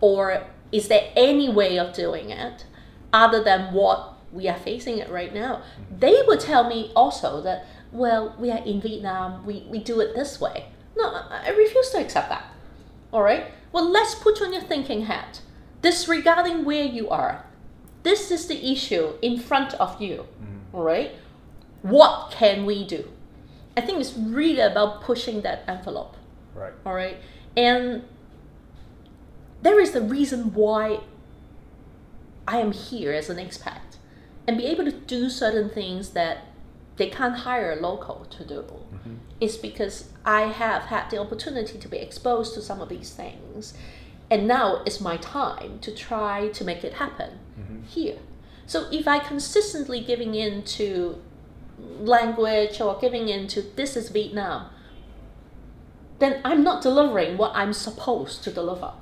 or 0.00 0.44
is 0.72 0.88
there 0.88 1.10
any 1.16 1.48
way 1.48 1.78
of 1.78 1.94
doing 1.94 2.30
it 2.30 2.64
other 3.12 3.42
than 3.42 3.72
what 3.72 4.14
we 4.32 4.48
are 4.48 4.58
facing 4.58 4.98
it 4.98 5.10
right 5.10 5.32
now? 5.34 5.62
They 5.90 6.22
would 6.26 6.40
tell 6.40 6.68
me 6.68 6.92
also 6.94 7.40
that, 7.42 7.66
well, 7.92 8.34
we 8.38 8.50
are 8.50 8.64
in 8.64 8.80
Vietnam, 8.80 9.44
we, 9.46 9.66
we 9.68 9.78
do 9.78 10.00
it 10.00 10.14
this 10.14 10.40
way. 10.40 10.66
No, 10.96 11.04
I 11.08 11.44
I 11.46 11.50
refuse 11.50 11.90
to 11.90 11.98
accept 11.98 12.28
that. 12.28 12.44
All 13.12 13.22
right. 13.22 13.46
Well, 13.72 13.88
let's 13.90 14.14
put 14.14 14.42
on 14.42 14.52
your 14.52 14.62
thinking 14.62 15.02
hat. 15.02 15.40
Disregarding 15.80 16.64
where 16.64 16.84
you 16.84 17.08
are, 17.08 17.44
this 18.02 18.30
is 18.30 18.46
the 18.46 18.72
issue 18.72 19.12
in 19.22 19.38
front 19.38 19.74
of 19.74 20.00
you. 20.02 20.26
All 20.78 20.84
right. 20.84 21.10
What 21.82 22.30
can 22.30 22.64
we 22.64 22.86
do? 22.86 23.10
I 23.76 23.80
think 23.80 23.98
it's 24.00 24.16
really 24.16 24.60
about 24.60 25.02
pushing 25.02 25.42
that 25.42 25.64
envelope. 25.66 26.16
Right. 26.54 26.72
All 26.86 26.94
right. 26.94 27.16
And 27.56 28.04
there 29.60 29.80
is 29.80 29.90
the 29.90 30.00
reason 30.00 30.54
why 30.54 31.00
I 32.46 32.58
am 32.58 32.70
here 32.70 33.12
as 33.12 33.28
an 33.28 33.38
expat 33.38 33.96
and 34.46 34.56
be 34.56 34.66
able 34.66 34.84
to 34.84 34.92
do 34.92 35.28
certain 35.28 35.68
things 35.68 36.10
that 36.10 36.44
they 36.94 37.10
can't 37.10 37.38
hire 37.38 37.72
a 37.72 37.76
local 37.80 38.26
to 38.30 38.44
do. 38.44 38.62
Mm-hmm. 38.62 39.14
It's 39.40 39.56
because 39.56 40.10
I 40.24 40.42
have 40.42 40.82
had 40.82 41.10
the 41.10 41.18
opportunity 41.18 41.76
to 41.76 41.88
be 41.88 41.96
exposed 41.96 42.54
to 42.54 42.62
some 42.62 42.80
of 42.80 42.88
these 42.88 43.10
things. 43.10 43.74
And 44.30 44.46
now 44.46 44.84
it's 44.86 45.00
my 45.00 45.16
time 45.16 45.80
to 45.80 45.92
try 45.92 46.50
to 46.50 46.64
make 46.64 46.84
it 46.84 46.94
happen 46.94 47.40
mm-hmm. 47.58 47.82
here. 47.82 48.18
So 48.68 48.86
if 48.92 49.08
I 49.08 49.18
consistently 49.18 50.00
giving 50.00 50.34
in 50.34 50.62
to 50.76 51.20
language 52.00 52.80
or 52.82 52.98
giving 53.00 53.28
in 53.28 53.46
to 53.48 53.62
this 53.62 53.96
is 53.96 54.10
Vietnam, 54.10 54.68
then 56.18 56.42
I'm 56.44 56.62
not 56.62 56.82
delivering 56.82 57.38
what 57.38 57.52
I'm 57.54 57.72
supposed 57.72 58.44
to 58.44 58.52
deliver. 58.52 58.92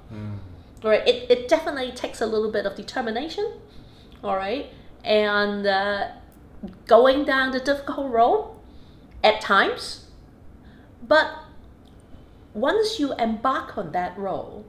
All 0.84 0.90
right, 0.90 1.06
it, 1.06 1.28
it 1.28 1.48
definitely 1.48 1.90
takes 1.90 2.20
a 2.20 2.26
little 2.26 2.52
bit 2.52 2.64
of 2.64 2.76
determination, 2.76 3.54
all 4.22 4.36
right, 4.36 4.66
and 5.02 5.66
uh, 5.66 6.08
going 6.86 7.24
down 7.24 7.50
the 7.50 7.58
difficult 7.58 8.10
road 8.12 8.54
at 9.24 9.40
times. 9.40 10.04
But 11.02 11.28
once 12.54 13.00
you 13.00 13.14
embark 13.14 13.76
on 13.76 13.90
that 13.92 14.16
road, 14.16 14.64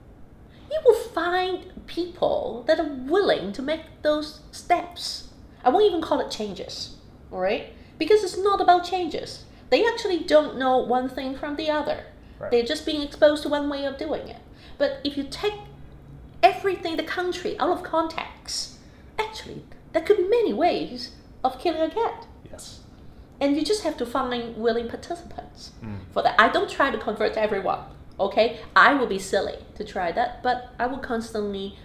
you 0.71 0.79
will 0.83 0.95
find 0.95 1.71
people 1.87 2.63
that 2.67 2.79
are 2.79 2.93
willing 3.05 3.51
to 3.53 3.61
make 3.61 3.81
those 4.03 4.41
steps. 4.51 5.29
I 5.63 5.69
won't 5.69 5.85
even 5.85 6.01
call 6.01 6.19
it 6.19 6.29
changes, 6.29 6.95
all 7.31 7.39
right? 7.39 7.73
Because 7.97 8.23
it's 8.23 8.37
not 8.37 8.61
about 8.61 8.85
changes. 8.85 9.45
They 9.69 9.85
actually 9.85 10.19
don't 10.19 10.57
know 10.57 10.77
one 10.77 11.09
thing 11.09 11.35
from 11.35 11.55
the 11.55 11.69
other. 11.69 12.05
Right. 12.39 12.51
They're 12.51 12.63
just 12.63 12.85
being 12.85 13.01
exposed 13.01 13.43
to 13.43 13.49
one 13.49 13.69
way 13.69 13.85
of 13.85 13.97
doing 13.97 14.27
it. 14.27 14.41
But 14.77 14.99
if 15.03 15.17
you 15.17 15.23
take 15.23 15.55
everything, 16.43 16.97
the 16.97 17.03
country, 17.03 17.57
out 17.59 17.71
of 17.71 17.83
context, 17.83 18.77
actually, 19.17 19.63
there 19.93 20.03
could 20.03 20.17
be 20.17 20.27
many 20.27 20.53
ways 20.53 21.15
of 21.43 21.59
killing 21.59 21.81
a 21.81 21.89
cat. 21.89 22.27
Yes. 22.51 22.81
And 23.39 23.55
you 23.55 23.63
just 23.63 23.83
have 23.83 23.97
to 23.97 24.05
find 24.05 24.55
willing 24.57 24.87
participants 24.87 25.71
mm. 25.83 25.99
for 26.11 26.21
that. 26.23 26.39
I 26.39 26.49
don't 26.49 26.69
try 26.69 26.91
to 26.91 26.97
convert 26.97 27.35
everyone, 27.37 27.81
okay? 28.19 28.59
I 28.75 28.93
will 28.93 29.07
be 29.07 29.19
silly 29.19 29.55
to 29.75 29.83
try 29.83 30.11
that, 30.11 30.43
but 30.43 30.73
I 30.79 30.87
will 30.87 30.99
constantly 30.99 31.77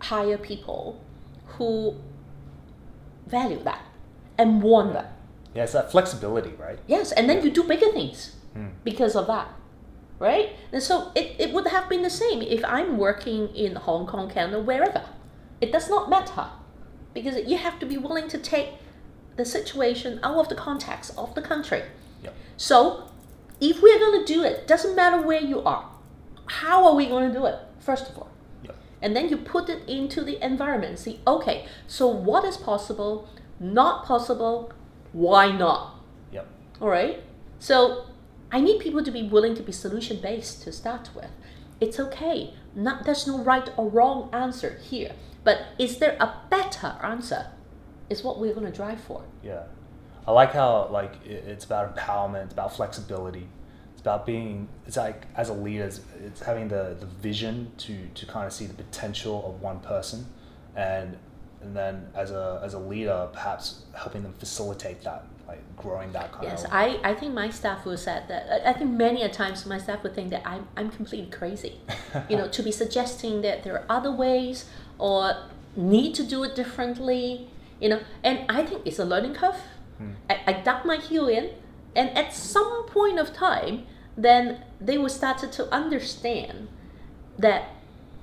hire 0.00 0.38
people 0.38 1.02
who 1.46 1.96
value 3.26 3.62
that 3.64 3.84
and 4.38 4.62
want 4.62 4.92
that. 4.94 5.16
Yeah, 5.54 5.64
it's 5.64 5.72
that 5.72 5.90
flexibility, 5.90 6.50
right? 6.50 6.78
Yes, 6.86 7.12
and 7.12 7.28
then 7.28 7.44
you 7.44 7.50
do 7.50 7.62
bigger 7.62 7.90
things 7.92 8.36
hmm. 8.54 8.68
because 8.84 9.16
of 9.16 9.26
that. 9.26 9.48
Right? 10.18 10.50
And 10.72 10.80
so 10.80 11.10
it, 11.16 11.34
it 11.40 11.52
would 11.52 11.66
have 11.66 11.88
been 11.88 12.02
the 12.02 12.10
same 12.10 12.42
if 12.42 12.64
I'm 12.64 12.96
working 12.96 13.48
in 13.56 13.74
Hong 13.74 14.06
Kong, 14.06 14.30
Canada, 14.30 14.60
wherever. 14.62 15.02
It 15.60 15.72
does 15.72 15.88
not 15.88 16.08
matter. 16.08 16.46
Because 17.12 17.36
you 17.50 17.56
have 17.56 17.80
to 17.80 17.86
be 17.86 17.98
willing 17.98 18.28
to 18.28 18.38
take 18.38 18.68
the 19.36 19.44
situation 19.44 20.20
out 20.22 20.36
of 20.36 20.48
the 20.48 20.54
context 20.54 21.12
of 21.18 21.34
the 21.34 21.42
country. 21.42 21.82
Yep. 22.22 22.34
So 22.56 23.08
if 23.62 23.80
we're 23.80 23.98
going 23.98 24.24
to 24.24 24.34
do 24.34 24.42
it, 24.42 24.66
doesn't 24.66 24.96
matter 24.96 25.22
where 25.22 25.40
you 25.40 25.62
are. 25.62 25.88
How 26.46 26.84
are 26.86 26.94
we 26.94 27.06
going 27.06 27.32
to 27.32 27.38
do 27.38 27.46
it? 27.46 27.56
First 27.78 28.10
of 28.10 28.18
all. 28.18 28.28
And 29.02 29.16
then 29.16 29.28
you 29.28 29.36
put 29.36 29.68
it 29.68 29.88
into 29.88 30.22
the 30.22 30.44
environment. 30.44 30.98
See, 31.00 31.20
okay, 31.26 31.66
so 31.88 32.06
what 32.06 32.44
is 32.44 32.56
possible, 32.56 33.28
not 33.58 34.04
possible, 34.04 34.72
why 35.12 35.50
not? 35.50 35.96
Yep. 36.30 36.46
All 36.80 36.88
right. 36.88 37.20
So 37.58 38.06
I 38.52 38.60
need 38.60 38.80
people 38.80 39.02
to 39.02 39.10
be 39.10 39.24
willing 39.24 39.56
to 39.56 39.62
be 39.62 39.72
solution 39.72 40.20
based 40.20 40.62
to 40.62 40.72
start 40.72 41.10
with. 41.16 41.30
It's 41.80 41.98
okay. 41.98 42.54
Not 42.76 43.04
there's 43.04 43.26
no 43.26 43.42
right 43.42 43.68
or 43.76 43.88
wrong 43.88 44.30
answer 44.32 44.78
here. 44.80 45.12
But 45.42 45.66
is 45.80 45.98
there 45.98 46.16
a 46.20 46.34
better 46.48 46.94
answer? 47.02 47.48
Is 48.08 48.22
what 48.22 48.38
we're 48.38 48.54
going 48.54 48.66
to 48.66 48.72
drive 48.72 49.00
for. 49.00 49.24
Yeah. 49.42 49.64
I 50.26 50.32
like 50.32 50.52
how 50.52 50.88
like 50.90 51.12
it, 51.26 51.44
it's 51.46 51.64
about 51.64 51.96
empowerment, 51.96 52.44
it's 52.44 52.52
about 52.52 52.74
flexibility. 52.76 53.46
It's 53.92 54.00
about 54.00 54.26
being 54.26 54.68
it's 54.86 54.96
like 54.96 55.24
as 55.36 55.48
a 55.48 55.54
leader 55.54 55.84
it's, 55.84 56.00
it's 56.24 56.40
having 56.42 56.68
the, 56.68 56.96
the 56.98 57.06
vision 57.06 57.72
to 57.78 58.06
to 58.14 58.26
kind 58.26 58.46
of 58.46 58.52
see 58.52 58.66
the 58.66 58.74
potential 58.74 59.44
of 59.46 59.60
one 59.60 59.80
person 59.80 60.26
and 60.76 61.16
and 61.60 61.76
then 61.76 62.06
as 62.14 62.30
a 62.32 62.60
as 62.64 62.74
a 62.74 62.78
leader 62.78 63.28
perhaps 63.32 63.82
helping 63.94 64.22
them 64.22 64.32
facilitate 64.32 65.02
that 65.04 65.24
like 65.46 65.60
growing 65.76 66.10
that 66.12 66.32
kind 66.32 66.44
Yes, 66.44 66.64
of 66.64 66.70
I, 66.72 66.98
I 67.04 67.14
think 67.14 67.34
my 67.34 67.50
staff 67.50 67.84
will 67.84 67.96
said 67.96 68.26
that. 68.28 68.48
I- 68.66 68.70
I 68.70 68.72
think 68.72 68.90
many 68.92 69.22
a 69.22 69.28
times 69.28 69.66
my 69.66 69.78
staff 69.78 70.02
would 70.04 70.14
think 70.14 70.30
that 70.30 70.42
I'm, 70.46 70.66
I'm 70.76 70.88
completely 70.90 71.30
crazy. 71.30 71.80
you 72.30 72.36
know, 72.36 72.48
to 72.48 72.62
be 72.62 72.70
suggesting 72.72 73.42
that 73.42 73.62
there 73.64 73.74
are 73.74 73.84
other 73.88 74.10
ways 74.12 74.66
or 74.98 75.34
need 75.76 76.14
to 76.14 76.24
do 76.24 76.42
it 76.44 76.54
differently. 76.54 77.48
You 77.80 77.88
know, 77.90 78.00
and 78.22 78.44
I 78.48 78.64
think 78.64 78.82
it's 78.86 78.98
a 79.00 79.04
learning 79.04 79.34
curve. 79.34 79.56
I, 80.28 80.40
I 80.46 80.52
dug 80.52 80.84
my 80.84 80.96
heel 80.96 81.28
in, 81.28 81.50
and 81.94 82.16
at 82.16 82.32
some 82.32 82.86
point 82.86 83.18
of 83.18 83.32
time, 83.32 83.86
then 84.16 84.64
they 84.80 84.98
will 84.98 85.08
start 85.08 85.38
to 85.38 85.74
understand 85.74 86.68
that 87.38 87.68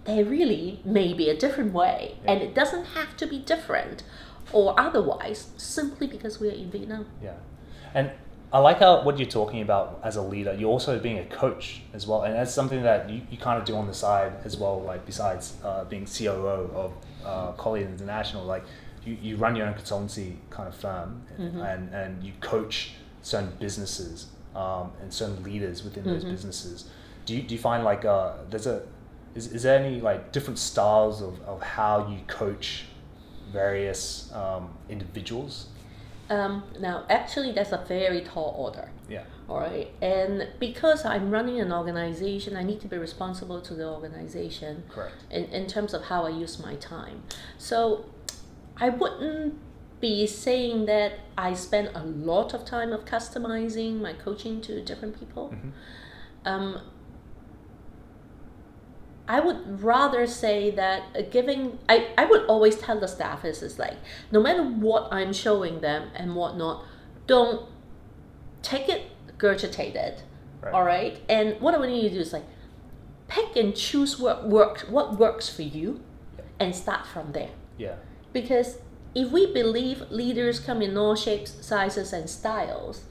there 0.06 0.26
really 0.26 0.82
may 0.84 1.14
be 1.14 1.30
a 1.30 1.38
different 1.38 1.74
way, 1.74 2.18
and 2.26 2.42
it 2.42 2.54
doesn't 2.54 2.86
have 2.86 3.16
to 3.18 3.28
be 3.28 3.40
different 3.40 4.04
or 4.52 4.80
otherwise 4.80 5.50
simply 5.58 6.08
because 6.08 6.40
we're 6.40 6.52
in 6.52 6.72
Vietnam. 6.72 7.06
Yeah, 7.22 7.34
and 7.94 8.12
I 8.52 8.60
like 8.60 8.80
how 8.80 9.04
what 9.04 9.20
you're 9.20 9.30
talking 9.30 9.62
about 9.62 10.00
as 10.04 10.16
a 10.16 10.22
leader. 10.22 10.54
You're 10.54 10.72
also 10.72 10.98
being 11.00 11.20
a 11.20 11.26
coach 11.26 11.82
as 11.94 12.08
well, 12.08 12.24
and 12.24 12.34
that's 12.34 12.54
something 12.54 12.82
that 12.84 13.10
you, 13.10 13.22
you 13.30 13.38
kind 13.38 13.60
of 13.60 13.66
do 13.66 13.76
on 13.76 13.86
the 13.86 13.94
side 13.94 14.34
as 14.44 14.58
well. 14.58 14.82
Like 14.82 15.06
besides 15.06 15.56
uh, 15.64 15.84
being 15.86 16.06
COO 16.06 16.72
of 16.74 16.94
uh, 17.24 17.52
Collier 17.54 17.86
International, 17.86 18.44
like 18.46 18.64
you, 19.06 19.18
you 19.22 19.36
run 19.38 19.56
your 19.56 19.68
own 19.68 19.74
consultancy 19.74 20.36
kind 20.50 20.68
of 20.68 20.76
firm, 20.76 21.24
and 21.38 21.94
and 21.94 22.24
you 22.24 22.34
coach 22.42 22.92
certain 23.22 23.52
businesses 23.60 24.28
um, 24.56 24.92
and 25.02 25.14
certain 25.14 25.44
leaders 25.44 25.84
within 25.84 26.04
those 26.04 26.24
businesses. 26.24 26.90
Do 27.26 27.36
you 27.36 27.44
do 27.44 27.56
you 27.56 27.62
find 27.62 27.84
like 27.84 28.06
uh, 28.06 28.34
there's 28.50 28.68
a 28.68 28.84
is, 29.36 29.54
is 29.54 29.64
there 29.64 29.80
any 29.80 30.02
like 30.02 30.32
different 30.32 30.60
styles 30.60 31.22
of, 31.22 31.42
of 31.44 31.62
how 31.62 32.08
you 32.08 32.20
coach 32.28 32.86
various 33.52 34.32
um, 34.34 34.70
individuals? 34.90 35.68
Um, 36.30 36.64
now, 36.80 37.06
actually, 37.10 37.54
that's 37.54 37.72
a 37.72 37.84
very 37.88 38.22
tall 38.22 38.54
order. 38.56 38.90
Yeah. 39.10 39.24
All 39.48 39.60
right. 39.60 39.88
And 40.00 40.48
because 40.60 41.04
I'm 41.04 41.32
running 41.32 41.60
an 41.60 41.74
organization, 41.74 42.56
I 42.56 42.62
need 42.62 42.80
to 42.82 42.88
be 42.88 43.00
responsible 43.00 43.62
to 43.62 43.74
the 43.74 43.88
organization 43.88 44.84
Correct. 44.90 45.16
in, 45.32 45.46
in 45.46 45.66
terms 45.66 45.96
of 45.96 46.04
how 46.04 46.28
I 46.28 46.30
use 46.30 46.60
my 46.60 46.76
time. 46.76 47.24
So 47.58 48.06
I 48.80 48.90
wouldn't 48.90 49.56
be 50.00 50.26
saying 50.28 50.86
that 50.86 51.20
I 51.38 51.54
spend 51.54 51.90
a 51.94 52.04
lot 52.04 52.54
of 52.54 52.64
time 52.66 52.92
of 52.94 53.04
customizing 53.06 54.00
my 54.02 54.14
coaching 54.14 54.62
to 54.62 54.82
different 54.84 55.20
people. 55.20 55.54
Um, 56.46 56.80
I 59.28 59.40
would 59.42 59.84
rather 59.84 60.26
say 60.26 60.72
that 60.72 61.32
giving, 61.32 61.78
I, 61.88 62.08
I 62.18 62.26
would 62.26 62.46
always 62.46 62.78
tell 62.78 63.00
the 63.00 63.08
staff 63.08 63.46
is, 63.46 63.62
is 63.62 63.78
like, 63.78 63.98
no 64.32 64.42
matter 64.42 64.64
what 64.64 65.08
I'm 65.12 65.34
showing 65.34 65.82
them 65.82 66.10
and 66.16 66.36
whatnot, 66.36 66.84
don't 67.28 67.70
take 68.64 68.90
it, 68.90 69.04
regurgitate 69.38 69.96
it, 69.96 70.24
Right. 70.62 70.74
all 70.74 70.84
right? 70.84 71.22
And 71.30 71.60
what 71.62 71.76
I 71.76 71.78
want 71.78 71.92
you 71.92 72.10
to 72.10 72.16
do 72.16 72.20
is 72.22 72.34
like, 72.34 72.46
pick 73.28 73.56
and 73.56 73.76
choose 73.76 74.18
what 74.20 74.48
works, 74.50 74.88
what 74.90 75.20
works 75.20 75.48
for 75.48 75.62
you, 75.62 76.02
and 76.60 76.76
start 76.76 77.06
from 77.06 77.32
there. 77.34 77.52
Yeah. 77.78 77.96
Because 78.34 78.80
if 79.16 79.32
we 79.32 79.52
believe 79.52 80.04
leaders 80.12 80.60
come 80.60 80.82
in 80.82 80.98
all 80.98 81.16
shapes, 81.16 81.58
sizes, 81.66 82.14
and 82.14 82.30
styles, 82.30 83.04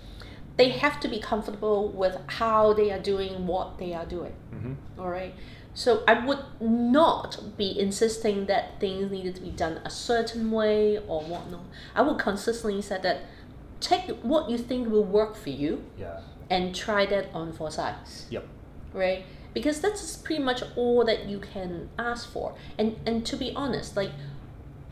they 0.57 0.71
have 0.71 1.01
to 1.01 1.09
be 1.09 1.21
comfortable 1.21 1.89
with 1.89 2.17
how 2.27 2.73
they 2.73 2.91
are 2.91 2.99
doing 2.99 3.47
what 3.47 3.79
they 3.79 3.93
are 3.95 4.07
doing. 4.07 4.35
Mm-hmm. 4.55 5.01
All 5.01 5.09
right. 5.11 5.35
So 5.75 6.03
I 6.09 6.25
would 6.27 6.41
not 6.61 7.57
be 7.57 7.79
insisting 7.79 8.47
that 8.47 8.81
things 8.81 9.11
needed 9.13 9.37
to 9.37 9.41
be 9.41 9.51
done 9.51 9.81
a 9.85 9.91
certain 9.91 10.51
way 10.51 10.99
or 10.99 11.21
whatnot. 11.23 11.63
I 11.95 12.03
would 12.03 12.19
consistently 12.19 12.83
say 12.83 12.99
that 13.01 13.21
take 13.81 14.09
what 14.23 14.51
you 14.51 14.59
think 14.59 14.89
will 14.89 15.05
work 15.05 15.37
for 15.37 15.51
you 15.51 15.85
Yeah. 15.97 16.21
and 16.51 16.75
try 16.75 17.07
that 17.07 17.27
on 17.33 17.53
for 17.53 17.71
size 17.71 18.27
Yep. 18.29 18.45
right 18.93 19.25
because 19.55 19.81
that's 19.81 20.17
pretty 20.17 20.43
much 20.43 20.65
all 20.75 21.05
that 21.05 21.27
you 21.27 21.39
can 21.39 21.89
ask 21.97 22.29
for 22.29 22.55
and 22.77 22.97
and 23.07 23.25
to 23.27 23.37
be 23.37 23.53
honest 23.55 23.97
like 23.97 24.11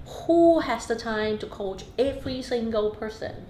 who 0.06 0.60
has 0.60 0.86
the 0.86 0.96
time 0.96 1.38
to 1.38 1.46
coach 1.46 1.84
every 1.98 2.42
single 2.42 2.90
person 2.90 3.46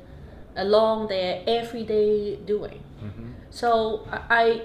along 0.57 1.09
their 1.09 1.43
everyday 1.47 2.37
doing? 2.37 2.81
Mm-hmm. 3.03 3.31
So 3.51 4.07
I- 4.11 4.63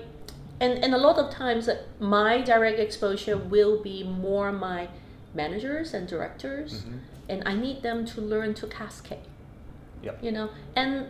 and 0.62 0.84
and 0.84 0.94
a 0.94 0.98
lot 0.98 1.18
of 1.18 1.30
times 1.32 1.68
uh, 1.68 1.82
my 2.00 2.40
direct 2.42 2.80
exposure 2.80 3.36
will 3.36 3.82
be 3.82 4.04
more 4.04 4.52
my 4.52 4.88
managers 5.34 5.94
and 5.94 6.08
directors 6.08 6.84
mm-hmm. 6.84 6.98
and 7.28 7.44
i 7.46 7.54
need 7.56 7.82
them 7.82 8.06
to 8.06 8.22
learn 8.22 8.54
to 8.54 8.68
cascade. 8.68 9.28
Yep. 10.04 10.24
you 10.24 10.32
know 10.32 10.50
and 10.76 11.08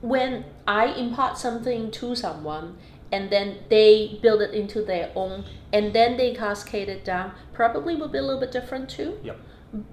when 0.00 0.44
i 0.66 0.86
impart 0.86 1.38
something 1.38 1.90
to 1.90 2.14
someone 2.14 2.76
and 3.10 3.30
then 3.30 3.58
they 3.68 4.18
build 4.22 4.42
it 4.42 4.52
into 4.54 4.82
their 4.82 5.10
own 5.14 5.44
and 5.72 5.92
then 5.92 6.16
they 6.16 6.34
cascade 6.34 6.88
it 6.88 7.04
down 7.04 7.32
probably 7.52 7.94
will 7.94 8.08
be 8.08 8.18
a 8.18 8.22
little 8.22 8.40
bit 8.40 8.52
different 8.52 8.88
too. 8.88 9.18
Yep. 9.22 9.38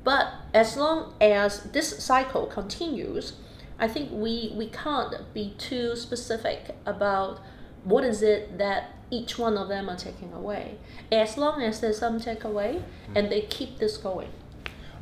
But 0.03 0.33
as 0.53 0.77
long 0.77 1.13
as 1.19 1.63
this 1.71 2.03
cycle 2.03 2.45
continues 2.45 3.33
I 3.77 3.88
think 3.89 4.09
we 4.11 4.53
we 4.55 4.67
can't 4.67 5.13
be 5.33 5.53
too 5.57 5.95
specific 5.97 6.75
about 6.85 7.39
what 7.83 8.03
is 8.05 8.21
it 8.21 8.57
that 8.57 8.91
each 9.11 9.38
one 9.38 9.57
of 9.57 9.67
them 9.67 9.89
are 9.89 9.97
taking 9.97 10.33
away. 10.33 10.77
As 11.11 11.38
long 11.38 11.61
as 11.61 11.79
there's 11.81 11.99
some 11.99 12.19
takeaway 12.19 12.81
Hmm. 13.07 13.17
and 13.17 13.31
they 13.31 13.41
keep 13.41 13.77
this 13.77 13.97
going. 13.97 14.29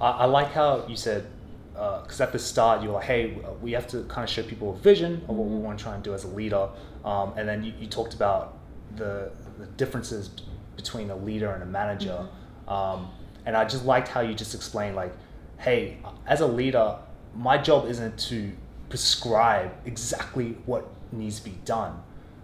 I, 0.02 0.10
I 0.10 0.26
like 0.26 0.52
how 0.54 0.86
you 0.88 0.96
said 0.98 1.28
because 1.74 2.20
at 2.22 2.32
the 2.32 2.40
start 2.40 2.82
you 2.82 2.90
were 2.90 2.96
like, 2.96 3.06
hey, 3.06 3.38
we 3.62 3.72
have 3.74 3.88
to 3.88 4.04
kind 4.06 4.24
of 4.24 4.30
show 4.30 4.44
people 4.44 4.72
a 4.74 4.78
vision 4.78 5.22
of 5.28 5.36
what 5.36 5.48
we 5.48 5.56
want 5.56 5.78
to 5.78 5.84
try 5.84 5.94
and 5.96 6.04
do 6.04 6.14
as 6.14 6.24
a 6.24 6.28
leader, 6.28 6.70
um, 7.06 7.34
and 7.38 7.48
then 7.48 7.64
you, 7.64 7.74
you 7.80 7.88
talked 7.88 8.14
about 8.14 8.58
the 8.96 9.32
the 9.60 9.66
differences 9.78 10.30
between 10.76 11.10
a 11.12 11.16
leader 11.16 11.52
and 11.52 11.62
a 11.64 11.66
manager, 11.66 12.28
um, 12.68 13.10
and 13.46 13.56
I 13.56 13.66
just 13.66 13.86
liked 13.86 14.08
how 14.08 14.22
you 14.22 14.34
just 14.34 14.56
explained 14.56 14.96
like, 14.96 15.14
hey, 15.58 15.98
as 16.26 16.42
a 16.42 16.48
leader, 16.48 16.98
my 17.36 17.58
job 17.58 17.88
isn't 17.88 18.18
to 18.18 18.52
prescribe 18.90 19.72
exactly 19.86 20.56
what 20.66 20.88
needs 21.12 21.40
to 21.40 21.46
be 21.46 21.58
done. 21.66 22.02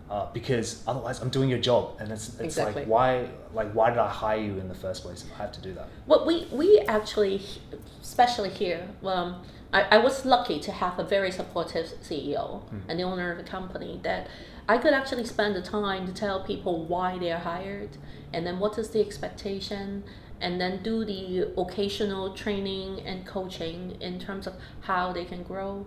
Uh, 0.10 0.26
because 0.34 0.82
otherwise, 0.88 1.22
I'm 1.22 1.30
doing 1.30 1.50
your 1.50 1.60
job, 1.60 1.98
and 2.00 2.12
it's, 2.12 2.30
it's 2.30 2.40
Exactly. 2.40 2.82
like 2.82 2.90
why 2.90 3.30
like 3.54 3.72
why 3.74 3.92
did 3.92 4.00
I 4.00 4.10
hire 4.10 4.40
you 4.40 4.58
in 4.58 4.68
the 4.68 4.74
first 4.74 5.04
place 5.04 5.24
if 5.24 5.32
I 5.34 5.44
have 5.44 5.52
to 5.52 5.62
do 5.62 5.72
that? 5.76 5.88
Well, 6.08 6.26
we, 6.26 6.48
we 6.52 6.80
actually, 6.80 7.44
especially 8.02 8.50
here, 8.50 8.88
um, 9.04 9.44
I, 9.72 9.84
I 9.84 9.98
was 10.00 10.26
lucky 10.26 10.60
to 10.62 10.72
have 10.72 10.98
a 10.98 11.04
very 11.04 11.32
supportive 11.32 11.86
CEO 12.02 12.64
and 12.88 13.00
the 13.00 13.04
owner 13.04 13.32
of 13.32 13.38
the 13.38 13.44
company 13.44 14.00
that 14.04 14.28
I 14.68 14.80
could 14.80 14.94
actually 14.94 15.26
spend 15.26 15.56
the 15.56 15.62
time 15.62 16.08
to 16.08 16.14
tell 16.14 16.44
people 16.44 16.86
why 16.86 17.20
they 17.20 17.32
are 17.32 17.40
hired 17.40 17.98
and 18.34 18.46
then 18.46 18.60
what 18.60 18.78
is 18.80 18.90
the 18.90 19.02
expectation 19.02 20.04
and 20.42 20.60
then 20.60 20.82
do 20.84 21.06
the 21.06 21.52
occasional 21.58 22.34
training 22.34 23.02
and 23.06 23.26
coaching 23.26 23.98
in 24.00 24.20
terms 24.20 24.48
of 24.48 24.54
how 24.82 25.12
they 25.12 25.26
can 25.26 25.44
grow. 25.44 25.86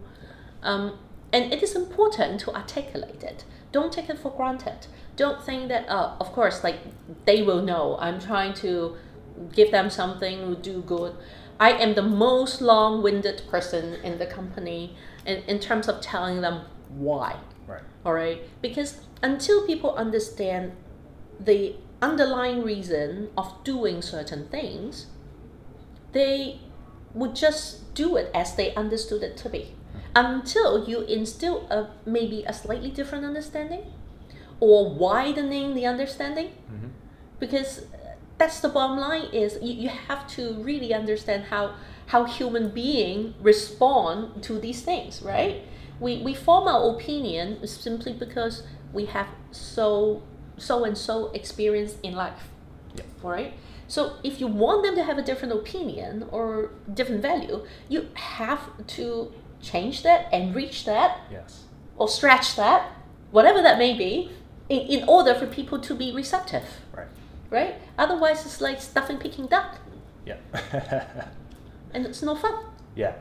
Um, 0.63 0.99
and 1.33 1.53
it 1.53 1.63
is 1.63 1.75
important 1.75 2.41
to 2.41 2.55
articulate 2.55 3.23
it. 3.23 3.45
Don't 3.73 3.93
take 3.93 4.11
it 4.11 4.19
for 4.19 4.31
granted. 4.31 4.87
Don't 5.17 5.43
think 5.43 5.69
that, 5.69 5.89
uh, 5.89 6.15
of 6.21 6.33
course, 6.33 6.63
like 6.63 6.81
they 7.25 7.43
will 7.43 7.63
know. 7.63 7.97
I'm 7.99 8.21
trying 8.21 8.53
to 8.55 8.97
give 9.53 9.71
them 9.71 9.89
something 9.89 10.55
to 10.55 10.61
do 10.61 10.83
good. 10.83 11.17
I 11.59 11.73
am 11.73 11.95
the 11.95 12.03
most 12.03 12.61
long 12.61 13.03
winded 13.03 13.43
person 13.51 13.95
in 14.03 14.19
the 14.19 14.27
company 14.27 14.97
in, 15.25 15.39
in 15.45 15.59
terms 15.59 15.89
of 15.89 16.01
telling 16.01 16.41
them 16.43 16.65
why. 16.89 17.37
Right. 17.67 17.83
All 18.05 18.13
right? 18.13 18.43
Because 18.61 19.01
until 19.23 19.67
people 19.67 19.95
understand 19.95 20.73
the 21.41 21.77
underlying 22.03 22.63
reason 22.63 23.31
of 23.39 23.53
doing 23.65 24.03
certain 24.03 24.49
things, 24.49 25.07
they 26.13 26.61
would 27.15 27.35
just 27.35 27.95
do 27.95 28.17
it 28.17 28.31
as 28.35 28.57
they 28.57 28.75
understood 28.75 29.23
it 29.23 29.37
to 29.39 29.49
be. 29.49 29.75
Until 30.15 30.87
you 30.87 31.03
instill 31.03 31.67
a 31.71 31.89
maybe 32.05 32.45
a 32.45 32.53
slightly 32.53 32.91
different 32.91 33.25
understanding 33.25 33.85
or 34.61 34.95
widening 34.95 35.75
the 35.75 35.87
understanding. 35.87 36.49
Mm-hmm. 36.71 36.89
Because 37.41 37.79
uh, 37.79 38.15
that's 38.39 38.61
the 38.61 38.69
bottom 38.69 38.99
line 38.99 39.27
is 39.33 39.59
you, 39.63 39.73
you 39.75 39.89
have 39.89 40.29
to 40.29 40.55
really 40.63 40.93
understand 40.93 41.45
how 41.45 41.75
how 42.07 42.25
human 42.25 42.69
being 42.69 43.35
respond 43.41 44.43
to 44.43 44.59
these 44.59 44.83
things, 44.83 45.23
right? 45.23 45.63
We, 45.99 46.19
we 46.19 46.35
form 46.35 46.69
our 46.69 46.95
opinion 46.95 47.67
simply 47.67 48.13
because 48.13 48.65
we 48.93 49.07
have 49.07 49.29
so 49.51 50.23
so 50.57 50.85
and 50.85 50.97
so 50.97 51.31
experience 51.33 51.97
in 52.03 52.15
life. 52.15 52.49
Yep. 52.97 53.07
All 53.25 53.31
right. 53.31 53.55
So 53.89 54.15
if 54.25 54.41
you 54.41 54.47
want 54.47 54.85
them 54.85 54.95
to 54.97 55.03
have 55.05 55.19
a 55.19 55.23
different 55.23 55.53
opinion 55.55 56.27
or 56.31 56.71
different 56.95 57.21
value, 57.23 57.65
you 57.89 58.09
have 58.15 58.61
to 58.99 59.33
change 59.61 60.03
that 60.03 60.29
and 60.33 60.55
reach 60.55 60.85
that 60.87 61.21
Yes. 61.31 61.65
or 61.97 62.09
stretch 62.09 62.57
that, 62.57 62.91
whatever 63.31 63.61
that 63.63 63.79
may 63.79 63.97
be, 63.97 64.31
in, 64.69 64.81
in 64.81 65.09
order 65.09 65.35
for 65.35 65.47
people 65.47 65.79
to 65.81 65.95
be 65.95 66.13
receptive, 66.13 66.65
Right. 66.97 67.07
right? 67.51 67.75
Otherwise, 67.99 68.47
it's 68.47 68.61
like 68.61 68.81
stuffing 68.81 69.19
Peking 69.19 69.47
duck, 69.47 69.77
Yeah. 70.25 70.37
and 71.95 72.07
it's 72.07 72.23
no 72.23 72.35
fun. 72.35 72.55
yeah. 72.97 73.15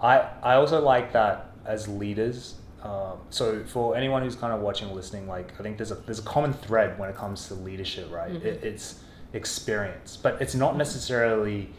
I 0.00 0.28
I 0.42 0.54
also 0.54 0.80
like 0.80 1.12
that 1.12 1.50
as 1.66 1.88
leaders. 1.88 2.54
Um, 2.82 3.18
so 3.30 3.64
for 3.64 3.96
anyone 3.96 4.22
who's 4.22 4.36
kind 4.36 4.52
of 4.52 4.60
watching, 4.60 4.88
or 4.88 4.94
listening, 4.94 5.26
like 5.26 5.52
I 5.58 5.62
think 5.62 5.78
there's 5.78 5.90
a 5.90 5.96
there's 5.96 6.20
a 6.20 6.22
common 6.22 6.52
thread 6.52 6.98
when 6.98 7.08
it 7.08 7.16
comes 7.16 7.48
to 7.48 7.54
leadership, 7.54 8.10
right? 8.10 8.30
Mm-hmm. 8.30 8.46
It, 8.46 8.64
it's 8.64 9.00
experience, 9.32 10.16
but 10.16 10.40
it's 10.40 10.54
not 10.54 10.76
necessarily 10.76 11.70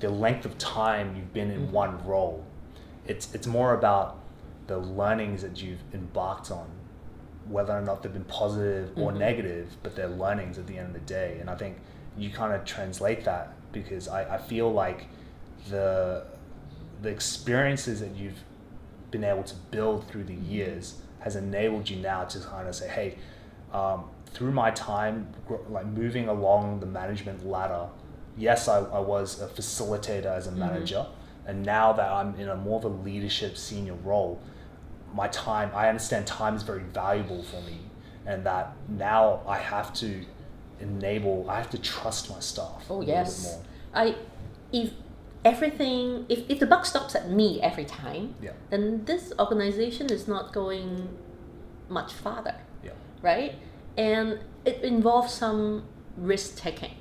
the 0.00 0.08
length 0.08 0.44
of 0.44 0.56
time 0.58 1.16
you've 1.16 1.32
been 1.32 1.50
in 1.50 1.66
mm-hmm. 1.66 1.72
one 1.72 2.06
role. 2.06 2.44
It's 3.06 3.32
it's 3.34 3.46
more 3.46 3.74
about 3.74 4.18
the 4.66 4.78
learnings 4.78 5.42
that 5.42 5.62
you've 5.62 5.80
embarked 5.94 6.50
on, 6.50 6.68
whether 7.46 7.72
or 7.72 7.80
not 7.80 8.02
they've 8.02 8.12
been 8.12 8.24
positive 8.24 8.90
or 8.96 9.10
mm-hmm. 9.10 9.20
negative, 9.20 9.76
but 9.82 9.94
they're 9.94 10.08
learnings 10.08 10.58
at 10.58 10.66
the 10.66 10.76
end 10.76 10.88
of 10.88 10.94
the 10.94 11.06
day. 11.06 11.38
And 11.40 11.48
I 11.48 11.54
think 11.54 11.78
you 12.16 12.30
kind 12.30 12.52
of 12.52 12.64
translate 12.64 13.24
that 13.24 13.52
because 13.72 14.08
I, 14.08 14.34
I 14.34 14.38
feel 14.38 14.72
like 14.72 15.06
the 15.70 16.24
the 17.00 17.08
experiences 17.08 18.00
that 18.00 18.16
you've 18.16 18.42
been 19.10 19.24
able 19.24 19.44
to 19.44 19.54
build 19.70 20.06
through 20.08 20.24
the 20.24 20.34
years 20.34 21.00
has 21.20 21.36
enabled 21.36 21.88
you 21.88 21.96
now 21.96 22.24
to 22.24 22.38
kind 22.40 22.68
of 22.68 22.74
say, 22.74 22.88
hey, 22.88 23.18
um, 23.72 24.04
through 24.26 24.52
my 24.52 24.70
time, 24.70 25.28
like 25.68 25.86
moving 25.86 26.28
along 26.28 26.80
the 26.80 26.86
management 26.86 27.46
ladder, 27.46 27.88
yes, 28.36 28.68
I, 28.68 28.78
I 28.78 29.00
was 29.00 29.40
a 29.40 29.48
facilitator 29.48 30.26
as 30.26 30.46
a 30.46 30.52
manager, 30.52 31.06
and 31.46 31.64
now 31.64 31.92
that 31.92 32.10
I'm 32.10 32.34
in 32.36 32.48
a 32.48 32.56
more 32.56 32.78
of 32.78 32.84
a 32.84 32.88
leadership 32.88 33.56
senior 33.56 33.94
role, 33.94 34.40
my 35.14 35.28
time, 35.28 35.70
I 35.74 35.88
understand 35.88 36.26
time 36.26 36.54
is 36.54 36.62
very 36.62 36.82
valuable 36.82 37.42
for 37.42 37.60
me, 37.62 37.80
and 38.26 38.44
that 38.44 38.76
now 38.88 39.40
I 39.46 39.58
have 39.58 39.92
to 39.94 40.24
enable, 40.80 41.48
I 41.48 41.56
have 41.56 41.70
to 41.70 41.78
trust 41.78 42.30
my 42.30 42.40
staff 42.40 42.86
Oh 42.88 42.96
a 42.96 42.98
little 42.98 43.06
bit 43.06 43.08
yes, 43.08 43.44
more. 43.44 43.62
I 43.94 44.16
if 44.72 44.92
everything 45.44 46.26
if, 46.28 46.40
if 46.48 46.58
the 46.58 46.66
buck 46.66 46.84
stops 46.84 47.14
at 47.14 47.30
me 47.30 47.60
every 47.62 47.84
time, 47.84 48.34
Yeah. 48.42 48.52
then 48.70 49.04
this 49.04 49.32
organization 49.38 50.10
is 50.10 50.26
not 50.28 50.52
going 50.52 51.16
much 51.88 52.12
farther. 52.12 52.56
Yeah. 52.82 52.92
right? 53.22 53.54
And 53.96 54.40
it 54.64 54.82
involves 54.82 55.32
some 55.32 55.84
risk 56.16 56.56
taking. 56.56 56.94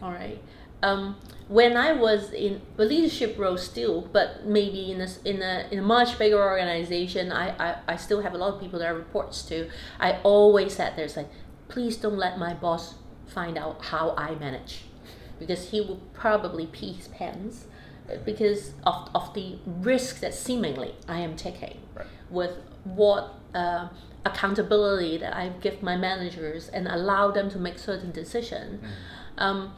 All 0.00 0.12
right. 0.12 0.40
Um, 0.82 1.16
when 1.48 1.76
I 1.76 1.92
was 1.92 2.32
in 2.32 2.60
a 2.78 2.84
leadership 2.84 3.36
role 3.36 3.56
still, 3.56 4.02
but 4.12 4.46
maybe 4.46 4.92
in 4.92 5.00
a, 5.00 5.08
in 5.24 5.42
a, 5.42 5.66
in 5.72 5.78
a 5.80 5.82
much 5.82 6.18
bigger 6.18 6.40
organization, 6.40 7.32
I, 7.32 7.50
I, 7.58 7.76
I 7.88 7.96
still 7.96 8.22
have 8.22 8.34
a 8.34 8.38
lot 8.38 8.54
of 8.54 8.60
people 8.60 8.78
that 8.78 8.86
I 8.86 8.90
reports 8.92 9.42
to. 9.44 9.68
I 9.98 10.20
always 10.22 10.74
said 10.74 10.92
there's 10.94 11.16
like, 11.16 11.28
please 11.68 11.96
don't 11.96 12.16
let 12.16 12.38
my 12.38 12.54
boss 12.54 12.94
find 13.26 13.58
out 13.58 13.86
how 13.86 14.14
I 14.16 14.36
manage, 14.36 14.84
because 15.38 15.70
he 15.70 15.80
will 15.80 16.00
probably 16.12 16.66
pee 16.66 16.92
his 16.92 17.08
pants, 17.08 17.66
because 18.24 18.72
of, 18.84 19.08
of 19.14 19.34
the 19.34 19.56
risk 19.66 20.20
that 20.20 20.34
seemingly 20.34 20.94
I 21.08 21.20
am 21.20 21.36
taking 21.36 21.78
Right. 21.94 22.06
with 22.30 22.52
what 22.84 23.34
uh, 23.54 23.88
accountability 24.24 25.18
that 25.18 25.34
I 25.36 25.48
give 25.60 25.82
my 25.82 25.96
managers 25.96 26.68
and 26.68 26.86
allow 26.88 27.30
them 27.30 27.50
to 27.50 27.58
make 27.58 27.78
certain 27.78 28.10
decisions. 28.10 28.82
Um, 29.36 29.72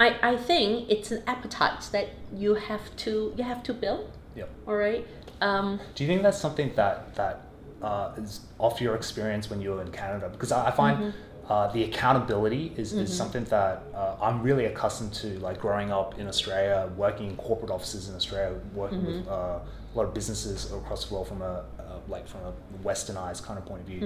I, 0.00 0.16
I 0.22 0.36
think 0.36 0.90
it's 0.90 1.10
an 1.10 1.22
appetite 1.26 1.88
that 1.92 2.08
you 2.34 2.54
have 2.54 2.94
to 2.96 3.34
you 3.36 3.44
have 3.44 3.62
to 3.64 3.74
build. 3.74 4.10
Yep. 4.34 4.48
All 4.66 4.74
right. 4.76 5.06
Um, 5.40 5.80
Do 5.94 6.04
you 6.04 6.08
think 6.08 6.22
that's 6.22 6.38
something 6.38 6.72
that 6.76 7.14
that 7.14 7.42
uh, 7.82 8.12
is 8.16 8.40
off 8.58 8.80
your 8.80 8.94
experience 8.94 9.50
when 9.50 9.60
you 9.60 9.70
were 9.72 9.82
in 9.82 9.90
Canada? 9.92 10.28
Because 10.30 10.52
I, 10.52 10.68
I 10.68 10.70
find 10.70 11.12
uh, 11.52 11.70
the 11.76 11.82
accountability 11.84 12.72
is, 12.82 12.94
is 12.94 13.14
something 13.14 13.44
that 13.44 13.82
uh, 13.94 14.26
I'm 14.26 14.42
really 14.48 14.64
accustomed 14.72 15.12
to. 15.22 15.28
Like 15.46 15.58
growing 15.60 15.90
up 15.92 16.18
in 16.18 16.26
Australia, 16.26 16.78
working 16.96 17.26
in 17.30 17.36
corporate 17.36 17.70
offices 17.70 18.08
in 18.08 18.14
Australia, 18.20 18.58
working 18.74 19.04
with 19.04 19.28
uh, 19.28 19.58
a 19.90 19.94
lot 19.94 20.04
of 20.08 20.14
businesses 20.14 20.72
across 20.72 21.00
the 21.04 21.14
world 21.14 21.28
from 21.28 21.42
a 21.42 21.54
uh, 21.78 21.98
like 22.14 22.26
from 22.32 22.40
a 22.50 22.52
westernized 22.88 23.42
kind 23.46 23.58
of 23.60 23.66
point 23.66 23.82
of 23.82 23.86
view. 23.86 24.00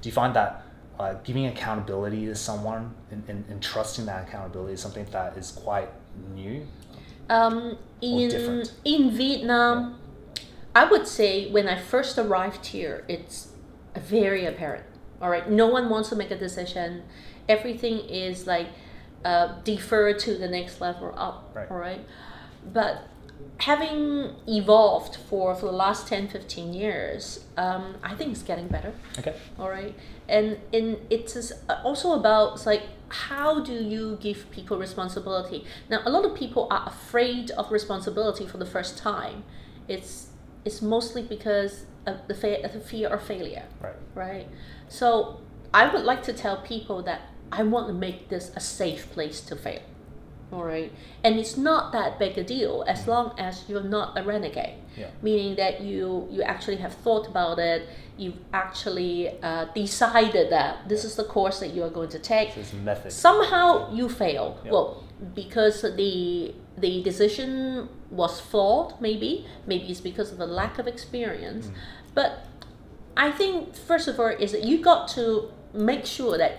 Do 0.00 0.08
you 0.10 0.12
find 0.22 0.32
that? 0.40 0.52
Uh, 0.98 1.14
giving 1.24 1.46
accountability 1.46 2.26
to 2.26 2.34
someone 2.34 2.94
and, 3.10 3.22
and, 3.26 3.40
and 3.48 3.62
trusting 3.62 4.04
that 4.04 4.28
accountability 4.28 4.74
is 4.74 4.82
something 4.82 5.06
that 5.10 5.34
is 5.38 5.52
quite 5.52 5.88
new. 6.34 6.56
um, 7.30 7.78
in 8.02 8.28
different. 8.28 8.74
in 8.84 9.02
Vietnam, 9.10 9.98
I 10.74 10.84
would 10.92 11.06
say 11.18 11.50
when 11.50 11.66
I 11.74 11.76
first 11.80 12.18
arrived 12.18 12.66
here, 12.66 12.96
it's 13.08 13.36
very 13.96 14.44
apparent. 14.44 14.84
All 15.20 15.28
right, 15.30 15.48
no 15.50 15.66
one 15.66 15.88
wants 15.90 16.08
to 16.10 16.16
make 16.16 16.30
a 16.30 16.38
decision. 16.38 17.02
Everything 17.48 17.98
is 18.08 18.46
like 18.46 18.68
uh, 19.24 19.54
defer 19.64 20.14
to 20.14 20.34
the 20.36 20.48
next 20.48 20.80
level 20.80 21.12
up. 21.16 21.50
Right. 21.54 21.70
All 21.70 21.76
right, 21.76 22.04
but 22.72 23.06
having 23.58 24.34
evolved 24.46 25.16
for, 25.16 25.54
for 25.54 25.66
the 25.66 25.72
last 25.72 26.06
10 26.08 26.28
15 26.28 26.72
years 26.72 27.44
um, 27.58 27.94
i 28.02 28.14
think 28.14 28.32
it's 28.32 28.42
getting 28.42 28.66
better 28.68 28.92
Okay. 29.18 29.34
all 29.58 29.68
right 29.68 29.94
and 30.28 30.58
and 30.72 30.96
it's 31.10 31.52
also 31.84 32.12
about 32.12 32.54
it's 32.54 32.64
like 32.66 32.82
how 33.08 33.60
do 33.62 33.74
you 33.74 34.16
give 34.20 34.50
people 34.50 34.78
responsibility 34.78 35.64
now 35.90 36.00
a 36.06 36.10
lot 36.10 36.24
of 36.24 36.34
people 36.34 36.68
are 36.70 36.84
afraid 36.86 37.50
of 37.52 37.70
responsibility 37.70 38.46
for 38.46 38.56
the 38.56 38.64
first 38.66 38.96
time 38.96 39.44
it's 39.88 40.28
it's 40.64 40.80
mostly 40.80 41.22
because 41.22 41.84
of 42.06 42.16
the, 42.28 42.34
fa- 42.34 42.60
the 42.62 42.80
fear 42.80 43.08
of 43.08 43.22
failure, 43.22 43.64
Right. 43.80 43.94
right? 44.14 44.48
So 44.90 45.40
I 45.72 45.90
would 45.90 46.04
like 46.04 46.22
to 46.24 46.32
tell 46.32 46.58
people 46.58 47.00
that 47.04 47.22
I 47.50 47.62
want 47.62 47.86
to 47.86 47.94
make 47.94 48.28
this 48.28 48.52
a 48.54 48.60
safe 48.60 49.10
place 49.12 49.40
to 49.42 49.56
fail. 49.56 49.80
All 50.52 50.64
right, 50.64 50.92
and 51.22 51.38
it's 51.38 51.56
not 51.56 51.92
that 51.92 52.18
big 52.18 52.36
a 52.36 52.42
deal 52.42 52.84
as 52.88 53.06
long 53.06 53.38
as 53.38 53.64
you're 53.68 53.84
not 53.84 54.18
a 54.18 54.24
renegade. 54.24 54.78
Yeah. 54.96 55.10
Meaning 55.22 55.54
that 55.56 55.80
you 55.80 56.26
you 56.28 56.42
actually 56.42 56.78
have 56.78 56.92
thought 56.92 57.28
about 57.28 57.60
it. 57.60 57.88
You've 58.16 58.40
actually 58.52 59.40
uh, 59.44 59.66
decided 59.66 60.50
that 60.50 60.88
this 60.88 61.04
is 61.04 61.14
the 61.14 61.22
course 61.22 61.60
that 61.60 61.68
you 61.68 61.84
are 61.84 61.88
going 61.88 62.08
to 62.08 62.18
take. 62.18 62.56
There's 62.56 62.72
method. 62.72 63.12
Somehow 63.12 63.94
you 63.94 64.08
fail. 64.08 64.58
Yeah. 64.64 64.72
Well, 64.72 65.04
because 65.36 65.82
the 65.82 66.52
the 66.76 67.02
decision 67.04 67.88
was 68.10 68.40
flawed. 68.40 69.00
Maybe 69.00 69.46
maybe 69.68 69.84
it's 69.84 70.00
because 70.00 70.32
of 70.32 70.38
the 70.38 70.46
lack 70.48 70.80
of 70.80 70.88
experience. 70.88 71.66
Mm. 71.68 71.74
But 72.12 72.44
I 73.26 73.30
think 73.30 73.76
first 73.76 74.08
of 74.08 74.18
all 74.18 74.32
is 74.44 74.50
that 74.52 74.64
you 74.64 74.76
got 74.90 75.06
to 75.16 75.24
make 75.74 76.04
sure 76.06 76.38
that 76.38 76.54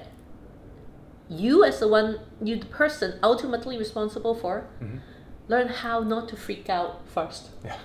you 1.29 1.63
as 1.63 1.79
the 1.79 1.87
one 1.87 2.19
you 2.43 2.55
the 2.57 2.65
person 2.67 3.17
ultimately 3.23 3.77
responsible 3.77 4.35
for 4.35 4.55
Mhm. 4.81 4.99
learn 5.47 5.67
how 5.83 5.97
not 6.13 6.29
to 6.29 6.35
freak 6.35 6.69
out 6.69 6.91
first. 7.15 7.43
Yeah. 7.65 7.77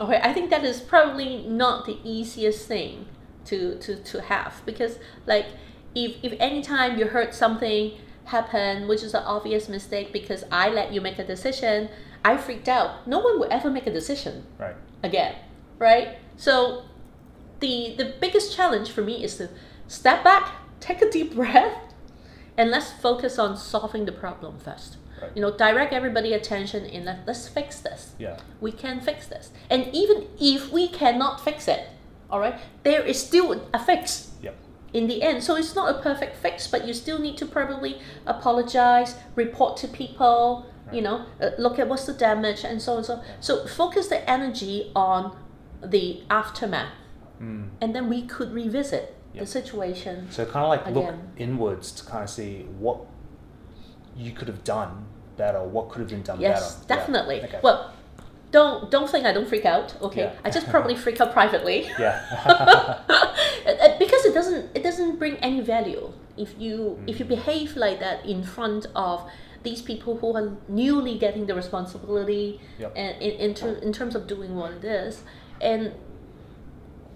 Okay, 0.00 0.20
I 0.28 0.32
think 0.32 0.50
that 0.50 0.64
is 0.64 0.80
probably 0.80 1.30
not 1.46 1.84
the 1.86 1.98
easiest 2.16 2.66
thing 2.66 3.06
to 3.48 3.58
to, 3.84 3.96
to 4.10 4.16
have 4.32 4.62
because 4.64 4.98
like 5.26 5.46
if 5.94 6.10
if 6.22 6.32
any 6.48 6.62
time 6.62 6.98
you 6.98 7.04
heard 7.16 7.34
something 7.34 7.82
happen 8.36 8.88
which 8.88 9.02
is 9.02 9.12
an 9.14 9.22
obvious 9.36 9.68
mistake 9.68 10.08
because 10.20 10.42
I 10.50 10.70
let 10.70 10.92
you 10.94 11.00
make 11.08 11.18
a 11.18 11.26
decision, 11.34 11.88
I 12.24 12.32
freaked 12.38 12.68
out. 12.78 13.06
No 13.06 13.18
one 13.26 13.34
will 13.38 13.52
ever 13.58 13.68
make 13.70 13.86
a 13.86 13.92
decision 14.00 14.34
Right. 14.58 14.76
again, 15.02 15.34
right? 15.78 16.08
So 16.36 16.84
the 17.64 17.94
the 18.00 18.08
biggest 18.24 18.54
challenge 18.56 18.88
for 18.90 19.02
me 19.10 19.16
is 19.26 19.36
to 19.40 19.48
step 19.88 20.22
back, 20.24 20.44
take 20.80 21.00
a 21.02 21.10
deep 21.10 21.34
breath, 21.40 21.76
and 22.58 22.70
let's 22.70 22.90
focus 23.06 23.38
on 23.38 23.56
solving 23.56 24.04
the 24.04 24.16
problem 24.24 24.58
first. 24.58 24.96
Right. 25.22 25.30
You 25.34 25.42
know, 25.42 25.52
direct 25.56 25.92
everybody 25.92 26.32
attention 26.32 26.84
in 26.84 27.04
let, 27.04 27.26
let's 27.26 27.48
fix 27.48 27.80
this. 27.80 28.12
Yeah. 28.18 28.36
We 28.60 28.72
can 28.72 29.00
fix 29.00 29.26
this. 29.26 29.50
And 29.70 29.88
even 29.94 30.26
if 30.40 30.72
we 30.72 30.88
cannot 30.88 31.40
fix 31.40 31.68
it, 31.68 31.82
all 32.30 32.40
right, 32.40 32.56
there 32.82 33.02
is 33.02 33.18
still 33.28 33.48
a 33.72 33.78
fix 33.78 34.30
Yep. 34.42 34.54
in 34.92 35.06
the 35.06 35.22
end. 35.22 35.42
So 35.42 35.56
it's 35.56 35.74
not 35.74 35.86
a 35.94 36.02
perfect 36.02 36.36
fix, 36.36 36.66
but 36.66 36.86
you 36.86 36.92
still 36.92 37.18
need 37.20 37.36
to 37.38 37.46
probably 37.46 38.00
apologize, 38.26 39.14
report 39.36 39.76
to 39.78 39.88
people, 39.88 40.66
you 40.92 41.00
know, 41.00 41.24
uh, 41.40 41.50
look 41.58 41.78
at 41.78 41.88
what's 41.88 42.06
the 42.06 42.12
damage 42.12 42.64
and 42.64 42.82
so 42.82 42.92
on 42.92 42.98
and 42.98 43.06
so. 43.06 43.22
So 43.40 43.66
focus 43.66 44.08
the 44.08 44.28
energy 44.28 44.90
on 44.94 45.36
the 45.82 46.22
aftermath, 46.28 46.92
Mm. 47.42 47.68
and 47.80 47.94
then 47.94 48.08
we 48.08 48.22
could 48.22 48.52
revisit 48.52 49.14
the 49.36 49.44
situation. 49.46 50.28
So 50.30 50.44
kind 50.46 50.64
of 50.64 50.68
like 50.68 50.86
look 50.94 51.14
inwards 51.36 51.90
to 51.92 52.04
kind 52.04 52.22
of 52.22 52.30
see 52.30 52.62
what 52.78 52.98
you 54.16 54.30
could 54.32 54.46
have 54.48 54.62
done 54.62 55.06
better, 55.36 55.60
what 55.64 55.88
could 55.88 55.98
have 56.00 56.08
been 56.08 56.22
done 56.22 56.40
Yes, 56.40 56.76
better. 56.76 56.84
Yeah. 56.88 56.96
definitely. 56.96 57.42
Okay. 57.42 57.60
Well, 57.62 57.92
don't 58.52 58.88
don't 58.92 59.10
think 59.10 59.26
I 59.26 59.32
don't 59.32 59.48
freak 59.48 59.64
out. 59.66 60.00
Okay, 60.00 60.20
Yeah. 60.22 60.32
I 60.44 60.50
just 60.50 60.68
probably 60.68 60.94
freak 61.04 61.20
out 61.20 61.32
privately. 61.32 61.90
yeah. 61.98 63.00
Because 63.98 64.24
it 64.24 64.34
doesn't 64.34 64.70
it 64.76 64.82
doesn't 64.82 65.18
bring 65.18 65.36
any 65.36 65.60
value 65.60 66.12
if 66.36 66.54
you 66.58 66.98
if 67.06 67.16
Mm. 67.16 67.20
you 67.20 67.24
behave 67.24 67.76
like 67.76 67.98
that 68.00 68.24
in 68.26 68.42
front 68.44 68.86
of 68.94 69.22
these 69.62 69.80
people 69.82 70.16
who 70.18 70.36
are 70.36 70.52
newly 70.68 71.18
getting 71.18 71.46
the 71.46 71.54
responsibility 71.54 72.60
Yep. 72.78 72.92
and 72.96 73.22
in 73.22 73.32
in, 73.40 73.54
ter- 73.54 73.78
in 73.86 73.92
terms 73.92 74.14
of 74.14 74.26
doing 74.26 74.54
what 74.54 74.70
it 74.72 74.84
is 74.84 75.22
and 75.60 75.92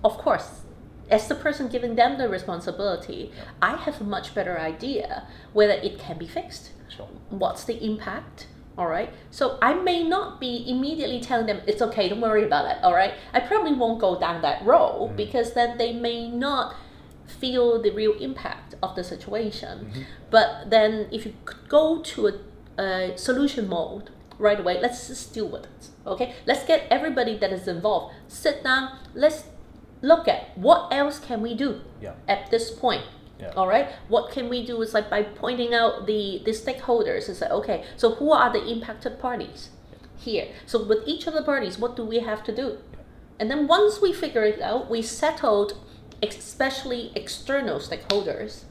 of 0.05 0.17
course 0.19 0.63
as 1.11 1.27
the 1.29 1.35
person 1.35 1.69
giving 1.69 1.95
them 1.97 2.19
the 2.19 2.29
responsibility 2.29 3.33
Yep. 3.35 3.47
i 3.63 3.77
have 3.77 4.01
a 4.01 4.05
much 4.05 4.35
better 4.35 4.59
idea 4.59 5.27
whether 5.53 5.73
it 5.73 5.99
can 5.99 6.19
be 6.19 6.27
fixed 6.27 6.71
sure. 6.95 7.09
what's 7.31 7.65
the 7.65 7.83
impact 7.85 8.47
all 8.77 8.87
right 8.87 9.11
so 9.31 9.59
i 9.63 9.73
may 9.75 10.03
not 10.05 10.39
be 10.41 10.65
immediately 10.69 11.21
telling 11.21 11.47
them 11.47 11.61
it's 11.67 11.83
okay 11.83 12.09
don't 12.09 12.21
worry 12.21 12.45
about 12.45 12.65
it 12.71 12.77
all 12.85 12.95
right 12.95 13.15
i 13.33 13.41
probably 13.41 13.73
won't 13.73 14.01
go 14.01 14.19
down 14.21 14.41
that 14.43 14.65
road 14.65 15.11
Mhm. 15.13 15.17
because 15.17 15.53
then 15.55 15.79
they 15.79 15.93
may 15.93 16.29
not 16.31 16.75
feel 17.27 17.81
the 17.83 17.91
real 17.91 18.13
impact 18.21 18.75
of 18.83 18.95
the 18.95 19.05
situation 19.05 19.91
Mhm. 19.93 20.05
but 20.31 20.71
then 20.71 21.09
if 21.11 21.27
you 21.27 21.35
could 21.45 21.69
go 21.69 21.99
to 22.03 22.29
a, 22.29 22.33
a 22.83 23.19
solution 23.19 23.69
mode 23.69 24.11
right 24.39 24.61
away 24.61 24.81
let's 24.81 25.09
just 25.09 25.35
deal 25.35 25.49
with 25.49 25.65
it 25.65 25.89
okay 26.07 26.35
let's 26.47 26.65
get 26.65 26.87
everybody 26.91 27.37
that 27.37 27.53
is 27.53 27.67
involved 27.67 28.15
sit 28.29 28.63
down 28.63 28.97
let's 29.15 29.45
look 30.03 30.29
at 30.29 30.57
what 30.57 30.93
else 30.93 31.19
can 31.19 31.41
we 31.43 31.55
do 31.55 31.81
Yeah. 32.01 32.13
at 32.29 32.51
this 32.51 32.71
point 32.71 33.03
Yeah. 33.41 33.53
all 33.57 33.67
right? 33.69 33.89
What 34.09 34.31
can 34.33 34.49
we 34.49 34.65
do? 34.67 34.81
Is 34.83 34.95
like 34.95 35.09
by 35.11 35.23
pointing 35.23 35.73
out 35.75 36.07
the 36.07 36.43
the 36.45 36.53
stakeholders 36.53 37.29
is 37.29 37.41
like 37.41 37.51
okay 37.51 37.85
so 37.97 38.15
who 38.15 38.33
are 38.33 38.53
the 38.53 38.65
impacted 38.75 39.19
parties 39.21 39.71
here? 40.17 40.47
So 40.67 40.83
with 40.85 41.03
each 41.07 41.27
of 41.27 41.35
the 41.35 41.43
parties 41.43 41.79
what 41.79 41.97
do 41.97 42.05
we 42.05 42.19
have 42.21 42.43
to 42.45 42.53
do? 42.55 42.79
And 43.41 43.49
then 43.51 43.67
once 43.69 44.01
we 44.01 44.13
figure 44.13 44.45
it 44.45 44.61
out 44.61 44.91
we 44.91 45.03
settled 45.03 45.71
especially 46.23 47.13
external 47.15 47.79
stakeholders 47.79 48.65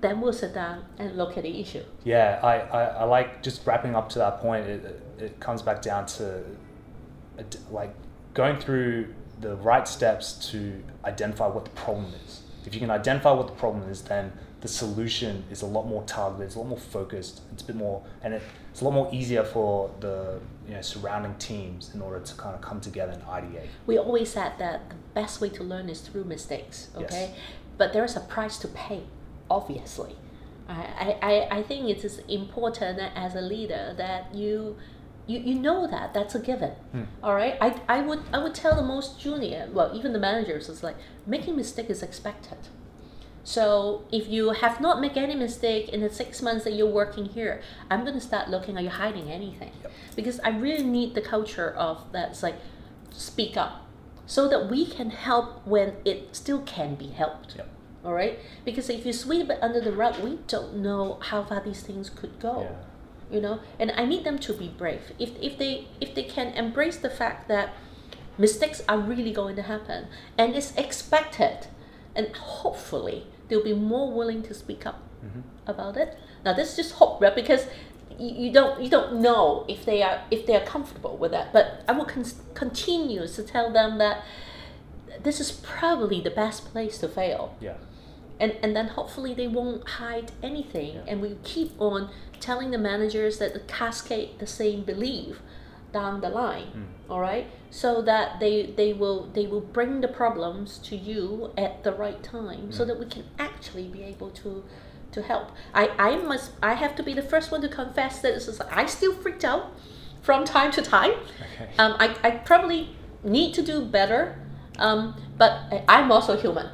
then 0.00 0.22
we'll 0.22 0.32
sit 0.32 0.54
down 0.54 0.82
and 0.98 1.14
look 1.18 1.36
at 1.36 1.42
the 1.42 1.60
issue. 1.60 1.84
Yeah, 2.04 2.40
I, 2.42 2.54
I, 2.60 2.82
I 3.02 3.04
like 3.04 3.42
just 3.42 3.66
wrapping 3.66 3.94
up 3.94 4.08
to 4.10 4.18
that 4.18 4.40
point. 4.40 4.66
It, 4.66 4.84
it- 4.84 5.02
it 5.20 5.38
comes 5.38 5.60
back 5.60 5.82
down 5.82 6.06
to 6.06 6.42
like 7.70 7.92
going 8.32 8.56
through 8.58 9.14
the 9.40 9.56
right 9.56 9.86
steps 9.88 10.50
to 10.50 10.82
identify 11.04 11.46
what 11.46 11.64
the 11.64 11.70
problem 11.70 12.12
is. 12.26 12.42
If 12.66 12.74
you 12.74 12.80
can 12.80 12.90
identify 12.90 13.32
what 13.32 13.46
the 13.46 13.54
problem 13.54 13.88
is, 13.88 14.02
then 14.02 14.32
the 14.60 14.68
solution 14.68 15.44
is 15.50 15.62
a 15.62 15.66
lot 15.66 15.86
more 15.86 16.02
targeted. 16.04 16.46
It's 16.46 16.54
a 16.56 16.58
lot 16.58 16.68
more 16.68 16.78
focused. 16.78 17.40
It's 17.52 17.62
a 17.62 17.66
bit 17.66 17.76
more, 17.76 18.02
and 18.22 18.34
it, 18.34 18.42
it's 18.70 18.82
a 18.82 18.84
lot 18.84 18.92
more 18.92 19.08
easier 19.12 19.42
for 19.42 19.90
the 20.00 20.38
you 20.68 20.74
know 20.74 20.82
surrounding 20.82 21.34
teams 21.36 21.90
in 21.94 22.02
order 22.02 22.20
to 22.20 22.34
kind 22.34 22.54
of 22.54 22.60
come 22.60 22.80
together 22.80 23.12
and 23.12 23.22
ideate. 23.24 23.68
we 23.86 23.98
always 23.98 24.30
said 24.30 24.52
that 24.58 24.88
the 24.90 24.96
best 25.14 25.40
way 25.40 25.48
to 25.48 25.64
learn 25.64 25.88
is 25.88 26.00
through 26.00 26.22
mistakes 26.22 26.88
okay 26.94 27.30
Yes. 27.30 27.38
but 27.76 27.92
there's 27.92 28.14
a 28.16 28.20
price 28.20 28.56
to 28.58 28.68
pay 28.68 29.02
obviously 29.50 30.14
I, 30.68 31.16
I, 31.20 31.48
I 31.58 31.62
think 31.64 31.88
it 31.90 32.04
is 32.04 32.18
important 32.28 33.00
as 33.16 33.34
a 33.34 33.40
leader 33.40 33.94
that 33.96 34.32
you 34.32 34.76
you, 35.30 35.38
you 35.48 35.54
know 35.66 35.86
that 35.94 36.12
that's 36.14 36.34
a 36.34 36.40
given 36.50 36.72
Hmm. 36.92 37.04
all 37.22 37.34
right 37.34 37.56
I, 37.60 37.68
I 37.96 38.00
would 38.08 38.22
I 38.32 38.38
would 38.42 38.54
tell 38.54 38.74
the 38.74 38.88
most 38.94 39.20
junior 39.24 39.68
well 39.72 39.90
even 39.98 40.12
the 40.12 40.18
managers 40.18 40.68
is 40.68 40.82
like 40.82 40.96
making 41.26 41.56
mistake 41.56 41.88
is 41.90 42.02
expected 42.02 42.58
so 43.42 44.04
if 44.12 44.28
you 44.28 44.50
have 44.50 44.80
not 44.80 45.00
made 45.00 45.16
any 45.16 45.34
mistake 45.34 45.88
in 45.88 46.00
the 46.00 46.10
six 46.10 46.42
months 46.42 46.64
that 46.64 46.74
you're 46.74 46.86
working 46.86 47.24
here, 47.24 47.62
I'm 47.90 48.04
gonna 48.04 48.20
start 48.20 48.50
looking. 48.50 48.76
Are 48.76 48.82
you 48.82 48.90
hiding 48.90 49.30
anything? 49.30 49.72
Yep. 49.82 49.92
Because 50.14 50.40
I 50.40 50.50
really 50.50 50.84
need 50.84 51.14
the 51.14 51.22
culture 51.22 51.70
of 51.70 52.04
that's 52.12 52.42
like 52.42 52.56
speak 53.10 53.56
up, 53.56 53.86
so 54.26 54.46
that 54.48 54.70
we 54.70 54.84
can 54.86 55.10
help 55.10 55.66
when 55.66 55.94
it 56.04 56.36
still 56.36 56.60
can 56.60 56.94
be 56.96 57.08
helped. 57.08 57.56
Yep. 57.56 57.68
All 58.04 58.12
right. 58.12 58.38
Because 58.64 58.90
if 58.90 59.06
you 59.06 59.12
sweep 59.12 59.48
it 59.50 59.58
under 59.62 59.80
the 59.80 59.92
rug, 59.92 60.18
we 60.22 60.38
don't 60.46 60.76
know 60.76 61.18
how 61.20 61.42
far 61.42 61.60
these 61.62 61.82
things 61.82 62.10
could 62.10 62.38
go 62.40 62.62
Yeah. 62.62 62.76
You 63.30 63.40
know? 63.40 63.60
And 63.78 63.90
i 63.96 64.04
need 64.04 64.24
them 64.24 64.38
to 64.40 64.52
be 64.52 64.68
brave. 64.68 65.02
If, 65.18 65.30
if 65.40 65.58
they 65.58 65.86
if 66.00 66.14
they 66.14 66.24
can 66.24 66.48
embrace 66.54 66.96
the 66.96 67.10
fact 67.10 67.48
that 67.48 67.70
mistakes 68.38 68.82
are 68.88 68.98
really 68.98 69.32
going 69.32 69.56
to 69.56 69.62
happen 69.62 70.06
and 70.38 70.54
it's 70.56 70.74
expected 70.76 71.66
and 72.16 72.34
hopefully 72.36 73.26
they'll 73.48 73.62
be 73.64 73.74
more 73.74 74.10
willing 74.12 74.42
to 74.44 74.54
speak 74.54 74.86
up 74.86 74.98
Mhm. 75.24 75.42
about 75.66 75.96
it. 75.96 76.16
Now 76.44 76.52
this 76.54 76.70
is 76.70 76.76
just 76.76 76.92
hope 76.94 77.20
right? 77.20 77.34
Because 77.34 77.66
you, 78.18 78.30
you 78.46 78.52
don't 78.52 78.80
you 78.80 78.88
don't 78.88 79.20
know 79.20 79.64
if 79.68 79.84
they 79.84 80.02
are 80.02 80.22
if 80.30 80.46
they 80.46 80.56
are 80.56 80.64
comfortable 80.64 81.16
with 81.16 81.30
that. 81.32 81.52
But 81.52 81.66
i 81.88 81.92
will 81.92 82.06
con- 82.06 82.24
continue 82.54 83.26
to 83.26 83.42
tell 83.42 83.70
them 83.72 83.98
that 83.98 84.22
this 85.22 85.40
is 85.40 85.50
probably 85.52 86.20
the 86.20 86.30
best 86.30 86.72
place 86.72 86.96
to 86.98 87.08
fail. 87.08 87.54
Yeah. 87.60 87.74
And 88.40 88.56
and 88.62 88.74
then 88.76 88.88
hopefully 88.88 89.32
they 89.34 89.46
won't 89.46 89.86
hide 90.00 90.32
anything 90.42 90.94
Yeah. 90.94 91.02
and 91.08 91.20
we 91.20 91.36
keep 91.44 91.72
on 91.80 92.10
telling 92.40 92.70
the 92.70 92.78
managers 92.78 93.38
that 93.38 93.52
the 93.54 93.60
cascade 93.60 94.38
the 94.38 94.46
same 94.46 94.82
belief 94.82 95.40
down 95.92 96.20
the 96.20 96.30
line 96.30 96.68
Mm. 96.76 96.86
all 97.12 97.20
right 97.20 97.46
so 97.70 97.90
that 98.10 98.26
they 98.40 98.54
they 98.80 98.92
will 98.92 99.20
they 99.36 99.46
will 99.46 99.60
bring 99.78 100.00
the 100.00 100.08
problems 100.22 100.78
to 100.88 100.94
you 100.96 101.52
at 101.56 101.82
the 101.84 101.92
right 101.92 102.22
time 102.22 102.70
so 102.72 102.84
Mm. 102.84 102.86
that 102.88 102.98
we 103.02 103.06
can 103.06 103.24
actually 103.38 103.88
be 103.96 104.02
able 104.12 104.30
to 104.42 104.50
to 105.14 105.20
help 105.22 105.46
i 105.74 105.84
i 106.10 106.10
must 106.30 106.52
i 106.62 106.74
have 106.74 106.94
to 106.98 107.02
be 107.02 107.12
the 107.20 107.26
first 107.32 107.50
one 107.52 107.60
to 107.60 107.68
confess 107.68 108.20
that 108.22 108.32
this 108.34 108.46
is 108.52 108.60
i 108.82 108.86
still 108.86 109.12
freaked 109.22 109.44
out 109.52 109.64
from 110.22 110.44
time 110.44 110.70
to 110.70 110.82
time 110.82 111.10
Okay. 111.54 111.68
um, 111.82 111.92
I, 112.04 112.06
I 112.22 112.30
probably 112.50 112.80
need 113.24 113.50
to 113.54 113.62
do 113.72 113.76
better 113.98 114.20
um, 114.78 115.00
but 115.36 115.52
I- 115.72 115.84
i'm 115.94 116.08
also 116.12 116.36
human. 116.36 116.68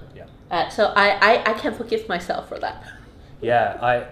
Uh, 0.51 0.68
so 0.68 0.92
I, 0.97 1.11
I, 1.36 1.51
I 1.51 1.53
can 1.55 1.74
forgive 1.74 2.09
myself 2.09 2.49
for 2.49 2.59
that. 2.59 2.84
Yeah, 3.40 3.78
I 3.82 4.07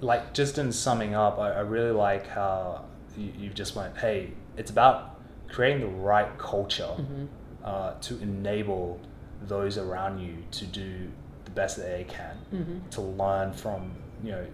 like 0.00 0.32
just 0.34 0.58
in 0.58 0.70
summing 0.72 1.14
up, 1.14 1.38
I, 1.38 1.52
I 1.52 1.60
really 1.60 1.90
like 1.90 2.26
how 2.28 2.84
you, 3.16 3.32
you 3.38 3.50
just 3.50 3.74
went, 3.76 3.96
hey, 3.98 4.32
it's 4.56 4.70
about 4.70 5.18
creating 5.48 5.80
the 5.80 5.86
right 6.02 6.36
culture 6.38 6.90
uh, 7.64 7.94
to 8.02 8.18
enable 8.20 9.00
those 9.42 9.78
around 9.78 10.18
you 10.20 10.36
to 10.52 10.66
do 10.66 11.08
the 11.44 11.50
best 11.52 11.76
that 11.76 11.86
they 11.96 12.04
can, 12.04 12.36
Mm-hmm. 12.54 12.88
to 12.90 13.00
learn 13.00 13.52
from 13.52 13.92
you 14.22 14.32
know 14.32 14.46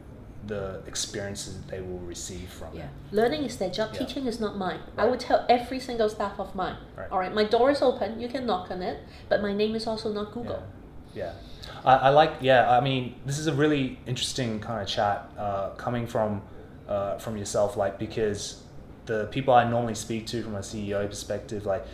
the 0.47 0.83
experiences 0.87 1.57
that 1.57 1.69
they 1.69 1.81
will 1.81 2.01
receive 2.01 2.51
from 2.51 2.69
Yeah. 2.77 2.83
it. 2.85 2.89
Learning 3.13 3.45
is 3.45 3.57
their 3.57 3.71
job. 3.71 3.91
Yeah. 3.95 4.01
Teaching 4.01 4.27
is 4.27 4.41
not 4.41 4.59
mine. 4.59 4.81
I 4.99 5.03
Right. 5.03 5.11
would 5.11 5.21
tell 5.21 5.47
every 5.49 5.81
single 5.81 6.11
staff 6.11 6.39
of 6.39 6.55
mine. 6.55 6.77
Right. 6.97 7.11
All 7.11 7.19
right, 7.19 7.33
my 7.35 7.45
door 7.45 7.71
is 7.71 7.81
open. 7.81 8.21
You 8.21 8.29
can 8.29 8.45
knock 8.47 8.71
on 8.71 8.83
it, 8.83 8.99
but 9.31 9.41
my 9.41 9.55
name 9.55 9.75
is 9.75 9.87
also 9.87 10.13
not 10.13 10.33
Google. 10.33 10.57
Yeah, 10.63 10.74
yeah. 11.15 11.33
I, 11.85 11.95
I 11.95 12.09
like. 12.11 12.35
Yeah, 12.41 12.71
I 12.71 12.81
mean, 12.81 13.15
this 13.27 13.39
is 13.39 13.47
a 13.47 13.53
really 13.55 13.99
interesting 14.07 14.61
kind 14.61 14.83
of 14.83 14.89
chat 14.89 15.31
uh, 15.39 15.71
coming 15.71 16.07
from 16.07 16.43
uh, 16.89 17.19
from 17.19 17.37
yourself, 17.37 17.77
like 17.77 17.99
because 17.99 18.63
the 19.07 19.27
people 19.27 19.55
I 19.55 19.69
normally 19.69 19.95
speak 19.95 20.27
to 20.29 20.43
from 20.43 20.55
a 20.55 20.61
CEO 20.61 21.09
perspective, 21.09 21.67
like 21.67 21.85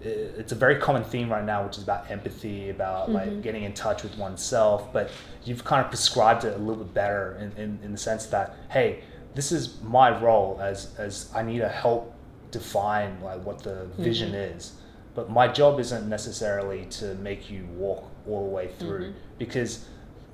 it's 0.00 0.52
a 0.52 0.56
very 0.56 0.76
common 0.76 1.04
theme 1.04 1.30
right 1.30 1.44
now, 1.44 1.64
which 1.64 1.78
is 1.78 1.82
about 1.82 2.10
empathy, 2.10 2.70
about 2.70 3.10
like 3.10 3.42
getting 3.42 3.64
in 3.64 3.72
touch 3.72 4.02
with 4.02 4.16
oneself. 4.18 4.92
But 4.92 5.10
you've 5.44 5.64
kind 5.64 5.84
of 5.84 5.90
prescribed 5.90 6.44
it 6.44 6.54
a 6.54 6.58
little 6.58 6.84
bit 6.84 6.94
better 6.94 7.36
in, 7.40 7.52
in, 7.62 7.78
in 7.82 7.92
the 7.92 7.98
sense 7.98 8.26
that, 8.26 8.56
hey, 8.70 9.02
this 9.34 9.52
is 9.52 9.80
my 9.82 10.18
role 10.20 10.58
as 10.60 10.94
as 10.98 11.30
I 11.34 11.42
need 11.42 11.58
to 11.58 11.68
help 11.68 12.14
define 12.50 13.20
like 13.20 13.44
what 13.44 13.62
the 13.62 13.86
vision 13.98 14.34
is. 14.34 14.72
But 15.14 15.30
my 15.30 15.48
job 15.48 15.80
isn't 15.80 16.08
necessarily 16.08 16.84
to 16.86 17.14
make 17.16 17.50
you 17.50 17.66
walk 17.74 18.04
all 18.28 18.44
the 18.44 18.50
way 18.50 18.68
through 18.78 19.14
because 19.38 19.86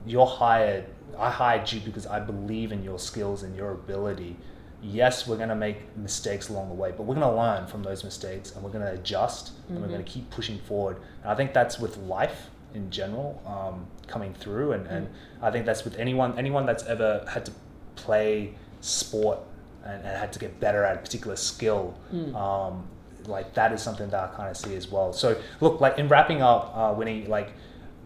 you're 0.07 0.27
hired. 0.27 0.85
I 1.19 1.31
hired 1.31 1.71
you 1.71 1.81
because 1.81 2.07
I 2.07 2.21
believe 2.21 2.73
in 2.73 2.83
your 2.83 2.99
skills 2.99 3.43
and 3.43 3.55
your 3.57 3.73
ability. 3.73 4.37
Yes, 4.83 5.29
we're 5.29 5.37
going 5.37 5.49
to 5.51 5.55
make 5.55 5.97
mistakes 5.97 6.49
along 6.49 6.69
the 6.69 6.75
way, 6.75 6.93
but 6.97 7.05
we're 7.05 7.15
going 7.15 7.31
to 7.31 7.37
learn 7.37 7.67
from 7.69 7.83
those 7.85 8.03
mistakes 8.03 8.53
and 8.53 8.65
we're 8.65 8.71
going 8.71 8.85
to 8.85 8.93
adjust 8.93 9.53
and 9.69 9.81
we're 9.81 9.87
going 9.89 10.05
to 10.05 10.11
keep 10.11 10.29
pushing 10.31 10.59
forward. 10.59 10.97
And 11.23 11.31
I 11.31 11.35
think 11.37 11.53
that's 11.53 11.79
with 11.79 11.97
life 11.99 12.49
in 12.75 12.91
general 12.91 13.41
um, 13.47 13.87
coming 14.09 14.33
through, 14.35 14.73
and, 14.73 14.87
and 14.87 15.09
I 15.43 15.51
think 15.51 15.67
that's 15.67 15.85
with 15.85 15.97
anyone 15.99 16.39
anyone 16.39 16.65
that's 16.67 16.85
ever 16.85 17.25
had 17.29 17.45
to 17.47 17.53
play 17.97 18.55
sport 18.81 19.39
and, 19.85 20.03
and 20.05 20.17
had 20.17 20.33
to 20.33 20.39
get 20.39 20.59
better 20.59 20.83
at 20.85 20.97
a 20.97 20.99
particular 21.01 21.37
skill. 21.37 21.95
Um, 22.35 22.85
like 23.27 23.55
that 23.55 23.73
is 23.73 23.81
something 23.83 24.09
that 24.11 24.31
I 24.33 24.35
kind 24.35 24.51
of 24.51 24.57
see 24.57 24.75
as 24.75 24.91
well. 24.91 25.13
So 25.13 25.41
look, 25.61 25.81
like 25.81 25.99
in 25.99 26.09
wrapping 26.09 26.43
up, 26.43 26.73
uh, 26.75 26.93
Winnie, 26.97 27.27
like 27.27 27.53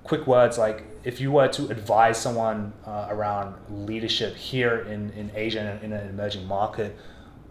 quick 0.07 0.27
words, 0.27 0.59
like 0.59 0.85
if 1.05 1.21
you 1.21 1.33
were 1.33 1.49
to 1.49 1.69
advise 1.69 2.19
someone 2.19 2.73
uh, 2.85 3.07
around 3.11 3.55
leadership 3.69 4.37
here 4.37 4.81
in, 4.81 5.11
in 5.11 5.31
Asia 5.35 5.61
and 5.61 5.85
in 5.85 5.93
an 5.93 6.09
emerging 6.09 6.47
market, 6.47 6.97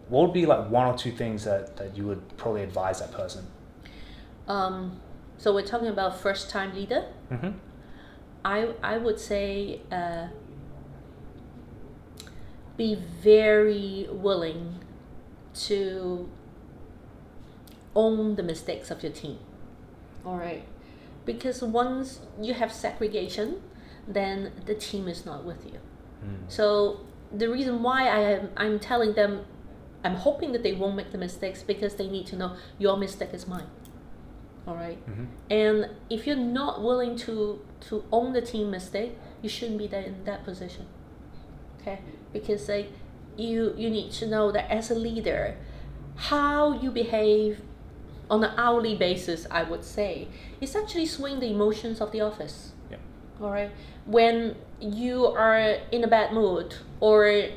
what 0.09 0.21
would 0.21 0.33
be 0.33 0.45
like 0.45 0.69
one 0.69 0.87
or 0.87 0.97
two 0.97 1.11
things 1.11 1.43
that, 1.45 1.77
that 1.77 1.97
you 1.97 2.05
would 2.05 2.37
probably 2.37 2.63
advise 2.63 2.99
that 2.99 3.11
person? 3.11 3.45
Um, 4.47 4.99
so 5.37 5.53
we're 5.53 5.65
talking 5.65 5.87
about 5.87 6.19
first 6.19 6.49
time 6.49 6.75
leader. 6.75 7.05
Mm-hmm. 7.31 7.51
I 8.43 8.69
I 8.83 8.97
would 8.97 9.19
say 9.19 9.81
uh, 9.91 10.27
be 12.77 12.95
very 12.95 14.07
willing 14.11 14.79
to 15.65 16.29
own 17.95 18.35
the 18.35 18.43
mistakes 18.43 18.91
of 18.91 19.01
your 19.01 19.11
team. 19.11 19.39
All 20.25 20.37
right, 20.37 20.63
because 21.25 21.61
once 21.61 22.21
you 22.41 22.53
have 22.53 22.71
segregation, 22.71 23.61
then 24.07 24.51
the 24.65 24.75
team 24.75 25.07
is 25.07 25.25
not 25.25 25.43
with 25.43 25.65
you. 25.65 25.79
Hmm. 26.21 26.35
So 26.47 27.01
the 27.35 27.49
reason 27.49 27.81
why 27.83 28.07
I 28.07 28.19
am 28.19 28.49
I'm 28.55 28.79
telling 28.79 29.13
them, 29.13 29.45
I'm 30.03 30.15
hoping 30.15 30.51
that 30.51 30.63
they 30.63 30.73
won't 30.73 30.95
make 30.95 31.11
the 31.11 31.17
mistakes 31.17 31.63
because 31.63 31.95
they 31.95 32.07
need 32.07 32.27
to 32.27 32.35
know 32.35 32.55
your 32.77 32.97
mistake 32.97 33.33
is 33.33 33.47
mine. 33.47 33.67
All 34.67 34.75
right? 34.75 34.97
Mm-hmm. 35.07 35.25
And 35.51 35.89
if 36.09 36.25
you're 36.25 36.35
not 36.35 36.83
willing 36.83 37.15
to 37.17 37.61
to 37.89 38.03
own 38.11 38.33
the 38.33 38.41
team 38.41 38.71
mistake, 38.71 39.17
you 39.41 39.49
shouldn't 39.49 39.77
be 39.77 39.87
there 39.87 40.03
in 40.03 40.23
that 40.25 40.43
position. 40.43 40.85
Okay? 41.79 41.99
Because 42.33 42.67
like 42.69 42.91
you 43.37 43.73
you 43.77 43.89
need 43.89 44.11
to 44.13 44.27
know 44.27 44.51
that 44.51 44.69
as 44.71 44.91
a 44.91 44.95
leader, 44.95 45.57
how 46.15 46.79
you 46.79 46.91
behave 46.91 47.61
on 48.29 48.43
an 48.43 48.53
hourly 48.57 48.95
basis, 48.95 49.45
I 49.51 49.63
would 49.63 49.83
say, 49.83 50.27
is 50.61 50.75
actually 50.75 51.05
swing 51.05 51.39
the 51.39 51.47
emotions 51.47 52.01
of 52.01 52.11
the 52.11 52.21
office. 52.21 52.71
Yeah. 52.89 52.97
All 53.41 53.51
right. 53.51 53.71
When 54.05 54.55
you 54.79 55.25
are 55.25 55.77
in 55.91 56.03
a 56.03 56.07
bad 56.07 56.33
mood 56.33 56.75
or 56.99 57.49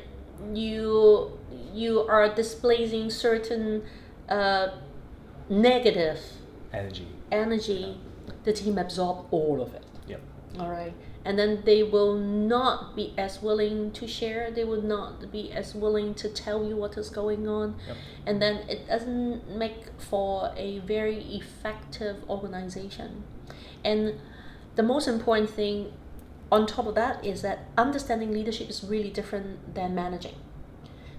you 0.53 1.31
you 1.73 2.01
are 2.01 2.33
displaying 2.33 3.09
certain 3.09 3.83
uh, 4.27 4.69
negative 5.49 6.19
Energy. 6.73 7.07
energy, 7.31 7.97
the 8.43 8.53
team 8.53 8.77
absorb 8.77 9.25
all 9.31 9.61
of 9.61 9.73
it. 9.73 9.83
Yep. 10.07 10.21
All 10.59 10.69
right. 10.69 10.93
And 11.25 11.37
then 11.37 11.63
they 11.65 11.83
will 11.83 12.15
not 12.15 12.95
be 12.95 13.13
as 13.17 13.41
willing 13.41 13.91
to 13.91 14.07
share. 14.07 14.51
They 14.51 14.63
will 14.63 14.81
not 14.81 15.31
be 15.31 15.51
as 15.51 15.75
willing 15.75 16.13
to 16.15 16.29
tell 16.29 16.65
you 16.65 16.77
what 16.77 16.97
is 16.97 17.09
going 17.09 17.47
on. 17.47 17.75
Yep. 17.87 17.97
And 18.25 18.41
then 18.41 18.55
it 18.69 18.87
doesn't 18.87 19.49
make 19.55 19.87
for 19.97 20.53
a 20.55 20.79
very 20.79 21.17
effective 21.17 22.23
organization. 22.29 23.23
And 23.83 24.15
the 24.75 24.83
most 24.83 25.07
important 25.07 25.49
thing 25.49 25.91
on 26.51 26.65
top 26.65 26.87
of 26.87 26.95
that 26.95 27.23
is 27.23 27.41
that 27.41 27.65
understanding 27.77 28.31
leadership 28.31 28.69
is 28.69 28.83
really 28.83 29.09
different 29.09 29.75
than 29.75 29.93
managing. 29.93 30.35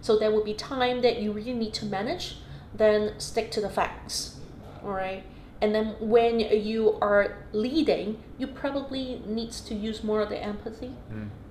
So 0.01 0.19
there 0.19 0.31
will 0.31 0.45
be 0.45 0.55
time 0.55 1.03
that 1.03 1.21
you 1.21 1.31
really 1.31 1.53
need 1.53 1.75
to 1.75 1.85
manage, 1.85 2.39
then 2.75 3.19
stick 3.19 3.51
to 3.53 3.61
the 3.61 3.69
facts. 3.69 4.41
All 4.83 4.93
right. 4.93 5.25
And 5.63 5.75
then 5.75 5.97
when 6.01 6.41
you 6.41 6.97
are 7.03 7.37
leading, 7.53 8.23
you 8.39 8.47
probably 8.47 9.23
needs 9.27 9.61
to 9.63 9.75
use 9.75 10.03
more 10.03 10.21
of 10.23 10.31
the 10.31 10.43
empathy. 10.43 10.93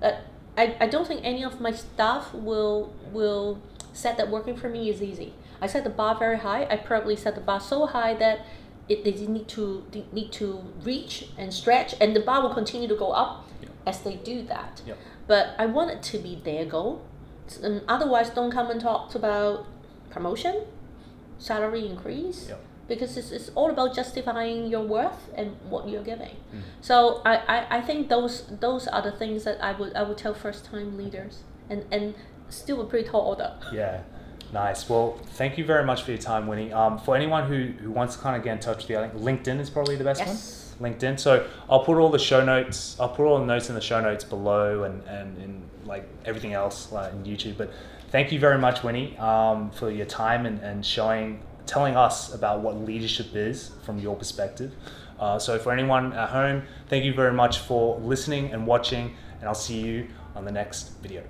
Uh, 0.02 0.12
I, 0.58 0.76
I 0.80 0.86
don't 0.88 1.06
think 1.06 1.20
any 1.22 1.44
of 1.44 1.60
my 1.60 1.72
staff 1.72 2.34
will 2.34 2.92
will 3.12 3.60
set 3.92 4.16
that 4.16 4.30
working 4.30 4.56
for 4.56 4.68
me 4.68 4.90
is 4.90 5.02
easy. 5.02 5.32
I 5.60 5.66
set 5.66 5.84
the 5.84 5.90
bar 5.90 6.16
very 6.18 6.38
high. 6.38 6.66
I 6.70 6.76
probably 6.76 7.16
set 7.16 7.34
the 7.34 7.40
bar 7.40 7.60
so 7.60 7.86
high 7.86 8.14
that 8.14 8.40
it 8.88 9.04
they 9.04 9.12
need 9.26 9.46
to 9.48 9.84
they 9.92 10.04
need 10.12 10.32
to 10.32 10.64
reach 10.82 11.28
and 11.38 11.54
stretch, 11.54 11.94
and 12.00 12.14
the 12.14 12.20
bar 12.20 12.42
will 12.42 12.54
continue 12.54 12.88
to 12.88 12.96
go 12.96 13.12
up 13.12 13.48
as 13.86 14.00
they 14.00 14.16
do 14.16 14.42
that. 14.42 14.82
Yep. 14.86 14.98
But 15.26 15.54
I 15.58 15.66
want 15.66 15.90
it 15.90 16.02
to 16.02 16.18
be 16.18 16.40
their 16.44 16.64
goal. 16.64 17.02
And 17.62 17.82
otherwise, 17.88 18.30
don't 18.30 18.50
come 18.50 18.70
and 18.70 18.80
talk 18.80 19.14
about 19.14 19.66
promotion, 20.10 20.64
salary 21.38 21.86
increase, 21.86 22.48
Yep. 22.48 22.60
Because 22.90 23.16
it's, 23.16 23.30
it's 23.30 23.50
all 23.54 23.70
about 23.70 23.94
justifying 23.94 24.66
your 24.66 24.82
worth 24.82 25.30
and 25.36 25.56
what 25.70 25.88
you're 25.88 26.02
giving. 26.02 26.34
Mm. 26.54 26.60
So 26.82 27.22
I, 27.24 27.36
I, 27.54 27.78
I 27.78 27.80
think 27.80 28.08
those 28.10 28.34
those 28.66 28.86
are 28.88 29.00
the 29.00 29.12
things 29.12 29.44
that 29.44 29.62
I 29.64 29.72
would 29.78 29.94
I 29.94 30.02
would 30.02 30.18
tell 30.18 30.34
first 30.34 30.66
time 30.66 30.98
leaders 30.98 31.34
and 31.70 31.84
and 31.90 32.14
still 32.48 32.80
a 32.82 32.84
pretty 32.84 33.08
tall 33.08 33.22
order. 33.32 33.54
Yeah, 33.72 34.02
nice. 34.52 34.88
Well, 34.90 35.18
thank 35.40 35.56
you 35.56 35.64
very 35.64 35.84
much 35.84 36.02
for 36.02 36.10
your 36.10 36.20
time, 36.32 36.48
Winnie. 36.48 36.72
Um, 36.72 36.98
for 36.98 37.14
anyone 37.16 37.44
who, 37.48 37.58
who 37.82 37.90
wants 37.92 38.16
to 38.16 38.20
kind 38.20 38.36
of 38.36 38.42
get 38.42 38.52
in 38.52 38.58
touch 38.58 38.78
with 38.82 38.90
you, 38.90 38.98
I 38.98 39.08
think 39.08 39.22
LinkedIn 39.22 39.60
is 39.60 39.70
probably 39.70 39.96
the 39.96 40.04
best 40.04 40.20
Yes. 40.20 40.74
one. 40.78 40.92
LinkedIn. 40.92 41.20
So 41.20 41.46
I'll 41.68 41.84
put 41.84 41.96
all 41.98 42.10
the 42.10 42.18
show 42.18 42.44
notes. 42.44 42.98
I'll 42.98 43.14
put 43.16 43.24
all 43.26 43.38
the 43.38 43.44
notes 43.54 43.68
in 43.68 43.74
the 43.74 43.80
show 43.80 44.00
notes 44.00 44.24
below, 44.24 44.84
and 44.84 44.96
and, 45.06 45.28
and 45.38 45.52
like 45.86 46.04
everything 46.24 46.54
else 46.54 46.90
like 46.90 47.12
in 47.12 47.22
YouTube. 47.24 47.56
But 47.56 47.70
thank 48.10 48.32
you 48.32 48.40
very 48.40 48.58
much, 48.58 48.82
Winnie, 48.82 49.16
um, 49.18 49.70
for 49.70 49.90
your 49.90 50.06
time 50.06 50.46
and, 50.46 50.58
and 50.60 50.84
showing, 50.84 51.40
telling 51.66 51.96
us 51.96 52.34
about 52.34 52.60
what 52.60 52.76
leadership 52.76 53.34
is 53.34 53.70
from 53.82 53.98
your 53.98 54.16
perspective. 54.16 54.72
Uh, 55.18 55.38
so 55.38 55.58
for 55.58 55.72
anyone 55.72 56.12
at 56.12 56.30
home, 56.30 56.62
thank 56.88 57.04
you 57.04 57.12
very 57.12 57.32
much 57.32 57.58
for 57.58 57.98
listening 58.00 58.52
and 58.52 58.66
watching, 58.66 59.14
and 59.40 59.48
I'll 59.48 59.54
see 59.54 59.80
you 59.80 60.08
on 60.34 60.44
the 60.44 60.52
next 60.52 60.90
video. 61.02 61.22